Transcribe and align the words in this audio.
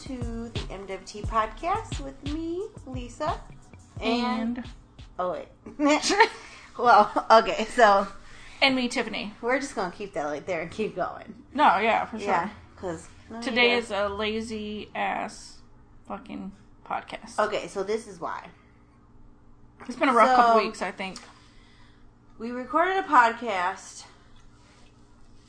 to 0.00 0.48
the 0.48 0.60
MWT 0.60 1.26
podcast 1.26 2.00
with 2.00 2.22
me, 2.32 2.62
Lisa, 2.86 3.38
and, 4.00 4.58
And 4.58 4.64
oh 5.18 5.32
wait, 5.78 6.12
well, 6.78 7.26
okay, 7.30 7.66
so 7.66 8.06
and 8.62 8.74
me, 8.74 8.88
Tiffany. 8.88 9.34
we're 9.42 9.58
just 9.60 9.74
gonna 9.74 9.92
keep 9.92 10.14
that 10.14 10.24
like 10.26 10.46
there 10.46 10.62
and 10.62 10.70
keep 10.70 10.96
going, 10.96 11.34
No, 11.54 11.78
yeah, 11.78 12.04
for 12.06 12.18
sure. 12.18 12.28
yeah, 12.28 12.50
because 12.74 13.08
Today 13.42 13.72
is 13.72 13.90
a 13.92 14.08
lazy 14.08 14.88
ass 14.94 15.58
fucking 16.08 16.50
podcast. 16.84 17.38
okay. 17.38 17.68
So 17.68 17.84
this 17.84 18.08
is 18.08 18.20
why 18.20 18.48
It's 19.86 19.96
been 19.96 20.08
a 20.08 20.12
rough 20.14 20.30
So- 20.30 20.36
couple 20.36 20.62
weeks, 20.64 20.82
I 20.82 20.90
think. 20.90 21.18
we 22.38 22.50
recorded 22.50 22.96
a 22.96 23.02
podcast. 23.02 24.04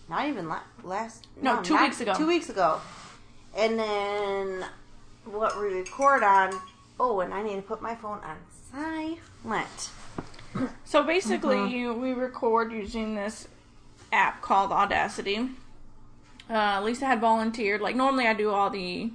Not 0.09 0.27
even 0.27 0.47
la- 0.49 0.59
last 0.83 1.27
No, 1.41 1.61
two 1.63 1.73
not- 1.73 1.83
weeks 1.83 2.01
ago. 2.01 2.13
Two 2.13 2.27
weeks 2.27 2.49
ago, 2.49 2.79
and 3.57 3.77
then 3.79 4.65
what 5.25 5.59
we 5.59 5.67
record 5.67 6.23
on. 6.23 6.53
Oh, 6.99 7.19
and 7.21 7.33
I 7.33 7.41
need 7.41 7.55
to 7.55 7.61
put 7.63 7.81
my 7.81 7.95
phone 7.95 8.19
on 8.23 8.37
silent. 8.71 9.89
So 10.83 11.03
basically, 11.03 11.55
Mm-hmm. 11.55 12.01
we 12.01 12.13
record 12.13 12.71
using 12.71 13.15
this 13.15 13.47
app 14.11 14.41
called 14.41 14.71
Audacity. 14.71 15.49
Uh, 16.49 16.81
Lisa 16.83 17.05
had 17.05 17.21
volunteered. 17.21 17.81
Like 17.81 17.95
normally, 17.95 18.27
I 18.27 18.33
do 18.33 18.49
all 18.51 18.69
the 18.69 19.11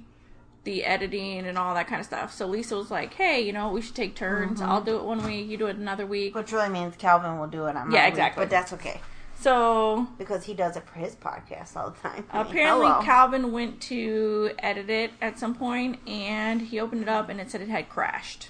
the 0.63 0.83
editing 0.83 1.45
and 1.47 1.57
all 1.57 1.73
that 1.75 1.87
kind 1.87 2.01
of 2.01 2.05
stuff. 2.05 2.33
So 2.33 2.45
Lisa 2.47 2.75
was 2.75 2.91
like, 2.91 3.13
"Hey, 3.13 3.39
you 3.41 3.53
know, 3.53 3.69
we 3.71 3.81
should 3.81 3.95
take 3.95 4.15
turns. 4.15 4.59
Mm-hmm. 4.59 4.69
I'll 4.69 4.81
do 4.81 4.97
it 4.97 5.03
one 5.03 5.23
week, 5.23 5.47
you 5.47 5.55
do 5.57 5.67
it 5.67 5.77
another 5.77 6.05
week." 6.05 6.35
Which 6.35 6.51
really 6.51 6.69
means 6.69 6.95
Calvin 6.97 7.39
will 7.39 7.47
do 7.47 7.67
it 7.67 7.75
on 7.77 7.89
my 7.89 7.95
Yeah, 7.95 8.05
week, 8.05 8.13
exactly. 8.13 8.41
but 8.43 8.49
that's 8.49 8.73
okay 8.73 8.99
So 9.39 10.07
because 10.17 10.45
he 10.45 10.53
does 10.53 10.75
it 10.77 10.87
for 10.87 10.99
his 10.99 11.15
podcast 11.15 11.75
all 11.77 11.91
the 11.91 11.99
time. 11.99 12.25
I 12.31 12.39
mean, 12.39 12.51
Apparently, 12.51 12.87
hello. 12.87 13.01
Calvin 13.03 13.51
went 13.51 13.79
to 13.83 14.51
edit 14.59 14.89
it 14.89 15.11
at 15.21 15.37
some 15.37 15.53
point, 15.53 15.99
and 16.07 16.61
he 16.61 16.79
opened 16.79 17.03
it 17.03 17.09
up, 17.09 17.29
and 17.29 17.39
it 17.39 17.51
said 17.51 17.61
it 17.61 17.69
had 17.69 17.87
crashed. 17.87 18.49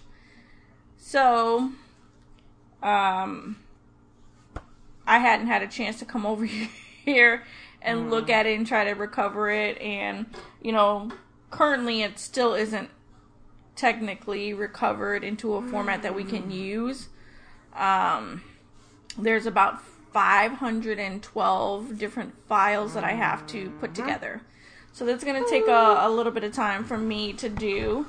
So, 0.98 1.72
um, 2.82 3.58
I 5.06 5.20
hadn't 5.20 5.48
had 5.48 5.62
a 5.62 5.68
chance 5.68 6.00
to 6.00 6.06
come 6.06 6.26
over 6.26 6.46
here 7.06 7.44
and 7.82 8.10
look 8.10 8.30
at 8.30 8.46
it 8.46 8.58
and 8.58 8.66
try 8.66 8.86
to 8.86 8.94
recover 8.94 9.50
it, 9.50 9.80
and 9.82 10.26
you 10.62 10.72
know, 10.72 11.12
currently 11.52 12.02
it 12.02 12.18
still 12.18 12.54
isn't 12.54 12.90
technically 13.76 14.54
recovered 14.54 15.24
into 15.24 15.54
a 15.56 15.62
format 15.62 16.02
that 16.02 16.16
we 16.16 16.24
can 16.24 16.50
use. 16.50 17.10
Um, 17.76 18.42
there's 19.18 19.46
about 19.46 19.82
512 20.18 21.98
different 22.00 22.34
files 22.48 22.96
that 22.96 23.04
I 23.04 23.12
have 23.12 23.46
to 23.48 23.70
put 23.80 23.94
together. 23.94 24.42
So 24.92 25.06
that's 25.06 25.24
going 25.24 25.42
to 25.44 25.48
take 25.48 25.68
a, 25.68 25.98
a 26.02 26.10
little 26.10 26.32
bit 26.32 26.44
of 26.44 26.54
time 26.54 26.84
for 26.84 26.98
me 26.98 27.34
to 27.34 27.48
do. 27.50 28.08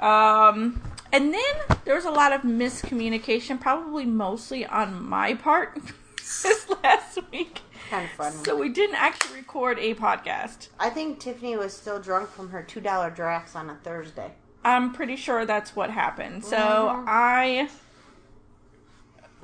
Um, 0.00 0.82
and 1.12 1.32
then 1.32 1.54
there's 1.84 2.06
a 2.06 2.10
lot 2.10 2.32
of 2.32 2.40
miscommunication, 2.40 3.60
probably 3.60 4.04
mostly 4.04 4.66
on 4.66 5.00
my 5.08 5.34
part 5.34 5.78
this 6.42 6.66
last 6.82 7.18
week. 7.30 7.60
kind 7.88 8.04
of 8.06 8.10
fun. 8.10 8.32
So 8.32 8.56
we 8.56 8.68
didn't 8.68 8.96
actually 8.96 9.36
record 9.36 9.78
a 9.78 9.94
podcast. 9.94 10.68
I 10.80 10.90
think 10.90 11.20
Tiffany 11.20 11.56
was 11.56 11.72
still 11.72 12.00
drunk 12.00 12.30
from 12.30 12.50
her 12.50 12.64
two 12.64 12.80
dollar 12.80 13.10
drafts 13.10 13.54
on 13.54 13.70
a 13.70 13.76
Thursday. 13.84 14.32
I'm 14.64 14.92
pretty 14.92 15.14
sure 15.14 15.46
that's 15.46 15.76
what 15.76 15.90
happened. 15.90 16.44
So 16.44 16.56
Mhm. 16.56 17.04
I 17.06 17.68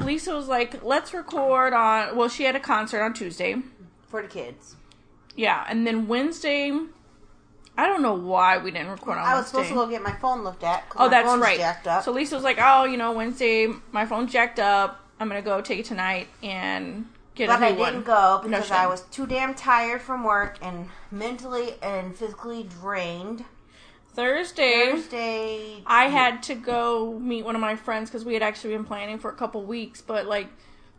Lisa 0.01 0.35
was 0.35 0.49
like, 0.49 0.83
"Let's 0.83 1.13
record 1.13 1.73
on." 1.73 2.17
Well, 2.17 2.29
she 2.29 2.45
had 2.45 2.55
a 2.57 2.61
concert 2.61 3.01
on 3.03 3.13
Tuesday. 3.15 3.57
For 4.09 4.23
the 4.23 4.29
kids. 4.29 4.77
Yeah, 5.37 5.65
and 5.69 5.87
then 5.87 6.09
Wednesday, 6.09 6.73
I 7.77 7.87
don't 7.87 8.03
know 8.03 8.15
why 8.15 8.59
we 8.59 8.71
didn't 8.71 8.89
record 8.91 9.19
on 9.19 9.25
I 9.25 9.35
was 9.35 9.53
Wednesday. 9.53 9.69
supposed 9.69 9.69
to 9.69 9.75
go 9.75 9.87
get 9.89 10.03
my 10.03 10.13
phone 10.21 10.43
looked 10.43 10.65
at. 10.65 10.85
oh, 10.97 11.05
my 11.05 11.09
that's 11.09 11.29
phone's 11.29 11.43
right. 11.43 11.59
Jacked 11.59 11.87
up. 11.87 12.03
So 12.05 12.13
Lisa 12.13 12.35
was 12.35 12.45
like, 12.45 12.59
"Oh, 12.61 12.85
you 12.85 12.97
know, 12.97 13.13
Wednesday, 13.13 13.69
my 13.93 14.07
phone's 14.07 14.33
jacked 14.33 14.59
up. 14.59 15.01
I'm 15.21 15.29
gonna 15.29 15.43
go 15.43 15.61
take 15.61 15.81
it 15.81 15.85
tonight 15.85 16.29
and 16.43 17.07
get 17.35 17.45
it. 17.45 17.49
but 17.49 17.63
I 17.63 17.71
new 17.71 17.79
one." 17.79 17.93
didn't 17.93 18.07
go 18.07 18.41
because 18.43 18.71
I 18.71 18.87
was 18.87 19.03
too 19.03 19.27
damn 19.27 19.55
tired 19.55 20.01
from 20.03 20.25
work 20.25 20.59
and 20.63 20.89
mentally 21.11 21.75
and 21.83 22.17
physically 22.17 22.63
drained. 22.65 23.45
Thursday, 24.15 24.91
Thursday, 24.93 25.83
I 25.87 26.07
had 26.09 26.43
to 26.45 26.55
go 26.55 27.19
meet 27.19 27.45
one 27.45 27.55
of 27.55 27.61
my 27.61 27.77
friends 27.77 28.11
because 28.11 28.25
we 28.25 28.35
had 28.35 28.43
actually 28.43 28.75
been 28.75 28.85
planning 28.85 29.19
for 29.19 29.31
a 29.31 29.35
couple 29.35 29.63
weeks, 29.63 30.01
but 30.03 30.27
like 30.27 30.49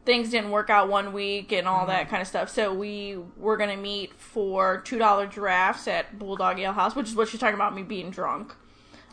things 0.06 0.30
didn't 0.30 0.52
work 0.52 0.70
out 0.70 0.88
one 0.90 1.12
week 1.12 1.52
and 1.52 1.68
all 1.68 1.80
Mm-hmm. 1.80 1.90
that 1.92 2.10
kind 2.10 2.22
of 2.22 2.28
stuff. 2.28 2.50
So 2.50 2.74
we 2.74 3.18
were 3.38 3.58
gonna 3.58 3.76
meet 3.78 4.14
for 4.14 4.78
two 4.82 4.98
dollar 4.98 5.26
drafts 5.26 5.88
at 5.88 6.18
Bulldog 6.18 6.60
Ale 6.60 6.72
House, 6.74 6.96
which 6.96 7.08
is 7.10 7.16
what 7.16 7.28
she's 7.28 7.40
talking 7.40 7.56
about 7.56 7.76
me 7.76 7.84
being 7.84 8.10
drunk. 8.10 8.56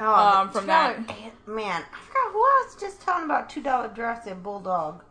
oh, 0.00 0.14
um, 0.14 0.50
from 0.50 0.66
$2 0.66 0.68
man. 1.46 1.82
I 1.92 1.98
forgot 2.06 2.32
who 2.32 2.38
I 2.38 2.64
was 2.66 2.76
just 2.80 3.00
telling 3.02 3.24
about 3.24 3.50
two 3.50 3.62
dollar 3.62 3.88
drafts 3.88 4.28
at 4.28 4.42
Bulldog. 4.42 5.02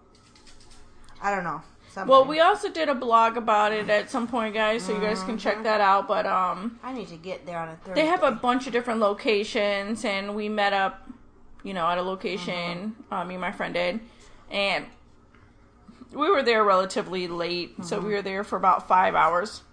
I 1.22 1.34
don't 1.34 1.44
know. 1.44 1.62
Somebody. 1.96 2.10
Well, 2.12 2.26
we 2.26 2.42
also 2.42 2.70
did 2.70 2.90
a 2.90 2.94
blog 2.96 3.38
about 3.38 3.72
it 3.72 3.90
at 3.90 4.10
some 4.12 4.28
point, 4.28 4.54
guys, 4.54 4.84
so 4.84 4.94
you 4.94 5.00
guys 5.00 5.20
can 5.24 5.30
Mm-hmm. 5.30 5.38
check 5.38 5.64
that 5.64 5.80
out. 5.80 6.08
But 6.10 6.26
um, 6.26 6.78
I 6.84 6.92
need 6.94 7.08
to 7.08 7.16
get 7.16 7.46
there 7.46 7.58
on 7.58 7.70
a 7.70 7.76
Thursday. 7.78 8.02
they 8.02 8.08
have 8.08 8.22
a 8.22 8.32
bunch 8.32 8.68
of 8.68 8.74
different 8.74 9.00
locations, 9.00 10.04
and 10.04 10.36
we 10.36 10.50
met 10.50 10.74
up, 10.74 11.08
you 11.64 11.74
know, 11.74 11.88
at 11.88 11.98
a 11.98 12.02
location. 12.02 12.96
Mm-hmm. 13.10 13.14
Uh, 13.14 13.24
me 13.26 13.36
and 13.36 13.42
my 13.42 13.54
friend 13.54 13.74
did, 13.74 14.02
and 14.52 14.86
we 16.12 16.30
were 16.30 16.44
there 16.44 16.64
relatively 16.66 17.28
late, 17.28 17.76
so 17.86 17.98
Mm-hmm. 17.98 18.08
we 18.08 18.14
were 18.14 18.22
there 18.22 18.44
for 18.44 18.58
about 18.58 18.88
five 18.90 19.16
hours. 19.16 19.64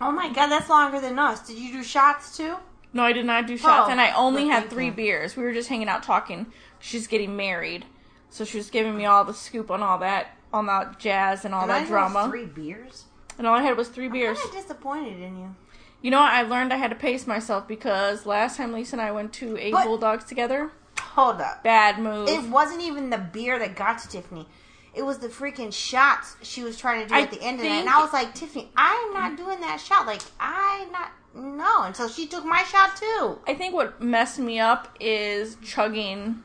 Oh 0.00 0.10
my 0.10 0.32
god, 0.32 0.46
that's 0.48 0.68
longer 0.70 1.00
than 1.00 1.18
us. 1.18 1.46
Did 1.46 1.58
you 1.58 1.72
do 1.72 1.82
shots 1.84 2.36
too? 2.36 2.56
No, 2.94 3.02
I 3.02 3.12
did 3.12 3.26
not 3.26 3.46
do 3.46 3.56
shots, 3.58 3.88
Oh, 3.88 3.90
and 3.92 4.00
I 4.00 4.12
only 4.14 4.46
had 4.48 4.70
three 4.70 4.88
beers. 4.90 5.36
We 5.36 5.42
were 5.42 5.52
just 5.52 5.68
hanging 5.68 5.88
out 5.88 6.02
talking. 6.04 6.46
She's 6.80 7.06
getting 7.06 7.36
married, 7.36 7.84
so 8.30 8.44
she 8.44 8.56
was 8.56 8.70
giving 8.70 8.96
me 8.96 9.04
all 9.04 9.24
the 9.24 9.34
scoop 9.34 9.70
on 9.70 9.82
all 9.82 9.98
that, 9.98 10.36
on 10.54 10.66
that 10.66 10.98
jazz 10.98 11.44
and 11.44 11.54
all 11.54 11.62
And 11.62 11.72
I 11.72 11.74
that 11.74 11.80
had 11.80 11.88
drama. 11.88 12.28
Three 12.30 12.46
beers. 12.46 13.04
And 13.36 13.46
all 13.46 13.54
I 13.56 13.62
had 13.62 13.76
was 13.76 13.88
three 13.88 14.08
beers. 14.08 14.38
I'm 14.44 14.52
disappointed 14.52 15.20
in 15.20 15.36
you. 15.38 15.54
You 16.00 16.10
know 16.10 16.20
what? 16.20 16.32
I 16.32 16.42
learned 16.42 16.72
I 16.72 16.76
had 16.76 16.90
to 16.90 16.96
pace 16.96 17.26
myself 17.26 17.66
because 17.66 18.24
last 18.26 18.56
time 18.56 18.72
Lisa 18.72 18.94
and 18.94 19.02
I 19.02 19.10
went 19.10 19.32
to 19.34 19.56
a 19.58 19.72
But- 19.72 19.84
Bulldogs 19.84 20.24
together, 20.24 20.70
Hold 21.00 21.40
up. 21.40 21.62
bad 21.64 21.98
move. 21.98 22.28
It 22.28 22.42
wasn't 22.44 22.82
even 22.82 23.10
the 23.10 23.18
beer 23.18 23.58
that 23.58 23.74
got 23.74 23.98
to 24.00 24.08
Tiffany. 24.08 24.46
It 24.94 25.02
was 25.04 25.18
the 25.18 25.26
freaking 25.28 25.72
shots 25.72 26.36
she 26.42 26.62
was 26.62 26.78
trying 26.78 27.02
to 27.02 27.08
do 27.08 27.14
I 27.16 27.22
at 27.22 27.30
the 27.32 27.42
end 27.42 27.58
of 27.58 27.66
it. 27.66 27.70
And 27.70 27.88
I 27.88 28.00
was 28.00 28.12
like, 28.12 28.32
Tiffany, 28.34 28.70
I'm 28.76 29.12
not 29.12 29.36
doing 29.36 29.60
that 29.62 29.80
shot. 29.80 30.06
Like, 30.06 30.20
I 30.38 30.86
not 30.92 31.10
no. 31.34 31.82
And 31.82 31.96
so 31.96 32.06
she 32.06 32.28
took 32.28 32.44
my 32.44 32.62
shot 32.62 32.96
too. 32.96 33.40
I 33.48 33.54
think 33.54 33.74
what 33.74 34.00
messed 34.00 34.38
me 34.38 34.60
up 34.60 34.94
is 35.00 35.56
chugging, 35.64 36.44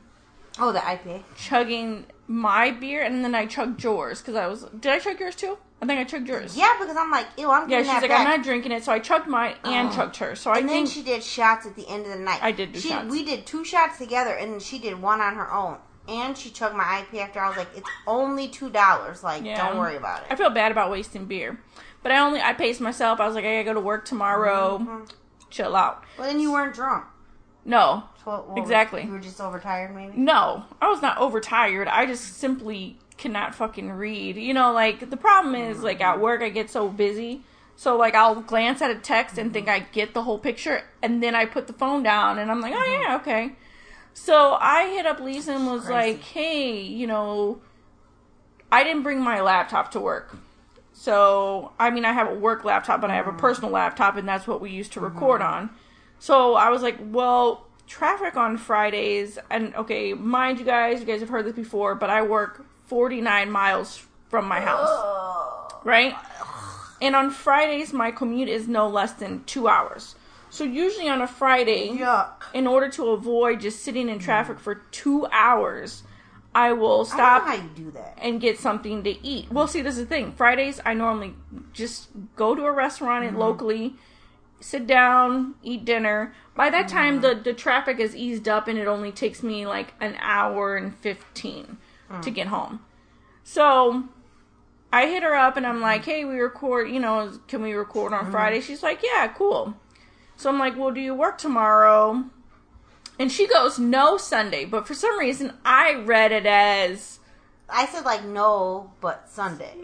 Oh, 0.58 0.72
the 0.72 0.80
IPA. 0.80 1.22
chugging 1.36 2.06
my 2.30 2.70
beer, 2.70 3.02
and 3.02 3.24
then 3.24 3.34
I 3.34 3.44
chugged 3.46 3.82
yours 3.82 4.20
because 4.20 4.36
I 4.36 4.46
was. 4.46 4.62
Did 4.78 4.92
I 4.92 4.98
chug 5.00 5.18
yours 5.18 5.34
too? 5.34 5.58
I 5.82 5.86
think 5.86 5.98
I 5.98 6.04
chugged 6.04 6.28
yours. 6.28 6.56
Yeah, 6.56 6.74
because 6.78 6.96
I'm 6.96 7.10
like, 7.10 7.26
ew, 7.36 7.50
I'm 7.50 7.68
Yeah, 7.68 7.78
she's 7.78 7.88
that 7.88 8.02
like, 8.02 8.10
back. 8.10 8.20
I'm 8.20 8.36
not 8.36 8.44
drinking 8.44 8.70
it, 8.70 8.84
so 8.84 8.92
I 8.92 9.00
chugged 9.00 9.26
mine 9.26 9.56
and 9.64 9.88
Oh. 9.88 9.92
chugged 9.92 10.14
hers. 10.16 10.38
So 10.38 10.52
I 10.52 10.58
and 10.58 10.68
then 10.68 10.86
she 10.86 11.02
did 11.02 11.24
shots 11.24 11.66
at 11.66 11.74
the 11.74 11.88
end 11.88 12.04
of 12.06 12.12
the 12.12 12.18
night. 12.18 12.38
I 12.40 12.52
did 12.52 12.72
do 12.72 12.78
she, 12.78 12.90
shots. 12.90 13.10
We 13.10 13.24
did 13.24 13.46
two 13.46 13.64
shots 13.64 13.98
together, 13.98 14.30
and 14.30 14.52
then 14.52 14.60
she 14.60 14.78
did 14.78 15.00
one 15.02 15.20
on 15.20 15.34
her 15.34 15.50
own. 15.52 15.78
And 16.06 16.36
she 16.38 16.50
chugged 16.50 16.76
my 16.76 17.00
IP 17.00 17.20
after. 17.20 17.40
I 17.40 17.48
was 17.48 17.56
like, 17.56 17.68
it's 17.76 17.88
only 18.06 18.46
two 18.48 18.70
dollars. 18.70 19.24
Like, 19.24 19.42
Yeah. 19.44 19.66
don't 19.66 19.78
worry 19.78 19.96
about 19.96 20.20
it. 20.22 20.26
I 20.30 20.36
feel 20.36 20.50
bad 20.50 20.70
about 20.70 20.90
wasting 20.90 21.24
beer, 21.24 21.58
but 22.02 22.12
I 22.12 22.18
only 22.18 22.40
I 22.40 22.52
paced 22.52 22.80
myself. 22.80 23.18
I 23.18 23.26
was 23.26 23.34
like, 23.34 23.44
I 23.44 23.52
gotta 23.54 23.64
go 23.64 23.74
to 23.74 23.80
work 23.80 24.04
tomorrow. 24.04 24.78
Mm-hmm. 24.78 25.04
Chill 25.50 25.74
out. 25.74 26.04
Well, 26.16 26.28
then 26.28 26.38
you 26.38 26.52
weren't 26.52 26.74
drunk. 26.74 27.06
No, 27.64 28.04
So 28.24 28.30
what- 28.30 28.48
what 28.48 28.56
was- 28.56 28.62
Exactly. 28.62 29.04
You 29.04 29.12
were 29.12 29.18
just 29.18 29.40
overtired, 29.40 29.94
maybe. 29.94 30.16
No, 30.16 30.64
I 30.80 30.88
was 30.88 31.02
not 31.02 31.18
overtired. 31.18 31.88
I 31.88 32.06
just 32.06 32.38
simply 32.38 32.98
cannot 33.18 33.54
fucking 33.54 33.92
read. 33.92 34.36
You 34.36 34.54
know, 34.54 34.72
like 34.72 35.10
the 35.10 35.16
problem 35.16 35.54
is 35.54 35.76
mm-hmm. 35.76 35.86
like 35.86 36.00
at 36.00 36.20
work 36.20 36.42
I 36.42 36.48
get 36.48 36.70
so 36.70 36.88
busy. 36.88 37.42
So 37.76 37.96
like 37.96 38.14
I'll 38.14 38.40
glance 38.40 38.82
at 38.82 38.90
a 38.90 38.94
text 38.94 39.38
and 39.38 39.52
think 39.52 39.66
mm-hmm. 39.66 39.84
I 39.84 39.88
get 39.92 40.14
the 40.14 40.22
whole 40.22 40.38
picture 40.38 40.82
and 41.02 41.22
then 41.22 41.34
I 41.34 41.44
put 41.44 41.66
the 41.66 41.72
phone 41.74 42.02
down 42.02 42.38
and 42.38 42.50
I'm 42.50 42.60
like, 42.60 42.72
"Oh 42.74 42.76
mm-hmm. 42.76 43.02
yeah, 43.02 43.16
okay." 43.16 43.52
So 44.14 44.56
I 44.60 44.88
hit 44.90 45.06
up 45.06 45.20
Lisa 45.20 45.52
and 45.52 45.66
was 45.66 45.84
Crazy. 45.84 45.92
like, 45.92 46.22
"Hey, 46.22 46.80
you 46.80 47.06
know, 47.06 47.60
I 48.72 48.84
didn't 48.84 49.02
bring 49.02 49.20
my 49.20 49.40
laptop 49.40 49.90
to 49.92 50.00
work." 50.00 50.36
So, 50.92 51.72
I 51.78 51.88
mean, 51.88 52.04
I 52.04 52.12
have 52.12 52.28
a 52.30 52.34
work 52.34 52.62
laptop, 52.62 53.00
but 53.00 53.10
I 53.10 53.14
have 53.14 53.26
a 53.26 53.32
personal 53.32 53.70
laptop, 53.70 54.16
and 54.16 54.28
that's 54.28 54.46
what 54.46 54.60
we 54.60 54.70
use 54.70 54.88
to 54.90 55.00
record 55.00 55.40
on. 55.40 55.70
So 56.20 56.54
I 56.54 56.68
was 56.68 56.82
like, 56.82 56.98
well, 57.00 57.66
traffic 57.86 58.36
on 58.36 58.56
Fridays, 58.56 59.38
and 59.50 59.74
okay, 59.74 60.12
mind 60.12 60.58
you 60.58 60.64
guys, 60.64 61.00
you 61.00 61.06
guys 61.06 61.20
have 61.20 61.28
heard 61.30 61.46
this 61.46 61.54
before, 61.56 61.94
but 61.96 62.10
I 62.10 62.22
work 62.22 62.64
49 62.86 63.50
miles 63.50 64.02
from 64.28 64.46
my 64.46 64.60
house, 64.60 65.72
right? 65.82 66.14
And 67.02 67.16
on 67.16 67.30
Fridays, 67.30 67.92
my 67.92 68.10
commute 68.10 68.48
is 68.48 68.68
no 68.68 68.86
less 68.86 69.14
than 69.14 69.42
two 69.44 69.66
hours. 69.66 70.14
So 70.50 70.64
usually 70.64 71.08
on 71.08 71.22
a 71.22 71.26
Friday, 71.26 71.88
Yuck. 71.96 72.42
in 72.52 72.66
order 72.66 72.88
to 72.90 73.08
avoid 73.10 73.60
just 73.60 73.82
sitting 73.82 74.08
in 74.08 74.18
traffic 74.18 74.60
for 74.60 74.74
two 74.90 75.26
hours, 75.32 76.02
I 76.54 76.72
will 76.74 77.04
stop 77.04 77.46
you 77.56 77.84
do 77.84 77.90
that. 77.92 78.18
and 78.20 78.40
get 78.40 78.58
something 78.58 79.04
to 79.04 79.26
eat. 79.26 79.50
Well, 79.50 79.68
see, 79.68 79.80
this 79.80 79.94
is 79.96 80.00
the 80.00 80.06
thing. 80.06 80.32
Fridays, 80.32 80.80
I 80.84 80.92
normally 80.94 81.34
just 81.72 82.08
go 82.36 82.54
to 82.54 82.64
a 82.64 82.72
restaurant 82.72 83.24
Mm-hmm. 83.24 83.36
locally 83.38 83.94
sit 84.60 84.86
down, 84.86 85.54
eat 85.62 85.84
dinner. 85.84 86.34
By 86.54 86.70
that 86.70 86.86
mm. 86.86 86.90
time, 86.90 87.20
the 87.20 87.34
the 87.34 87.54
traffic 87.54 87.98
is 87.98 88.14
eased 88.14 88.48
up, 88.48 88.68
and 88.68 88.78
it 88.78 88.86
only 88.86 89.12
takes 89.12 89.42
me 89.42 89.66
like 89.66 89.94
an 90.00 90.16
hour 90.20 90.76
and 90.76 90.94
fifteen 90.96 91.78
mm. 92.10 92.22
to 92.22 92.30
get 92.30 92.48
home. 92.48 92.80
So 93.42 94.04
I 94.92 95.06
hit 95.06 95.22
her 95.22 95.34
up, 95.34 95.56
and 95.56 95.66
I'm 95.66 95.80
like, 95.80 96.04
"Hey, 96.04 96.24
we 96.24 96.38
record. 96.38 96.90
You 96.90 97.00
know, 97.00 97.38
can 97.48 97.62
we 97.62 97.72
record 97.72 98.12
on 98.12 98.26
mm. 98.26 98.30
Friday?" 98.30 98.60
She's 98.60 98.82
like, 98.82 99.02
"Yeah, 99.02 99.28
cool." 99.28 99.74
So 100.36 100.48
I'm 100.48 100.58
like, 100.58 100.76
"Well, 100.76 100.90
do 100.90 101.00
you 101.00 101.14
work 101.14 101.38
tomorrow?" 101.38 102.24
And 103.18 103.30
she 103.30 103.46
goes, 103.46 103.78
"No, 103.78 104.16
Sunday." 104.16 104.64
But 104.64 104.86
for 104.86 104.94
some 104.94 105.18
reason, 105.18 105.52
I 105.64 105.94
read 105.94 106.32
it 106.32 106.46
as 106.46 107.20
I 107.68 107.86
said 107.86 108.04
like 108.04 108.24
no, 108.24 108.92
but 109.00 109.28
Sunday. 109.28 109.74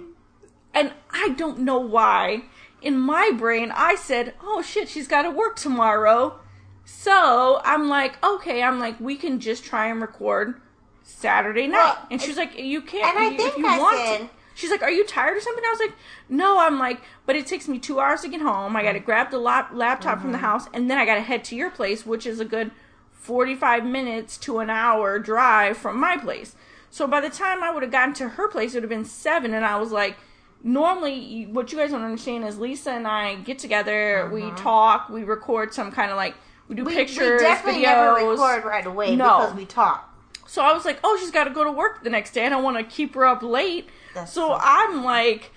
and 0.74 0.92
I 1.10 1.30
don't 1.30 1.60
know 1.60 1.78
why. 1.78 2.42
In 2.82 2.98
my 2.98 3.30
brain, 3.36 3.72
I 3.74 3.94
said, 3.96 4.34
"Oh 4.42 4.62
shit, 4.62 4.88
she's 4.88 5.08
got 5.08 5.22
to 5.22 5.30
work 5.30 5.56
tomorrow." 5.56 6.38
So 6.84 7.60
I'm 7.64 7.88
like, 7.88 8.22
"Okay." 8.24 8.62
I'm 8.62 8.78
like, 8.78 9.00
"We 9.00 9.16
can 9.16 9.40
just 9.40 9.64
try 9.64 9.86
and 9.88 10.00
record 10.00 10.60
Saturday 11.02 11.66
night." 11.66 11.78
Well, 11.78 12.06
and 12.10 12.20
she's 12.22 12.36
like, 12.36 12.58
"You 12.58 12.80
can't." 12.82 13.16
and 13.16 13.24
I 13.26 13.30
you- 13.30 13.36
think 13.36 13.50
if 13.52 13.58
you 13.58 13.66
I 13.66 13.78
want 13.78 13.96
said- 13.98 14.18
to." 14.20 14.28
She's 14.54 14.70
like, 14.70 14.82
"Are 14.82 14.90
you 14.90 15.04
tired 15.04 15.36
or 15.36 15.40
something?" 15.40 15.64
I 15.66 15.70
was 15.70 15.80
like, 15.80 15.92
"No." 16.30 16.58
I'm 16.58 16.78
like, 16.78 17.00
"But 17.26 17.36
it 17.36 17.46
takes 17.46 17.68
me 17.68 17.78
two 17.78 18.00
hours 18.00 18.22
to 18.22 18.28
get 18.28 18.40
home. 18.40 18.74
I 18.76 18.82
got 18.82 18.92
to 18.92 19.00
grab 19.00 19.30
the 19.30 19.38
lap- 19.38 19.70
laptop 19.72 20.20
from 20.20 20.32
the 20.32 20.38
Mm-hmm. 20.38 20.46
house, 20.46 20.68
and 20.72 20.90
then 20.90 20.96
I 20.96 21.04
got 21.04 21.16
to 21.16 21.20
head 21.20 21.44
to 21.44 21.56
your 21.56 21.70
place, 21.70 22.06
which 22.06 22.24
is 22.26 22.40
a 22.40 22.44
good 22.46 22.70
45 23.12 23.84
minutes 23.84 24.38
to 24.38 24.60
an 24.60 24.70
hour 24.70 25.18
drive 25.18 25.76
from 25.76 25.98
my 26.00 26.16
place." 26.16 26.54
So 26.88 27.06
by 27.06 27.20
the 27.20 27.28
time 27.28 27.62
I 27.62 27.70
would 27.70 27.82
have 27.82 27.92
gotten 27.92 28.14
to 28.14 28.30
her 28.30 28.48
place, 28.48 28.72
it 28.72 28.76
would 28.78 28.84
have 28.84 28.90
been 28.90 29.04
seven, 29.04 29.52
and 29.52 29.64
I 29.66 29.76
was 29.76 29.92
like, 29.92 30.16
normally 30.62 31.46
what 31.46 31.72
you 31.72 31.78
guys 31.78 31.90
don't 31.90 32.02
understand 32.02 32.44
is 32.44 32.58
Lisa 32.58 32.90
and 32.90 33.06
I 33.06 33.36
get 33.36 33.58
together, 33.58 34.28
we 34.32 34.42
uh-huh. 34.42 34.56
talk, 34.56 35.08
we 35.08 35.24
record 35.24 35.72
some 35.72 35.92
kind 35.92 36.10
of 36.10 36.16
like 36.16 36.34
we 36.68 36.74
do. 36.74 36.84
We, 36.84 36.94
pictures, 36.94 37.40
we 37.40 37.46
definitely 37.46 37.82
videos. 37.82 38.16
never 38.16 38.30
record 38.30 38.64
right 38.64 38.86
away 38.86 39.14
No. 39.16 39.38
because 39.40 39.54
we 39.54 39.66
talk. 39.66 40.12
So 40.48 40.62
I 40.62 40.72
was 40.72 40.84
like, 40.84 40.98
oh, 41.02 41.16
she's 41.20 41.30
got 41.30 41.44
to 41.44 41.50
go 41.50 41.64
to 41.64 41.72
work 41.72 42.02
the 42.04 42.10
next 42.10 42.32
day. 42.32 42.46
I 42.46 42.48
don't 42.48 42.62
want 42.62 42.76
to 42.76 42.84
keep 42.84 43.14
her 43.14 43.24
up 43.24 43.42
late. 43.42 43.88
That's 44.14 44.32
so 44.32 44.48
so- 44.48 44.58
I'm 44.60 45.04
like, 45.04 45.52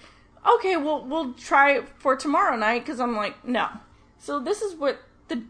okay, 0.55 0.77
well, 0.77 1.03
we'll 1.05 1.33
try 1.33 1.73
it 1.77 1.87
for 1.99 2.15
tomorrow 2.15 2.55
night 2.55 2.85
because 2.85 2.99
I'm 2.99 3.15
like, 3.15 3.45
no. 3.47 3.67
So 4.17 4.39
this 4.39 4.61
is 4.61 4.75
what 4.75 4.99
the 5.27 5.43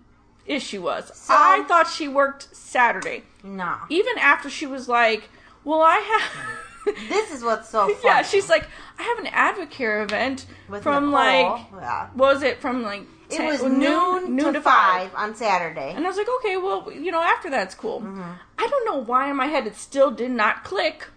issue 0.46 0.82
was. 0.82 1.12
So- 1.16 1.34
I 1.36 1.64
thought 1.68 1.88
she 1.88 2.08
worked 2.08 2.54
Saturday. 2.56 3.24
No. 3.44 3.76
Even 3.90 4.18
after 4.18 4.50
she 4.50 4.66
was 4.66 4.88
like, 4.90 5.30
well, 5.64 5.82
I 5.82 5.98
have. 5.98 6.96
This 7.10 7.32
is 7.32 7.44
what's 7.44 7.70
so 7.70 7.88
funny. 7.96 8.00
yeah, 8.04 8.22
she's 8.24 8.50
like, 8.50 8.68
I 9.00 9.04
have 9.04 9.20
an 9.20 9.32
Advocare 9.68 10.04
event 10.04 10.46
With 10.68 10.84
from 10.84 11.06
Nicole, 11.06 11.14
like, 11.14 11.66
yeah. 11.80 12.10
what 12.14 12.34
was 12.36 12.44
it 12.44 12.60
from 12.60 12.84
like? 12.84 13.04
It 13.32 13.42
was 13.42 13.62
noon, 13.64 14.36
noon, 14.36 14.54
to, 14.56 14.62
five 14.62 15.12
on 15.16 15.36
Saturday. 15.36 15.94
And 15.96 16.04
I 16.04 16.08
was 16.10 16.18
like, 16.18 16.28
okay, 16.40 16.58
well, 16.58 16.92
you 16.92 17.12
know, 17.12 17.22
after 17.22 17.50
that's 17.50 17.76
cool. 17.76 18.02
Mm-hmm. 18.02 18.24
I 18.58 18.68
don't 18.68 18.86
know 18.86 18.98
why 19.04 19.30
in 19.30 19.36
my 19.38 19.46
head 19.46 19.68
it 19.68 19.76
still 19.76 20.10
did 20.10 20.32
not 20.32 20.64
click. 20.64 21.08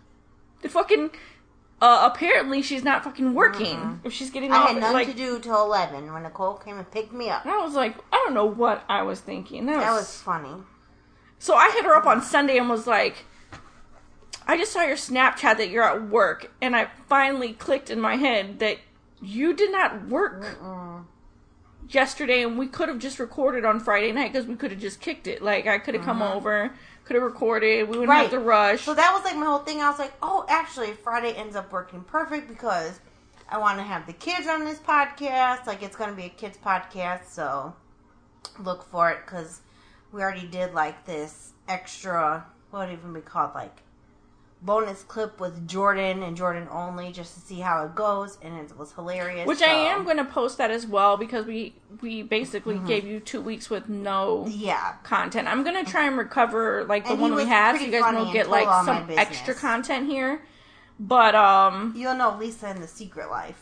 The 0.60 0.68
fucking, 0.68 1.10
uh, 1.80 2.10
apparently 2.12 2.60
she's 2.60 2.84
not 2.84 3.02
fucking 3.02 3.32
working. 3.32 4.00
If 4.04 4.12
she's 4.12 4.30
getting 4.30 4.50
Mm-hmm. 4.50 4.60
I 4.60 4.62
off, 4.62 4.68
had 4.72 4.80
nothing 4.80 4.94
like, 4.94 5.06
to 5.08 5.14
do 5.14 5.40
till 5.40 5.64
eleven 5.64 6.12
when 6.12 6.22
Nicole 6.22 6.54
came 6.54 6.76
and 6.76 6.88
picked 6.90 7.12
me 7.14 7.30
up. 7.30 7.44
and 7.46 7.52
I 7.54 7.64
was 7.64 7.74
like, 7.74 7.96
I 8.12 8.16
don't 8.24 8.34
know 8.34 8.44
what 8.44 8.84
I 8.90 9.02
was 9.02 9.20
thinking. 9.20 9.64
That, 9.66 9.80
That 9.80 9.90
was, 9.92 10.00
was 10.02 10.20
funny. 10.20 10.62
so 11.38 11.54
I 11.54 11.70
hit 11.70 11.84
her 11.86 11.94
up 11.96 12.04
on 12.06 12.20
Sunday 12.20 12.58
and 12.58 12.68
was 12.68 12.86
like, 12.86 13.24
I 14.46 14.56
just 14.56 14.72
saw 14.72 14.82
your 14.82 14.96
Snapchat 14.96 15.56
that 15.58 15.70
you're 15.70 15.84
at 15.84 16.08
work, 16.08 16.50
and 16.60 16.74
I 16.74 16.88
finally 17.08 17.52
clicked 17.52 17.90
in 17.90 18.00
my 18.00 18.16
head 18.16 18.58
that 18.58 18.78
you 19.20 19.54
did 19.54 19.70
not 19.70 20.08
work 20.08 20.58
yesterday, 21.88 22.42
and 22.42 22.58
we 22.58 22.66
could 22.66 22.88
have 22.88 22.98
just 22.98 23.18
recorded 23.18 23.64
on 23.64 23.80
Friday 23.80 24.12
night 24.12 24.32
because 24.32 24.46
we 24.46 24.56
could 24.56 24.70
have 24.70 24.80
just 24.80 25.00
kicked 25.00 25.26
it. 25.26 25.42
Like 25.42 25.66
I 25.66 25.78
could 25.78 25.94
have 25.94 26.04
come 26.04 26.20
mm-hmm. 26.20 26.36
over, 26.36 26.74
could 27.04 27.14
have 27.14 27.22
recorded. 27.22 27.88
We 27.88 27.98
wouldn't 27.98 28.08
Right. 28.08 28.22
have 28.22 28.30
to 28.30 28.38
rush. 28.40 28.82
So 28.82 28.94
that 28.94 29.12
was 29.12 29.24
like 29.24 29.36
my 29.36 29.46
whole 29.46 29.58
thing. 29.58 29.80
I 29.80 29.90
was 29.90 29.98
like, 29.98 30.12
oh, 30.22 30.44
actually, 30.48 30.92
Friday 30.92 31.32
ends 31.32 31.56
up 31.56 31.72
working 31.72 32.02
perfect 32.02 32.48
because 32.48 33.00
I 33.48 33.58
want 33.58 33.78
to 33.78 33.84
have 33.84 34.06
the 34.06 34.12
kids 34.12 34.46
on 34.46 34.64
this 34.64 34.78
podcast. 34.78 35.66
Like, 35.66 35.82
it's 35.82 35.96
going 35.96 36.10
to 36.10 36.16
be 36.16 36.24
a 36.24 36.30
kids 36.30 36.58
podcast, 36.64 37.26
so 37.26 37.74
look 38.58 38.82
for 38.84 39.10
it 39.10 39.18
because 39.24 39.60
we 40.10 40.22
already 40.22 40.46
did 40.46 40.74
like 40.74 41.04
this 41.04 41.52
extra, 41.68 42.46
what 42.70 42.88
would 42.88 42.98
even 42.98 43.12
be 43.12 43.20
called? 43.20 43.54
Like, 43.54 43.82
bonus 44.62 45.02
clip 45.02 45.40
with 45.40 45.66
Jordan 45.66 46.22
and 46.22 46.36
Jordan 46.36 46.68
only 46.70 47.10
just 47.12 47.34
to 47.34 47.40
see 47.40 47.58
how 47.60 47.84
it 47.84 47.94
goes, 47.96 48.38
and 48.42 48.56
it 48.58 48.78
was 48.78 48.92
hilarious. 48.92 49.46
Which 49.46 49.58
so- 49.58 49.66
I 49.66 49.70
am 49.92 50.04
going 50.04 50.18
to 50.18 50.24
post 50.24 50.56
that 50.58 50.70
as 50.70 50.86
well 50.86 51.16
because 51.16 51.44
we 51.46 51.74
we 52.00 52.22
basically 52.22 52.76
Mm-hmm. 52.76 52.86
gave 52.86 53.04
you 53.06 53.20
two 53.20 53.40
weeks 53.40 53.68
with 53.68 53.88
no 53.88 54.46
Yeah. 54.48 54.94
content. 55.02 55.48
I'm 55.48 55.62
gonna 55.64 55.84
try 55.84 56.06
and 56.06 56.16
recover 56.16 56.84
like 56.84 57.04
the 57.04 57.12
And 57.12 57.20
one 57.20 57.34
we 57.34 57.44
have, 57.46 57.76
so 57.78 57.84
you 57.84 57.90
guys 57.90 58.14
will 58.14 58.32
get 58.32 58.48
like 58.48 58.64
some 58.84 59.08
extra 59.10 59.54
content 59.54 60.06
here. 60.08 60.42
But 61.00 61.34
um, 61.34 61.92
You'll 61.96 62.14
know 62.14 62.36
Lisa 62.38 62.70
in 62.70 62.80
the 62.80 62.86
secret 62.86 63.28
life. 63.30 63.60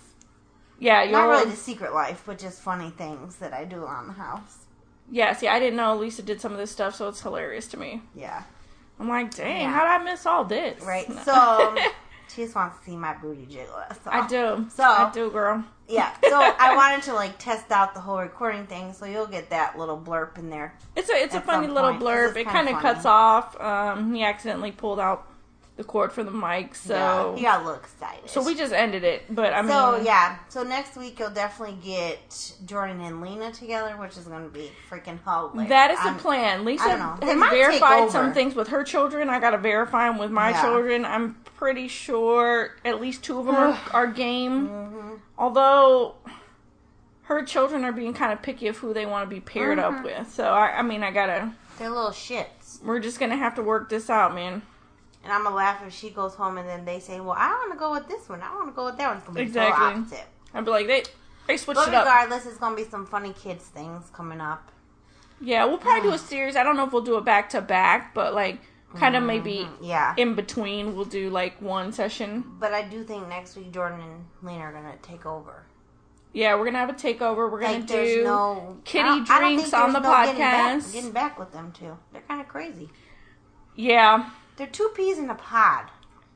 yeah, 0.78 1.02
you'll 1.02 1.12
Not 1.12 1.28
really 1.28 1.50
the 1.50 1.56
secret 1.56 1.94
life, 1.94 2.22
but 2.26 2.38
just 2.38 2.60
funny 2.60 2.90
things 2.90 3.36
that 3.36 3.52
I 3.54 3.64
do 3.64 3.82
around 3.82 4.08
the 4.08 4.12
house. 4.14 4.66
yeah. 5.10 5.32
See, 5.32 5.48
I 5.48 5.58
didn't 5.58 5.76
know 5.76 5.96
Lisa 5.96 6.22
did 6.22 6.40
some 6.40 6.52
of 6.52 6.58
this 6.58 6.70
stuff, 6.70 6.94
so 6.94 7.08
it's 7.08 7.22
hilarious 7.22 7.66
to 7.68 7.76
me. 7.78 8.02
Yeah. 8.14 8.42
I'm 9.00 9.08
like, 9.08 9.34
dang, 9.34 9.62
Yeah. 9.62 9.70
how 9.72 9.80
did 9.80 10.02
I 10.02 10.04
miss 10.12 10.26
all 10.26 10.44
this? 10.44 10.80
Right. 10.84 11.06
So 11.24 11.74
she 12.28 12.42
just 12.42 12.54
wants 12.54 12.78
to 12.78 12.84
see 12.84 12.96
my 12.96 13.14
booty 13.14 13.44
jiggle. 13.46 13.74
All. 13.74 13.86
I 14.06 14.26
do. 14.28 14.66
So- 14.70 14.84
I 14.84 15.10
do, 15.12 15.30
girl. 15.30 15.64
Yeah. 15.88 16.14
So 16.22 16.36
I 16.58 16.76
wanted 16.76 17.02
to 17.06 17.14
like 17.14 17.36
test 17.38 17.72
out 17.72 17.94
the 17.94 18.00
whole 18.00 18.18
recording 18.20 18.66
thing, 18.66 18.92
so 18.92 19.06
you'll 19.06 19.26
get 19.26 19.50
that 19.50 19.76
little 19.78 19.98
blurb 19.98 20.38
in 20.38 20.48
there. 20.50 20.76
It's 20.94 21.10
a 21.10 21.14
it's 21.14 21.34
a 21.34 21.40
funny 21.40 21.66
little 21.66 21.90
point, 21.90 22.02
blurb. 22.02 22.36
It 22.36 22.46
kind 22.46 22.68
of 22.68 22.78
cuts 22.80 23.04
off. 23.04 23.60
Um, 23.60 24.14
he 24.14 24.22
accidentally 24.22 24.70
pulled 24.70 25.00
out 25.00 25.26
the 25.80 25.84
cord 25.84 26.12
for 26.12 26.22
the 26.22 26.30
mic, 26.30 26.74
so 26.74 26.94
yeah, 26.94 27.36
he 27.36 27.42
got 27.42 27.62
a 27.62 27.64
little 27.64 27.80
excited. 27.80 28.28
so 28.28 28.44
we 28.44 28.54
just 28.54 28.70
ended 28.74 29.02
it. 29.02 29.22
But 29.34 29.54
I 29.54 29.62
mean, 29.62 29.70
So 29.70 29.96
yeah, 30.04 30.36
so 30.50 30.62
next 30.62 30.94
week 30.94 31.18
you'll 31.18 31.30
definitely 31.30 31.78
get 31.82 32.52
Jordan 32.66 33.00
and 33.00 33.22
Lena 33.22 33.50
together, 33.50 33.96
which 33.96 34.18
is 34.18 34.24
going 34.26 34.44
to 34.44 34.50
be 34.50 34.70
freaking 34.90 35.18
hilarious. 35.24 35.70
That 35.70 35.90
is 35.90 35.98
the 36.00 36.08
I'm- 36.08 36.18
plan. 36.18 36.64
Lisa 36.66 36.84
I 36.84 36.88
don't 36.88 36.98
know. 36.98 37.16
They 37.26 37.32
has 37.32 37.50
verified 37.50 38.10
some 38.10 38.34
things 38.34 38.54
with 38.54 38.68
her 38.68 38.84
children. 38.84 39.30
I 39.30 39.40
got 39.40 39.52
to 39.52 39.58
verify 39.58 40.06
them 40.06 40.18
with 40.18 40.30
my 40.30 40.50
Yeah. 40.50 40.60
children. 40.62 41.06
I'm 41.06 41.34
pretty 41.56 41.88
sure 41.88 42.76
at 42.84 43.00
least 43.00 43.24
two 43.24 43.38
of 43.38 43.46
them 43.46 43.54
are, 43.56 43.78
are 43.94 44.06
game. 44.06 44.68
Mm-hmm. 44.68 45.14
Although 45.38 46.16
her 47.22 47.42
children 47.42 47.84
are 47.86 47.92
being 47.92 48.12
kind 48.12 48.32
of 48.34 48.42
picky 48.42 48.66
of 48.68 48.76
who 48.76 48.92
they 48.92 49.06
want 49.06 49.28
to 49.28 49.34
be 49.34 49.40
paired 49.40 49.78
Mm-hmm. 49.78 49.96
up 49.98 50.04
with. 50.04 50.30
So 50.34 50.44
I, 50.44 50.78
I 50.78 50.82
mean, 50.82 51.02
I 51.02 51.10
gotta. 51.10 51.52
They're 51.78 51.88
little 51.88 52.10
shits, 52.10 52.82
We're 52.84 53.00
just 53.00 53.18
gonna 53.18 53.36
have 53.38 53.54
to 53.54 53.62
work 53.62 53.88
this 53.88 54.10
out, 54.10 54.34
man. 54.34 54.60
And 55.24 55.32
I'm 55.32 55.44
gonna 55.44 55.54
laugh 55.56 55.82
if 55.86 55.92
she 55.92 56.10
goes 56.10 56.34
home 56.34 56.58
and 56.58 56.68
then 56.68 56.84
they 56.84 57.00
say, 57.00 57.20
"Well, 57.20 57.36
I 57.36 57.48
want 57.50 57.72
to 57.72 57.78
go 57.78 57.92
with 57.92 58.08
this 58.08 58.28
one. 58.28 58.42
I 58.42 58.54
want 58.54 58.68
to 58.68 58.72
go 58.72 58.86
with 58.86 58.96
that 58.98 59.08
one." 59.08 59.16
It's 59.18 59.26
gonna 59.26 59.36
be 59.38 59.42
Exactly. 59.42 59.86
opposite. 59.86 60.26
I'd 60.54 60.64
be 60.64 60.70
like, 60.70 60.86
they 60.86 61.04
they 61.46 61.56
switched 61.56 61.76
But 61.80 61.88
it 61.88 61.94
up. 61.94 62.04
regardless, 62.04 62.46
it's 62.46 62.58
gonna 62.58 62.76
be 62.76 62.84
some 62.84 63.06
funny 63.06 63.32
kids 63.32 63.64
things 63.64 64.10
coming 64.12 64.40
up. 64.40 64.70
Yeah, 65.40 65.64
we'll 65.64 65.78
probably 65.78 66.02
do 66.02 66.14
a 66.14 66.18
mm. 66.18 66.28
series. 66.28 66.54
I 66.56 66.62
don't 66.62 66.76
know 66.76 66.84
if 66.86 66.92
we'll 66.92 67.02
do 67.02 67.16
it 67.16 67.24
back 67.24 67.48
to 67.50 67.60
back, 67.60 68.14
but 68.14 68.34
like 68.34 68.60
kind 68.94 69.14
of 69.14 69.20
mm-hmm. 69.20 69.26
maybe 69.28 69.68
Yeah. 69.80 70.14
in 70.16 70.34
between. 70.34 70.96
We'll 70.96 71.04
do 71.04 71.30
like 71.30 71.60
one 71.62 71.92
session. 71.92 72.44
But 72.58 72.74
I 72.74 72.82
do 72.82 73.04
think 73.04 73.28
next 73.28 73.56
week 73.56 73.72
Jordan 73.72 74.00
and 74.00 74.26
Lena 74.42 74.64
are 74.64 74.72
gonna 74.72 74.96
take 75.02 75.24
over. 75.26 75.64
Yeah, 76.32 76.54
we're 76.56 76.64
gonna 76.66 76.78
have 76.78 76.90
a 76.90 76.92
takeover. 76.94 77.50
We're 77.50 77.60
gonna 77.60 77.78
Like 77.78 77.86
do 77.86 78.22
no 78.24 78.78
kitty 78.84 79.24
drinks 79.24 79.72
on 79.72 79.92
the 79.92 80.00
no 80.00 80.10
Getting 80.10 80.38
back, 80.38 80.78
podcast. 80.78 80.92
getting 80.92 81.10
back 81.12 81.38
with 81.38 81.52
them 81.52 81.72
too. 81.72 81.96
They're 82.12 82.22
kind 82.22 82.40
of 82.40 82.48
crazy. 82.48 82.88
yeah. 83.74 84.30
They're 84.60 84.66
two 84.68 84.90
peas 84.94 85.16
in 85.16 85.30
a 85.30 85.34
pod, 85.34 85.86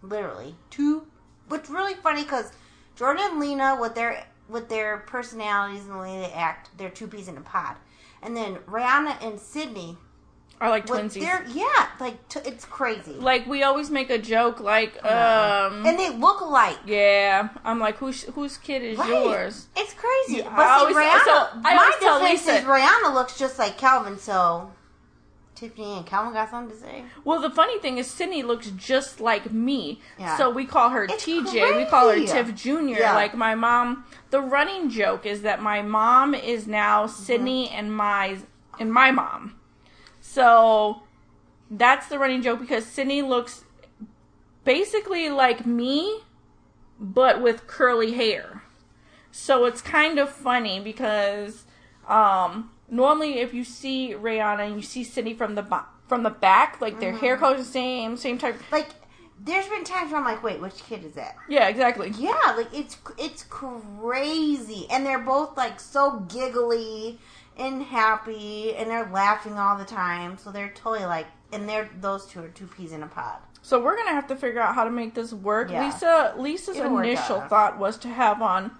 literally 0.01 0.55
two. 0.71 1.07
What's 1.49 1.69
really 1.69 1.93
funny 1.93 2.23
because 2.23 2.53
Jordan 2.97 3.23
and 3.33 3.39
Lena 3.39 3.77
with 3.79 3.95
their 3.95 4.25
with 4.49 4.71
their 4.71 4.97
personalities 5.07 5.83
and 5.83 5.91
the 5.93 5.99
way 5.99 6.19
they 6.21 6.33
act, 6.33 6.71
they're 6.79 6.89
two 6.89 7.07
peas 7.07 7.29
in 7.29 7.37
a 7.37 7.43
pod. 7.43 7.77
And 8.23 8.35
then 8.35 8.55
Rihanna 8.67 9.23
and 9.23 9.39
Sydney 9.39 9.99
Are 10.59 10.71
like 10.71 10.89
with 10.89 11.01
twinsies. 11.01 11.21
their 11.21 11.45
yeah, 11.49 11.89
like 12.01 12.27
t- 12.31 12.41
it's 12.47 12.65
crazy. 12.65 13.13
Like 13.13 13.47
we 13.47 13.63
always 13.63 13.91
make 13.91 14.09
a 14.09 14.17
joke, 14.17 14.59
like 14.59 15.05
um, 15.05 15.85
and 15.85 15.99
they 15.99 16.09
look 16.09 16.41
alike. 16.41 16.79
yeah. 16.87 17.51
I'm 17.63 17.79
like, 17.79 17.99
whose 17.99 18.23
whose 18.23 18.57
kid 18.57 18.81
is 18.83 18.97
Right. 18.97 19.11
yours? 19.11 19.67
It's 19.77 19.93
crazy. 19.93 20.39
Yeah, 20.43 20.49
but 20.57 20.61
I 20.67 20.79
see, 20.79 20.81
always- 20.81 20.97
Rihanna, 20.97 21.25
so 21.27 21.49
I 21.63 21.75
my 21.75 21.77
always 21.77 21.97
tell 22.01 22.23
Lisa- 22.25 22.57
is 22.57 22.65
Rihanna 22.65 23.13
looks 23.13 23.39
just 23.39 23.59
like 23.59 23.77
Calvin, 23.77 24.19
so 24.19 24.71
Tiffany 25.55 25.99
and 25.99 26.07
Calvin 26.07 26.33
got 26.33 26.51
something 26.51 26.77
to 26.77 26.83
say. 26.83 27.05
Well, 27.25 27.41
the 27.41 27.51
funny 27.51 27.79
thing 27.79 27.99
is, 27.99 28.09
Sydney 28.11 28.43
looks 28.43 28.71
just 28.71 29.21
like 29.21 29.53
me. 29.53 30.01
Yeah. 30.19 30.37
So 30.37 30.51
we 30.51 30.65
call 30.67 30.91
her 30.91 31.05
It's 31.05 31.25
TJ. 31.25 31.77
We 31.77 31.85
call 31.87 32.09
her. 32.11 32.27
Tiff 32.27 32.55
Junior. 32.55 32.99
Yeah. 32.99 33.15
Like 33.15 33.35
my 33.35 33.55
mom. 33.55 34.05
The 34.31 34.41
running 34.41 34.91
joke 34.91 35.25
is 35.27 35.43
that 35.43 35.63
my 35.63 35.83
mom 35.83 36.35
is 36.35 36.67
now 36.67 37.05
Mm-hmm. 37.07 37.23
Sydney 37.23 37.71
and 37.71 37.95
my 37.95 38.39
and 38.81 38.93
my 38.93 39.11
mom. 39.11 39.55
So 40.21 41.03
that's 41.71 42.09
the 42.09 42.19
running 42.19 42.43
joke 42.43 42.61
because 42.61 42.85
Sydney 42.87 43.23
looks 43.23 43.65
basically 44.65 45.29
like 45.29 45.65
me, 45.67 46.21
but 46.99 47.41
with 47.43 47.67
curly 47.67 48.13
hair. 48.13 48.63
So 49.31 49.65
it's 49.65 49.81
kind 49.83 50.19
of 50.19 50.31
funny 50.31 50.81
because 50.81 51.65
Um, 52.09 52.71
normally, 52.95 53.41
if 53.41 53.53
you 53.53 53.65
see 53.65 54.15
Rihanna 54.15 54.67
and 54.67 54.77
you 54.77 54.83
see 54.83 55.05
Sydney 55.05 55.35
from 55.35 55.55
the 55.55 55.63
bo- 55.63 55.85
from 56.07 56.23
the 56.23 56.31
back, 56.31 56.81
like 56.81 57.01
their 57.01 57.13
hair 57.13 57.35
mm-hmm. 57.35 57.45
color's 57.45 57.67
the 57.67 57.73
same, 57.73 58.17
same 58.17 58.39
type. 58.39 58.57
Like, 58.71 58.89
there's 59.41 59.67
been 59.67 59.85
times 59.85 60.13
where 60.13 60.21
I'm 60.21 60.25
like, 60.25 60.43
wait, 60.43 60.61
which 60.61 60.83
kid 60.85 61.05
is 61.05 61.15
that? 61.15 61.37
Yeah, 61.49 61.69
exactly. 61.69 62.13
Yeah, 62.19 62.55
like 62.57 62.73
it's 62.73 62.97
it's 63.19 63.45
crazy, 63.45 64.87
and 64.91 65.05
they're 65.05 65.19
both 65.19 65.57
like 65.57 65.81
so 65.81 66.21
giggly 66.29 67.19
and 67.57 67.83
happy, 67.83 68.75
and 68.75 68.91
they're 68.91 69.11
laughing 69.11 69.59
all 69.59 69.77
the 69.77 69.85
time. 69.85 70.39
So 70.39 70.51
they're 70.51 70.73
totally 70.75 71.07
like, 71.07 71.27
and 71.53 71.69
they're 71.69 71.91
those 72.01 72.27
two 72.27 72.41
are 72.41 72.49
two 72.49 72.67
peas 72.67 72.93
in 72.93 73.03
a 73.03 73.09
pod. 73.09 73.39
So 73.63 73.83
we're 73.83 73.97
gonna 73.97 74.11
have 74.11 74.27
to 74.29 74.37
figure 74.37 74.61
out 74.61 74.75
how 74.75 74.85
to 74.85 74.91
make 74.91 75.15
this 75.15 75.33
work. 75.33 75.71
Yeah. 75.71 75.87
Lisa, 75.87 76.35
Lisa's 76.37 76.77
It'll 76.77 76.99
initial 76.99 77.41
thought 77.43 77.79
was 77.79 77.97
to 77.99 78.09
have 78.09 78.43
on 78.43 78.71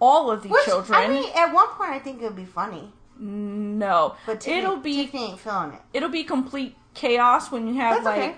all 0.00 0.30
of 0.30 0.42
the 0.42 0.48
Which 0.48 0.64
children. 0.64 0.98
I 0.98 1.08
mean, 1.08 1.30
at 1.36 1.52
one 1.52 1.68
point 1.68 1.90
I 1.90 1.98
think 1.98 2.20
it 2.20 2.24
would 2.24 2.36
be 2.36 2.44
funny, 2.44 2.92
no, 3.18 4.16
but 4.26 4.40
Tiffany, 4.40 4.58
it'll 4.58 4.76
be 4.76 5.04
Tiffany 5.06 5.24
ain't 5.30 5.40
feeling 5.40 5.72
it. 5.72 5.80
it'll 5.92 6.08
be 6.08 6.24
complete 6.24 6.76
chaos 6.94 7.50
when 7.50 7.66
you 7.66 7.74
have 7.74 8.02
That's 8.02 8.04
like. 8.04 8.30
okay. 8.30 8.36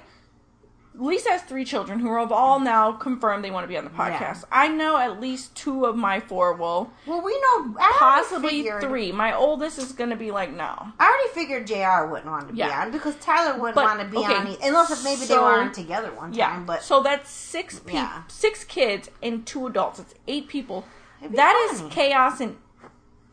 Lisa 0.99 1.29
has 1.29 1.43
three 1.43 1.67
children 1.67 1.99
who 1.99 2.17
have 2.17 2.33
all 2.33 2.59
now 2.59 2.91
confirmed 2.91 3.45
they 3.45 3.51
want 3.51 3.65
to 3.65 3.69
be 3.69 3.77
on 3.77 3.85
the 3.85 3.91
podcast. 3.91 4.19
Yeah. 4.41 4.45
I 4.51 4.69
know 4.69 4.97
at 4.97 5.21
least 5.21 5.55
two 5.55 5.85
of 5.85 5.95
my 5.95 6.21
four 6.21 6.55
will, 6.55 6.91
Well, 7.07 7.21
we 7.21 7.33
know 7.39 7.75
I 7.79 7.95
possibly 7.99 8.49
figured- 8.63 8.81
three. 8.83 9.13
My 9.13 9.35
oldest 9.35 9.77
is 9.77 9.93
going 9.93 10.09
to 10.09 10.17
be 10.17 10.31
like, 10.31 10.55
no. 10.57 10.75
I 10.99 11.07
already 11.07 11.29
figured 11.35 11.67
Jr. 11.67 12.07
wouldn't 12.11 12.31
want 12.31 12.47
to 12.49 12.55
be 12.55 12.61
Yeah. 12.61 12.81
on 12.81 12.93
because 12.93 13.15
Tyler 13.17 13.59
wouldn't 13.59 13.75
But, 13.75 13.85
want 13.85 14.01
to 14.01 14.07
be 14.07 14.17
okay, 14.17 14.37
on, 14.37 14.47
it, 14.47 14.59
unless 14.63 14.91
if 14.91 15.05
maybe 15.05 15.21
they 15.21 15.27
so- 15.27 15.43
were 15.43 15.61
on 15.61 15.71
together 15.73 16.09
one 16.13 16.31
time. 16.31 16.39
Yeah, 16.39 16.59
but 16.61 16.83
so 16.83 17.03
that's 17.03 17.29
six 17.31 17.79
people, 17.79 17.97
Yeah. 18.01 18.23
six 18.29 18.65
kids 18.65 19.11
and 19.23 19.45
two 19.47 19.67
adults. 19.67 19.99
It's 19.99 20.15
eight 20.27 20.49
people. 20.49 20.87
It'd 21.21 21.33
be 21.33 21.37
That 21.37 21.69
is 21.75 21.83
chaos, 21.91 22.41
and 22.41 22.57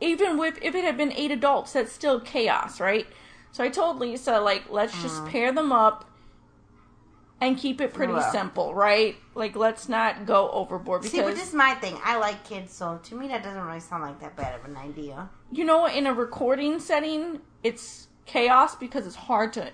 even 0.04 0.38
with 0.38 0.60
if 0.62 0.76
it 0.76 0.84
had 0.84 0.98
been 0.98 1.12
eight 1.14 1.32
adults, 1.32 1.74
that's 1.74 1.92
still 1.92 2.20
chaos, 2.20 2.80
right? 2.80 3.08
So 3.52 3.64
I 3.64 3.70
told 3.70 4.00
Lisa, 4.00 4.40
like, 4.40 4.64
let's 4.70 5.00
just 5.02 5.26
pair 5.28 5.52
them 5.52 5.72
up 5.72 6.06
and 7.42 7.58
keep 7.58 7.82
it 7.82 7.94
pretty 7.94 8.14
Mm. 8.14 8.18
Well. 8.18 8.32
simple, 8.32 8.74
right? 8.74 9.16
Like, 9.36 9.56
let's 9.56 9.90
not 9.90 10.26
go 10.26 10.50
overboard 10.52 11.02
because 11.02 11.12
see, 11.12 11.22
but 11.22 11.36
this 11.36 11.50
is 11.50 11.54
my 11.54 11.74
thing. 11.76 11.98
I 12.04 12.18
like 12.18 12.44
kids, 12.46 12.74
so 12.74 13.00
to 13.04 13.16
me 13.16 13.28
that 13.28 13.44
doesn't 13.44 13.62
really 13.62 13.80
sound 13.80 14.04
like 14.04 14.20
that 14.22 14.36
bad 14.36 14.60
of 14.60 14.66
an 14.66 14.78
idea. 14.78 15.30
you 15.52 15.66
know, 15.66 15.86
in 15.86 16.08
a 16.08 16.14
recording 16.14 16.80
setting, 16.80 17.42
it's 17.64 18.08
chaos 18.26 18.76
because 18.76 19.06
it's 19.06 19.16
hard 19.18 19.52
to. 19.54 19.70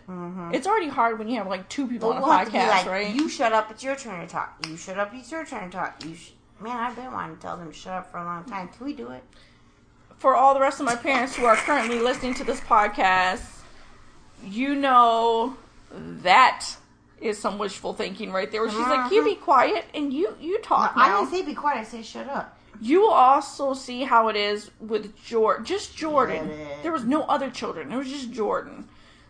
It's 0.52 0.66
already 0.68 0.88
hard 0.90 1.20
when 1.20 1.30
you 1.30 1.38
have 1.38 1.48
like 1.48 1.70
two 1.70 1.88
people 1.88 2.10
But 2.10 2.18
on 2.18 2.22
we'll 2.24 2.32
a 2.32 2.46
podcast, 2.46 2.70
like, 2.70 2.86
right? 2.88 3.16
you 3.16 3.30
shut 3.30 3.54
up, 3.54 3.70
it's 3.72 3.84
your 3.84 3.96
turn 3.96 4.20
to 4.22 4.28
talk. 4.28 4.58
You 4.68 4.76
shut 4.76 4.98
up, 5.00 5.12
it's 5.14 5.32
your 5.32 5.46
turn 5.46 5.70
to 5.70 5.78
talk. 5.78 6.04
You 6.04 6.16
sh- 6.16 6.32
Man, 6.60 6.76
I've 6.76 6.96
been 6.96 7.12
wanting 7.14 7.38
to 7.38 7.42
tell 7.42 7.56
them 7.56 7.68
to 7.72 7.74
shut 7.78 7.94
up 7.94 8.12
for 8.12 8.18
a 8.18 8.26
long 8.26 8.44
time. 8.44 8.68
Can 8.68 8.86
we 8.86 8.92
do 8.94 9.10
it? 9.12 9.24
For 10.20 10.36
all 10.36 10.54
the 10.54 10.60
rest 10.60 10.80
of 10.80 10.86
my 10.86 10.96
parents 10.96 11.36
who 11.36 11.46
are 11.46 11.56
currently 11.56 12.00
listening 12.00 12.34
to 12.36 12.44
this 12.44 12.60
podcast, 12.62 13.42
you 14.44 14.76
know 14.76 15.56
that 15.92 16.66
is 17.20 17.38
some 17.38 17.58
wishful 17.58 17.94
thinking 17.94 18.32
right 18.32 18.50
there. 18.52 18.62
Where 18.62 18.70
she's 18.70 18.80
like, 18.80 19.12
"You 19.12 19.24
be 19.24 19.36
quiet 19.36 19.86
and 19.94 20.14
you 20.14 20.36
you 20.40 20.60
talk 20.62 20.94
I 20.96 21.10
now." 21.10 21.20
didn't 21.22 21.32
say 21.34 21.42
be 21.46 21.54
quiet. 21.54 21.80
I 21.80 21.84
said 21.84 22.06
shut 22.06 22.30
up. 22.30 22.58
You 22.82 23.02
will 23.02 23.12
also 23.12 23.74
see 23.74 24.04
how 24.04 24.30
it 24.30 24.38
is 24.38 24.72
with 24.80 25.14
Jordan, 25.26 25.66
just 25.66 25.98
Jordan. 25.98 26.50
There 26.82 26.94
was 26.94 27.04
no 27.04 27.24
other 27.24 27.50
children. 27.50 27.92
It 27.92 27.98
was 27.98 28.08
just 28.10 28.32
Jordan. 28.32 28.88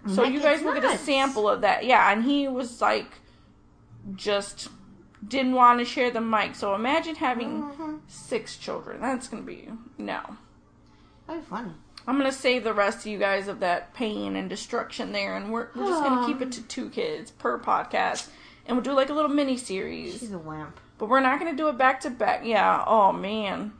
So 0.08 0.22
Like, 0.24 0.34
you 0.34 0.40
guys 0.40 0.62
will 0.62 0.74
get 0.76 0.84
a 0.84 0.98
sample 0.98 1.50
of 1.50 1.62
that. 1.62 1.84
Yeah, 1.84 2.12
and 2.12 2.24
he 2.24 2.48
was 2.48 2.80
like, 2.80 3.08
just 4.16 4.70
didn't 5.28 5.54
want 5.54 5.80
to 5.80 5.86
share 5.86 6.12
the 6.12 6.22
mic. 6.22 6.56
So 6.56 6.76
imagine 6.76 7.16
having 7.16 7.64
Mhm. 7.64 8.00
six 8.08 8.56
children. 8.56 9.02
That's 9.02 9.28
gonna 9.28 9.42
be 9.44 9.70
no. 9.98 10.20
That'd 11.30 11.44
be 11.44 11.50
funny. 11.50 11.72
I'm 12.08 12.18
gonna 12.18 12.32
save 12.32 12.64
the 12.64 12.74
rest 12.74 13.02
of 13.02 13.06
you 13.06 13.20
guys 13.20 13.48
of 13.48 13.60
that 13.60 13.94
pain 13.94 14.36
and 14.36 14.50
destruction 14.50 15.12
there, 15.12 15.36
and 15.36 15.52
we're 15.52 15.68
we're 15.76 15.86
just 15.86 16.04
gonna 16.04 16.26
keep 16.26 16.42
it 16.42 16.52
to 16.54 16.64
two 16.64 16.90
kids 16.90 17.30
per 17.30 17.60
podcast, 17.60 18.30
and 18.66 18.76
we'll 18.76 18.84
do 18.84 18.94
like 18.94 19.10
a 19.10 19.14
little 19.14 19.30
mini 19.30 19.56
series. 19.56 20.20
She's 20.20 20.32
a 20.32 20.40
wimp. 20.40 20.80
But 20.98 21.08
we're 21.08 21.20
not 21.20 21.38
gonna 21.38 21.56
do 21.56 21.70
it 21.70 21.78
back 21.78 22.02
to 22.02 22.10
back. 22.10 22.42
Yeah. 22.44 22.84
Oh 22.88 23.12
man, 23.12 23.74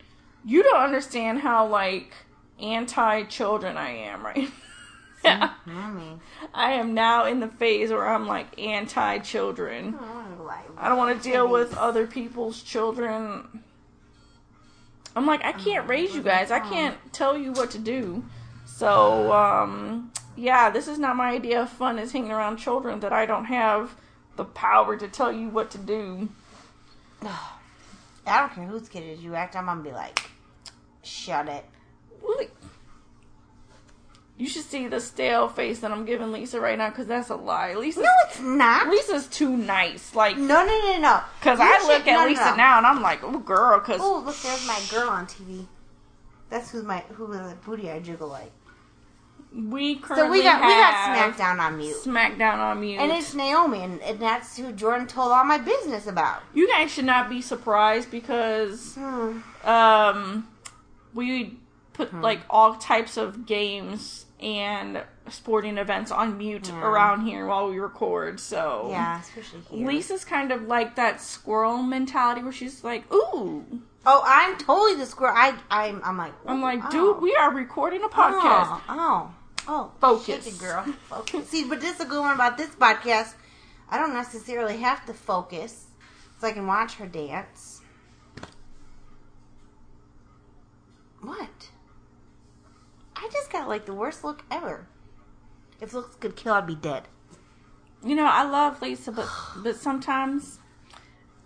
you 0.46 0.62
don't 0.62 0.80
understand 0.80 1.40
how 1.40 1.66
like 1.66 2.14
anti 2.62 3.24
children 3.24 3.78
I 3.78 3.90
am, 3.90 4.24
right? 4.24 4.52
yeah. 5.26 5.54
Mommy. 5.66 6.20
I 6.54 6.74
am 6.74 6.94
now 6.94 7.26
in 7.26 7.40
the 7.40 7.48
phase 7.48 7.90
where 7.90 8.08
I'm 8.08 8.28
like 8.28 8.60
anti 8.60 9.18
children. 9.20 9.98
Oh, 10.00 10.06
I 10.06 10.30
don't 10.30 10.46
want 10.46 10.76
to. 10.76 10.84
I 10.84 10.88
don't 10.90 10.98
want 11.00 11.24
to 11.24 11.30
deal 11.32 11.48
with 11.48 11.76
other 11.76 12.06
people's 12.06 12.62
children. 12.62 13.64
I'm 15.20 15.26
like, 15.26 15.44
I 15.44 15.52
can't 15.52 15.86
raise 15.90 16.16
you 16.16 16.22
guys. 16.22 16.50
I 16.50 16.62
can't 16.62 16.96
tell 17.12 17.38
you 17.38 17.52
what 17.52 17.72
to 17.72 17.78
do. 17.78 18.24
So, 18.66 19.34
um, 19.34 20.14
yeah, 20.38 20.70
this 20.70 20.88
is 20.88 20.98
not 20.98 21.18
my 21.18 21.32
idea 21.32 21.62
of 21.62 21.70
fun 21.70 22.00
is 22.00 22.14
hanging 22.14 22.32
around 22.32 22.56
children 22.56 23.02
that 23.02 23.12
I 23.12 23.26
don't 23.26 23.44
have 23.44 23.98
the 24.38 24.46
power 24.46 24.96
to 24.96 25.10
tell 25.10 25.30
you 25.30 25.50
what 25.50 25.72
to 25.72 25.78
do. 25.78 26.30
I 27.22 28.40
don't 28.40 28.56
care 28.56 28.66
whose 28.66 28.88
kid 28.88 29.04
it 29.04 29.10
is 29.10 29.20
you 29.22 29.36
act. 29.36 29.58
I'm 29.58 29.66
gonna 29.66 29.84
be 29.84 29.92
like, 29.92 30.22
shut 31.04 31.50
it. 31.50 31.66
Really? 32.24 32.48
You 34.40 34.48
should 34.48 34.64
see 34.64 34.88
the 34.88 35.02
stale 35.02 35.50
face 35.50 35.82
that 35.82 35.92
I'm 35.92 36.06
giving 36.06 36.32
Lisa 36.32 36.60
right 36.62 36.78
now 36.78 36.90
because 36.90 37.08
that's 37.08 37.30
a 37.30 37.36
lie. 37.36 37.74
Lisa, 37.76 38.00
No, 38.02 38.10
it's 38.26 38.40
not. 38.40 38.88
Lisa's 38.88 39.28
too 39.28 39.56
nice. 39.58 40.16
Like, 40.16 40.38
No, 40.38 40.66
no, 40.66 40.80
no, 40.80 40.98
no. 41.00 41.22
because 41.42 41.60
I 41.60 41.78
should- 41.80 41.88
look 41.88 42.08
at 42.08 42.14
no, 42.24 42.26
Lisa 42.26 42.46
no. 42.52 42.56
now 42.56 42.78
and 42.78 42.88
I'm 42.88 43.02
like, 43.02 43.22
oh, 43.22 43.38
girl, 43.40 43.80
because 43.80 44.00
Oh, 44.02 44.20
look, 44.26 44.38
there's 44.38 44.66
my 44.66 44.80
girl 44.90 45.10
on 45.10 45.28
TV. 45.28 45.68
That's 46.50 46.72
who's 46.72 46.84
my 46.86 47.04
who 47.16 47.28
the 47.28 47.54
booty 47.66 47.92
I 47.92 48.00
jiggle 48.00 48.30
like. 48.30 48.52
we 49.54 49.96
currently 49.98 50.28
So 50.28 50.32
we 50.32 50.42
got 50.44 50.62
we 50.62 50.68
got 50.74 51.36
SmackDown 51.36 51.60
on 51.60 51.78
mute, 51.78 51.98
SmackDown 51.98 52.58
on 52.60 52.80
mute. 52.82 53.00
and 53.00 53.12
it's 53.12 53.34
Naomi, 53.34 53.84
and, 53.84 54.02
and 54.02 54.20
that's 54.22 54.56
who 54.58 54.72
Jordan 54.72 55.06
told 55.06 55.32
all 55.34 55.44
my 55.44 55.58
business 55.58 56.08
about. 56.08 56.44
you 56.54 56.68
guys 56.70 56.92
should 56.92 57.06
not 57.06 57.30
be 57.30 57.42
surprised 57.42 58.10
because 58.10 58.96
Hmm. 58.96 59.40
um, 59.68 60.48
we 61.14 61.58
put 61.94 62.14
like 62.14 62.40
all 62.50 62.76
types 62.76 63.18
of 63.18 63.46
games 63.46 64.26
and 64.42 65.04
sporting 65.30 65.78
events 65.78 66.12
on 66.12 66.38
mute 66.38 66.70
Yeah. 66.70 66.82
around 66.82 67.26
here 67.26 67.46
while 67.46 67.70
we 67.70 67.80
record. 67.80 68.40
So 68.40 68.88
Yeah, 68.90 69.20
especially 69.22 69.62
here. 69.70 69.88
Lisa's 69.88 70.24
kind 70.26 70.52
of 70.52 70.64
like 70.64 70.96
that 70.96 71.22
squirrel 71.22 71.78
mentality 71.84 72.42
where 72.44 72.52
she's 72.54 72.84
like, 72.84 73.12
"Ooh," 73.14 73.82
Oh, 74.06 74.24
I'm 74.26 74.58
totally 74.58 74.96
the 74.96 75.06
squirrel. 75.06 75.36
I 75.38 75.56
I'm 75.70 76.02
I'm 76.04 76.18
like 76.18 76.34
I'm 76.46 76.62
like, 76.62 76.80
oh. 76.86 76.90
"Dude, 76.92 77.22
we 77.22 77.36
are 77.36 77.52
recording 77.54 78.02
a 78.04 78.08
podcast." 78.08 78.82
Oh, 78.88 78.90
oh, 78.90 79.32
oh. 79.68 79.92
Focus. 80.00 80.58
Girl. 80.58 80.84
Focus. 81.10 81.50
See, 81.50 81.66
but 81.66 81.82
this 81.82 81.96
is 81.96 82.02
a 82.02 82.06
good 82.06 82.22
one 82.22 82.34
about 82.34 82.58
this 82.58 82.70
podcast. 82.70 83.34
I 83.90 83.98
don't 83.98 84.14
necessarily 84.14 84.78
have 84.78 85.06
to 85.08 85.14
focus, 85.14 85.88
so 86.40 86.48
I 86.48 86.52
can 86.54 86.66
watch 86.68 86.96
her 86.96 87.08
dance. 87.08 87.82
What? 91.22 91.59
I 93.22 93.30
just 93.32 93.52
got 93.52 93.68
like 93.68 93.86
the 93.86 93.94
worst 93.94 94.24
look 94.24 94.44
ever. 94.50 94.88
If 95.82 95.94
looks 95.94 96.16
could 96.16 96.36
kill, 96.36 96.54
I'd 96.54 96.68
be 96.68 96.76
dead. 96.76 97.04
You 98.04 98.16
know, 98.16 98.26
I 98.26 98.44
love 98.44 98.82
Lisa, 98.82 99.12
but 99.12 99.28
but 99.58 99.76
sometimes 99.76 100.60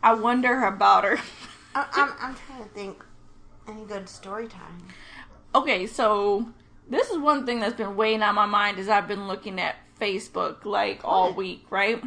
I 0.02 0.14
wonder 0.14 0.66
about 0.66 1.04
her. 1.04 1.18
I, 1.76 1.88
I'm 1.94 2.14
I'm 2.20 2.36
trying 2.36 2.64
to 2.64 2.70
think 2.70 3.04
any 3.68 3.86
good 3.86 4.08
story 4.08 4.48
time. 4.48 4.88
okay, 5.56 5.88
so 5.88 6.48
this 6.90 7.10
is 7.10 7.18
one 7.18 7.46
thing 7.46 7.60
that's 7.60 7.76
been 7.76 7.96
weighing 7.96 8.22
on 8.22 8.36
my 8.36 8.46
mind 8.46 8.78
as 8.78 8.90
I've 8.90 9.08
been 9.08 9.28
looking 9.28 9.60
at 9.60 9.76
Facebook 10.00 10.66
like 10.66 11.02
all 11.04 11.34
week, 11.34 11.66
right? 11.70 12.04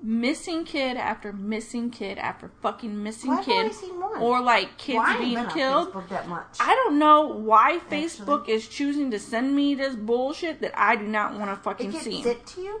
Missing 0.00 0.64
kid 0.64 0.96
after 0.96 1.32
missing 1.32 1.90
kid 1.90 2.18
after 2.18 2.52
fucking 2.62 3.02
missing 3.02 3.30
Why 3.32 3.42
kid, 3.42 3.72
one? 3.98 4.18
or 4.22 4.40
like 4.40 4.78
kids 4.78 4.98
Well, 4.98 5.18
being 5.18 5.44
killed. 5.46 5.92
Facebook 5.92 6.08
that 6.10 6.28
much. 6.28 6.56
I 6.60 6.72
don't 6.76 7.00
know 7.00 7.26
why 7.26 7.80
Facebook 7.90 8.48
is 8.48 8.68
choosing 8.68 9.10
to 9.10 9.18
send 9.18 9.56
me 9.56 9.74
this 9.74 9.96
bullshit 9.96 10.60
that 10.60 10.72
I 10.78 10.94
do 10.94 11.04
not 11.04 11.34
want 11.36 11.50
to 11.50 11.56
fucking 11.56 11.90
gets 11.90 12.04
see. 12.04 12.22
sent 12.22 12.46
to 12.46 12.60
you. 12.60 12.80